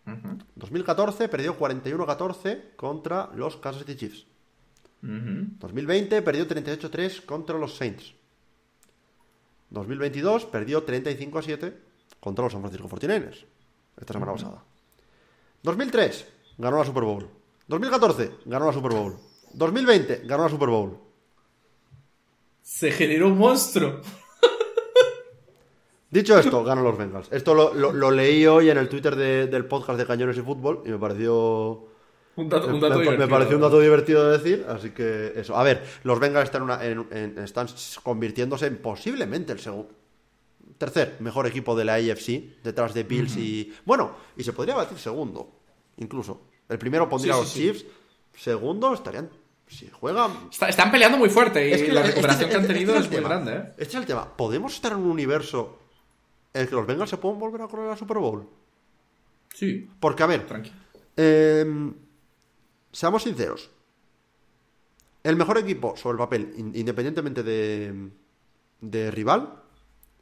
[0.08, 0.38] Uh -huh.
[0.56, 4.26] 2014 perdió 41-14 contra los Kansas City Chiefs.
[5.04, 5.48] Uh -huh.
[5.60, 8.14] 2020 perdió 38-3 contra los Saints.
[9.70, 11.74] 2022 perdió 35-7
[12.22, 13.46] contra los San Francisco 49ers.
[13.98, 14.42] Esta semana uh -huh.
[14.42, 14.64] pasada.
[15.64, 16.26] 2003
[16.58, 17.30] ganó la Super Bowl.
[17.68, 19.18] 2014 ganó la Super Bowl.
[19.54, 20.98] 2020 ganó la Super Bowl.
[22.62, 24.02] Se generó un monstruo.
[26.10, 27.28] Dicho esto, ganó los Bengals.
[27.32, 30.42] Esto lo, lo, lo leí hoy en el Twitter de, del podcast de Cañones y
[30.42, 31.86] Fútbol y me pareció.
[32.38, 33.28] Un dato, un dato me, divertido.
[33.28, 35.58] me, pareció un dato divertido de decir, así que eso.
[35.58, 37.68] A ver, los Bengals están, una, en, en, están
[38.04, 39.90] convirtiéndose en posiblemente el segundo.
[40.78, 43.44] Tercer mejor equipo de la AFC, detrás de Bills uh -huh.
[43.44, 43.74] y.
[43.84, 45.50] Bueno, y se podría batir segundo,
[45.98, 46.42] incluso.
[46.70, 47.88] El primero pondría sí, a los sí, Chiefs, sí.
[48.44, 49.30] segundo estarían
[49.68, 50.32] si juegan.
[50.52, 53.08] Está, están peleando muy fuerte y es que la recuperación este, que han tenido este
[53.08, 53.54] es, es muy grande.
[53.54, 53.72] ¿eh?
[53.78, 54.38] Este es el tema.
[54.38, 55.80] ¿Podemos estar en un universo
[56.54, 58.48] el que los Bengals se pueden volver a correr a la Super Bowl?
[59.54, 59.90] Sí.
[60.00, 60.46] Porque, a ver.
[61.16, 61.94] Eh,
[62.92, 63.72] seamos sinceros.
[65.24, 68.12] El mejor equipo sobre el papel, independientemente de,
[68.82, 69.62] de rival,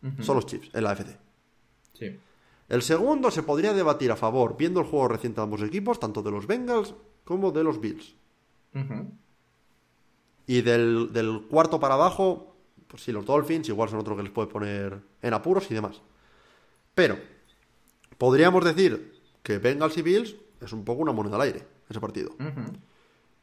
[0.02, 0.24] uh -huh.
[0.24, 1.18] son los Chiefs en la AFC.
[1.94, 2.20] Sí.
[2.68, 6.24] El segundo se podría debatir a favor, viendo el juego reciente de ambos equipos, tanto
[6.24, 8.16] de los Bengals como de los Bills.
[8.74, 9.10] Uh -huh.
[10.48, 12.56] Y del, del, cuarto para abajo,
[12.88, 16.02] pues sí, los Dolphins igual son otros que les puede poner en apuros y demás.
[16.96, 17.20] Pero,
[18.18, 22.32] podríamos decir que Bengals y Bills es un poco una moneda al aire, ese partido.
[22.40, 22.80] Uh -huh.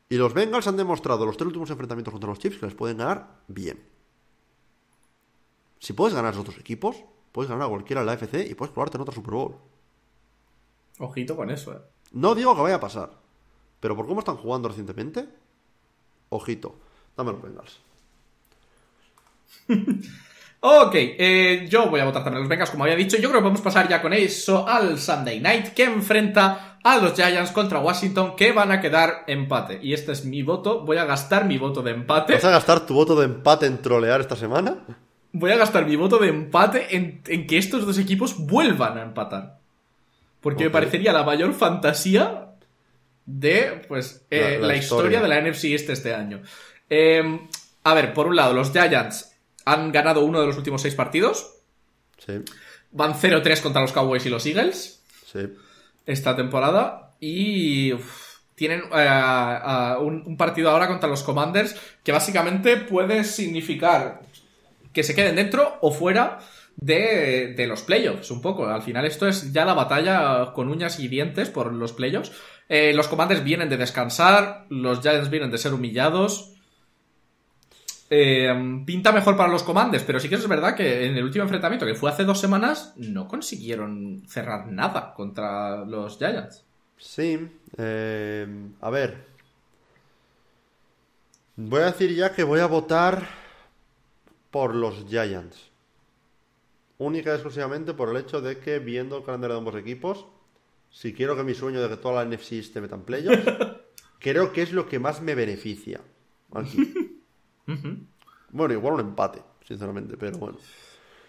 [0.09, 2.97] Y los Bengals han demostrado los tres últimos enfrentamientos contra los Chiefs que les pueden
[2.99, 3.83] ganar bien.
[5.79, 8.55] Si puedes ganar a esos otros equipos, puedes ganar a cualquiera en la FC y
[8.55, 9.57] puedes colarte en otro Super Bowl.
[10.99, 11.81] Ojito con eso, eh.
[12.13, 13.19] No digo que vaya a pasar,
[13.81, 15.29] pero por cómo están jugando recientemente,
[16.29, 16.79] ojito.
[17.17, 17.81] Dame los Bengals.
[20.65, 23.17] ok, eh, yo voy a votar también los Bengals, como había dicho.
[23.17, 27.15] Yo creo que podemos pasar ya con eso al Sunday Night, que enfrenta a los
[27.15, 29.81] Giants contra Washington, que van a quedar empate.
[29.83, 30.83] Y este es mi voto.
[30.83, 32.35] Voy a gastar mi voto de empate.
[32.35, 34.77] ¿Vas a gastar tu voto de empate en trolear esta semana?
[35.33, 39.03] Voy a gastar mi voto de empate en, en que estos dos equipos vuelvan a
[39.03, 39.59] empatar.
[40.41, 40.67] Porque okay.
[40.67, 42.51] me parecería la mayor fantasía
[43.27, 45.19] de pues eh, la, la, la historia.
[45.19, 45.23] historia.
[45.23, 46.41] de la NFC este este año.
[46.89, 47.49] Eh,
[47.83, 49.32] a ver, por un lado, los Giants
[49.65, 51.55] han ganado uno de los últimos seis partidos.
[52.19, 52.35] Sí.
[52.91, 55.03] Van 0-3 contra los Cowboys y los Eagles.
[55.31, 55.41] Sí.
[56.07, 57.15] Esta temporada.
[57.21, 63.25] Y uf, tienen uh, uh, un, un, partido ahora contra los Commanders que básicamente puede
[63.25, 64.23] significar
[64.93, 66.41] que se queden dentro o fuera
[66.77, 68.67] de, de, los playoffs, un poco.
[68.67, 72.33] Al final esto es ya la batalla con uñas y dientes por los playoffs.
[72.69, 76.52] Eh, los Commanders vienen de descansar, los Giants vienen de ser humillados.
[78.15, 81.45] Eh, pinta mejor para los Commanders, pero sí que es verdad que en el último
[81.45, 86.63] enfrentamiento, que fue hace dos semanas, no consiguieron cerrar nada contra los Giants.
[86.99, 87.49] Sí,
[87.79, 88.47] eh,
[88.83, 89.25] a ver.
[91.57, 93.27] Voy a decir ya que voy a votar
[94.51, 95.71] por los Giants.
[96.99, 100.27] Única y exclusivamente por el hecho de que viendo el calendario de ambos equipos,
[100.91, 103.43] si quiero que mi sueño de que toda la NFC esté meta en playoffs,
[104.19, 106.03] creo que es lo que más me beneficia.
[106.53, 106.93] Aquí.
[107.67, 107.99] Uh -huh.
[108.51, 110.59] Bueno, igual un empate, sinceramente, pero bueno.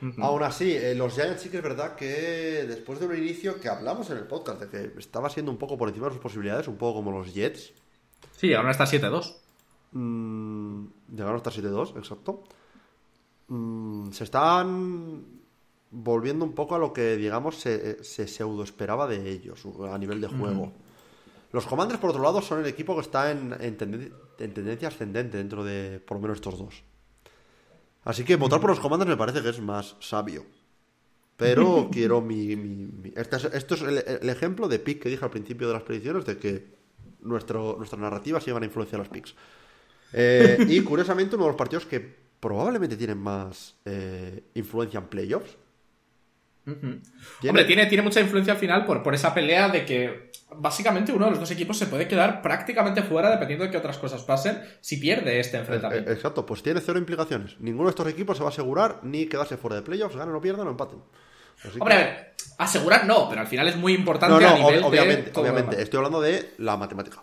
[0.01, 0.23] Uh -huh.
[0.23, 3.69] Aún así, eh, los Giants sí que es verdad que después de un inicio que
[3.69, 6.68] hablamos en el podcast de que estaba siendo un poco por encima de sus posibilidades,
[6.68, 7.73] un poco como los Jets.
[8.35, 9.35] Sí, ahora está 7-2.
[9.91, 12.43] Mm, llegaron hasta 7-2, exacto.
[13.47, 15.23] Mm, se están
[15.91, 20.19] volviendo un poco a lo que, digamos, se, se pseudo esperaba de ellos a nivel
[20.19, 20.73] de juego.
[21.53, 24.89] Los Commanders, por otro lado, son el equipo que está en, en, tenden en, tendencia
[24.89, 26.84] ascendente dentro de, por lo menos, estos dos.
[28.03, 30.45] Así que votar por los Commanders me parece que es más sabio.
[31.38, 32.55] pero quiero mi...
[32.55, 35.67] mi- mi- este es- esto es el, el ejemplo de pick que dije al principio
[35.67, 36.73] de las predicciones, de que
[37.21, 39.34] nuestro, nuestras narrativas iban a influenciar los picks.
[40.11, 41.99] Eh, y curiosamente, uno de los partidos que
[42.39, 45.57] probablemente tienen más eh, influencia en playoffs.
[46.65, 47.02] Tiene-
[47.49, 51.26] Hombre, tiene, tiene mucha influencia al final por, por esa pelea de que básicamente uno
[51.26, 54.61] de los dos equipos se puede quedar prácticamente fuera dependiendo de que otras cosas pasen
[54.80, 56.11] si pierde este Eh, enfrentamiento.
[56.11, 57.60] Exacto, pues tiene cero implicaciones.
[57.60, 60.40] Ninguno de estos equipos se va a asegurar ni quedarse fuera de playoffs, ganen o
[60.41, 60.99] pierdan o empaten.
[61.64, 64.57] Así Hombre, a ver, asegurar no, pero al final es muy importante No, no, a
[64.57, 65.81] nivel ob- obviamente, obviamente.
[65.81, 67.22] Estoy hablando de la matemática.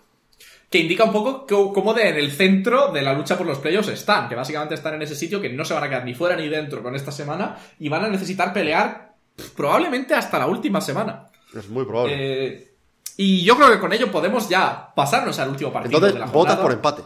[0.69, 3.59] Que indica un poco co- cómo de en el centro de la lucha por los
[3.59, 6.13] playoffs están, que básicamente están en ese sitio que no se van a quedar ni
[6.13, 9.10] fuera ni dentro con esta semana y van a necesitar pelear
[9.55, 11.27] probablemente hasta la última semana.
[11.55, 12.15] Es muy probable.
[12.17, 12.73] Eh,
[13.17, 16.31] y yo creo que con ello podemos ya pasarnos al último partido Entonces, de la
[16.31, 17.03] votas por empate.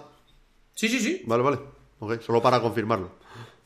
[0.74, 1.24] Sí, sí, sí.
[1.26, 1.60] Vale, vale.
[2.00, 3.12] Ok, solo para confirmarlo.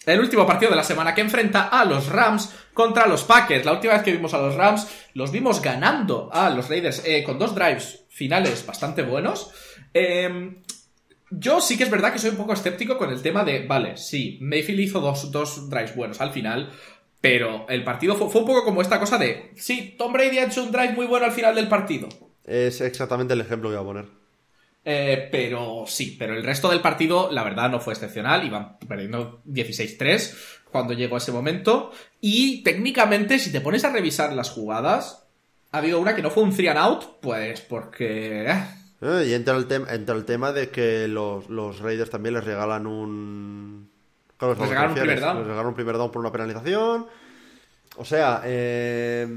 [0.06, 3.66] El último partido de la semana que enfrenta a los Rams contra los Packers.
[3.66, 7.24] La última vez que vimos a los Rams, los vimos ganando a los Raiders eh,
[7.24, 9.52] con dos drives finales bastante buenos.
[9.94, 10.62] Eh,
[11.32, 13.98] yo sí que es verdad que soy un poco escéptico con el tema de, vale,
[13.98, 16.72] sí, Mayfield hizo dos, dos drives buenos al final,
[17.22, 20.46] pero el partido fue, fue un poco como esta cosa de, sí, Tom Brady ha
[20.46, 22.08] hecho un drive muy bueno al final del partido.
[22.46, 24.20] Es exactamente el ejemplo que voy a poner.
[24.86, 28.46] Eh, pero sí, pero el resto del partido, la verdad, no fue excepcional.
[28.46, 30.36] Iban perdiendo 16-3
[30.72, 31.92] cuando llegó ese momento.
[32.22, 35.28] Y técnicamente, si te pones a revisar las jugadas,
[35.72, 38.50] ha habido una que no fue un 3 and out, pues porque.
[38.50, 38.64] eh,
[39.02, 42.88] Eh, y entra el, entra el tema de que los, los Raiders también les regalan
[42.88, 43.89] un.
[44.40, 45.38] Claro, Les que regalan un primer down.
[45.38, 47.08] Les regalan un primer down por una penalización.
[47.98, 49.28] O sea, eh,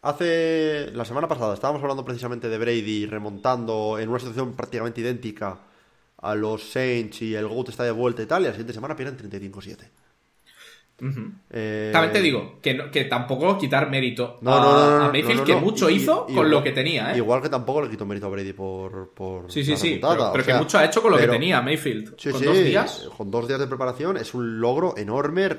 [0.00, 0.90] hace.
[0.92, 5.58] La semana pasada estábamos hablando precisamente de Brady remontando en una situación prácticamente idéntica
[6.16, 8.96] a los Saints y el GOAT está de vuelta y tal, y la siguiente semana
[8.96, 9.76] pierden 35-7.
[11.50, 15.54] Eh, También te digo que, no- que tampoco quitar mérito No, a, no, Mayfield, que
[15.56, 17.18] mucho Y- hizo y- con igual- lo que tenía, ¿eh?
[17.18, 19.10] Igual que tampoco le quito mérito a Brady por.
[19.10, 19.62] por Sí,
[20.32, 22.14] pero, que sea, mucho ha hecho con lo pero- que tenía Mayfield.
[22.18, 23.08] Sí, con sí, dos días.
[23.16, 25.58] con dos días de preparación es un logro enorme el,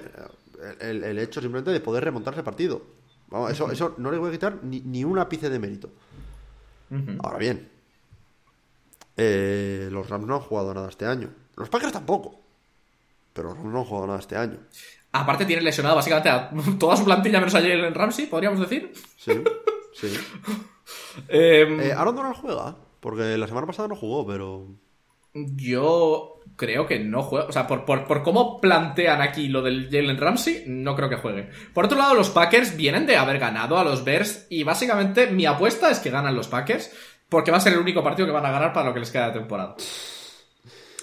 [0.82, 2.82] el- el hecho simplemente de poder remontar ese partido.
[3.30, 5.90] Vamos, eso, eso no le voy a quitar ni, ni un ápice de mérito.
[7.22, 7.70] Ahora bien,
[9.18, 11.30] eh, los Rams no han jugado nada este año.
[11.56, 12.40] Los Packers tampoco.
[13.34, 14.58] Pero los Rams no han jugado nada este año.
[15.12, 18.92] Aparte, tiene lesionado básicamente a toda su plantilla menos a Jalen Ramsey, podríamos decir.
[19.18, 19.34] Sí,
[19.94, 20.14] sí.
[21.28, 24.68] Em, Eh, Aaron Donald juega, porque la semana pasada no jugó, pero...
[25.34, 27.48] Yo creo que no juega.
[27.48, 31.18] O sea, por, por, por cómo plantean aquí lo del Jalen Ramsey, no creo que
[31.18, 31.50] juegue.
[31.74, 35.46] Por otro lado, los Packers vienen de haber ganado a los Bears y básicamente mi
[35.46, 36.92] apuesta es que ganan los Packers
[37.30, 39.12] porque va a ser el único partido que van a ganar para lo que les
[39.12, 39.76] queda de temporada.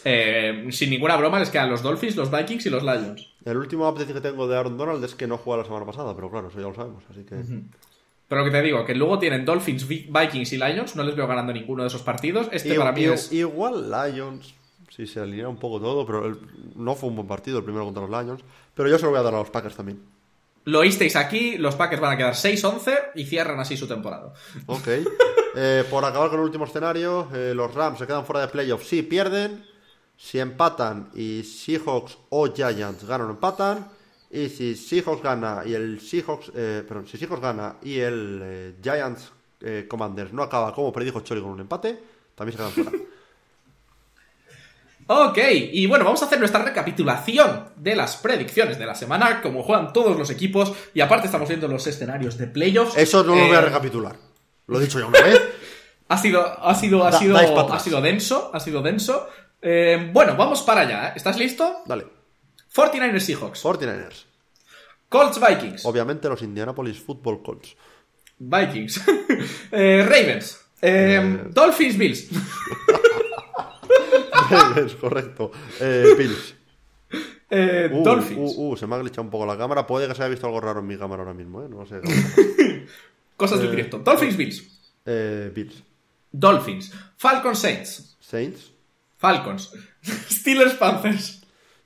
[0.04, 3.26] Eh, sin ninguna broma, les quedan los Dolphins, los Vikings y los Lions.
[3.44, 6.14] El último update que tengo de Aaron Donald es que no juega la semana pasada,
[6.14, 7.36] pero claro, eso ya lo sabemos, así que...
[8.26, 11.14] Pero lo que te digo, que luego tienen Dolphins, Vi- Vikings y Lions, no les
[11.14, 12.48] veo ganando ninguno de esos partidos.
[12.52, 13.32] Este para mí es...
[13.32, 14.54] Igual Lions,
[14.88, 16.38] si se alinea un poco todo, pero el-
[16.74, 18.40] no fue un buen partido el primero contra los Lions.
[18.74, 20.00] Pero yo se lo voy a dar a los Packers también.
[20.64, 24.32] Lo oísteis aquí, los Packers van a quedar 6-11 y cierran así su temporada.
[24.66, 24.88] Ok.
[25.56, 28.86] Eh, por acabar con el último escenario, eh, los Rams se quedan fuera de playoffs
[28.88, 29.62] si pierden.
[30.16, 33.88] Si empatan y Seahawks o Giants ganan o empatan.
[34.30, 38.74] Y si Seahawks gana y el Seahawks, eh, perdón, si Seahawks gana y el eh,
[38.82, 39.30] Giants
[39.60, 41.98] eh, Commanders no acaba como predijo Chori con un empate,
[42.34, 42.90] también se quedan fuera.
[45.06, 45.36] Ok,
[45.72, 49.92] y bueno, vamos a hacer nuestra recapitulación de las predicciones de la semana, como juegan
[49.92, 52.96] todos los equipos, y aparte estamos viendo los escenarios de playoffs.
[52.96, 54.16] Eso no lo voy a recapitular.
[54.66, 55.40] Lo he dicho ya una vez.
[56.06, 59.26] Ha sido, ha sido, ha Da- sido, ha sido denso, ha sido denso.
[59.66, 61.12] Eh, bueno, vamos para allá, ¿eh?
[61.16, 61.78] ¿Estás listo?
[61.86, 62.06] Dale.
[62.74, 64.26] 49ers Seahawks, 49ers.
[65.08, 67.74] Colts Vikings, Obviamente los Indianapolis Football Colts.
[68.38, 69.00] Vikings,
[69.72, 72.28] Eh, Ravens, Eh, Dolphins Bills,
[74.84, 75.50] es correcto.
[75.80, 76.54] Eh, Bills.
[77.50, 79.86] Eh, Uh, Dolphins, uh, uh, se me ha glitchado un poco la cámara.
[79.86, 81.68] Puede que se haya visto algo raro en mi cámara ahora mismo, ¿eh?
[81.70, 82.00] No sé.
[83.36, 83.98] cosas del directo.
[83.98, 84.62] Dolphins Bills,
[85.06, 85.82] Eh, Bills.
[86.32, 88.72] Dolphins, Falcons Saints, Saints.
[89.24, 89.62] Falcons,
[90.36, 91.24] Steelers Panthers,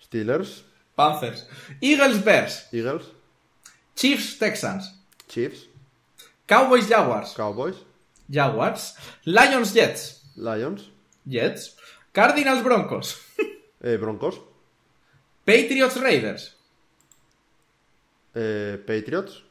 [0.05, 0.51] Steelers.
[0.97, 1.47] Panthers,
[1.81, 3.05] Eagles Bears, Eagles.
[3.95, 4.85] Chiefs Texans,
[5.29, 5.61] Chiefs.
[6.47, 7.77] Cowboys Jaguars, Cowboys.
[8.29, 8.95] Jaguars,
[9.25, 10.03] Lions Jets,
[10.37, 10.91] Lions.
[11.25, 11.77] Jets,
[12.13, 13.17] Cardinals Broncos,
[13.81, 14.41] Eh, Broncos.
[15.45, 16.57] Patriots Raiders,
[18.35, 19.43] Eh, Patriots.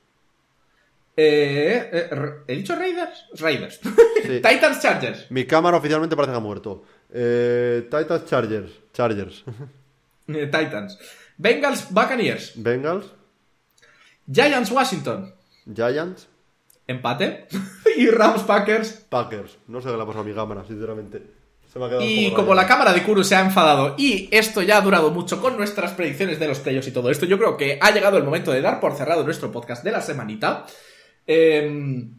[1.16, 3.26] eh, eh, R- ¿he dicho Raiders?
[3.40, 4.42] Raiders, Sí.
[4.48, 6.84] Titans Chargers, Mi cámara oficialmente parece que ha muerto.
[7.14, 8.72] Eh, Titans Chargers.
[8.94, 9.44] Chargers.
[10.28, 10.98] eh, Titans,
[11.38, 13.06] Bengals Buccaneers Bengals.
[14.30, 15.34] Giants Washington.
[15.74, 16.28] Giants,
[16.88, 17.48] Empate.
[17.98, 19.06] y Rams Packers.
[19.10, 19.58] Packers.
[19.68, 21.22] No sé qué le ha pasado a mi cámara, sinceramente.
[21.72, 24.62] Se me ha quedado Y como la cámara de Kuru se ha enfadado y esto
[24.62, 27.58] ya ha durado mucho con nuestras predicciones de los playoffs y todo esto, yo creo
[27.58, 30.66] que ha llegado el momento de dar por cerrado nuestro podcast de la semanita.
[31.26, 32.17] Em,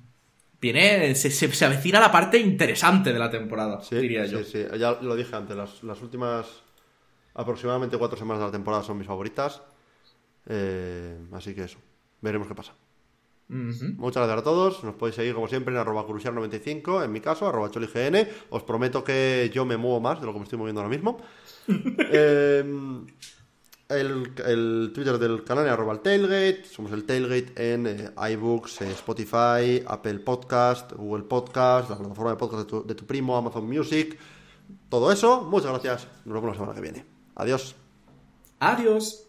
[0.61, 4.45] viene, se, se- se avecina la parte interesante de la temporada, Sí, diría sí, yo.
[4.45, 4.65] sí.
[4.79, 6.47] Ya lo dije antes, las, las últimas
[7.35, 9.63] aproximadamente cuatro semanas de la temporada son mis favoritas.
[10.47, 11.79] Eh, así que eso,
[12.21, 12.75] veremos qué pasa.
[13.51, 14.85] Muchas gracias a todos.
[14.85, 18.29] Nos podéis seguir como siempre en arroba crucial95, en mi caso, arroba cholign.
[18.51, 21.19] Os prometo que yo me muevo más de lo que me estoy moviendo ahora mismo.
[21.69, 22.65] Eh,
[23.89, 26.65] el, el Twitter del canal es arroba el tailgate.
[26.65, 32.37] Somos el tailgate en eh, iBooks, eh, Spotify, Apple Podcast, Google Podcast, la plataforma de
[32.37, 34.19] podcast de tu, de tu primo, Amazon Music.
[34.89, 35.43] Todo eso.
[35.43, 36.07] Muchas gracias.
[36.25, 37.05] Nos vemos la semana que viene.
[37.35, 37.75] Adiós.
[38.61, 39.28] Adiós.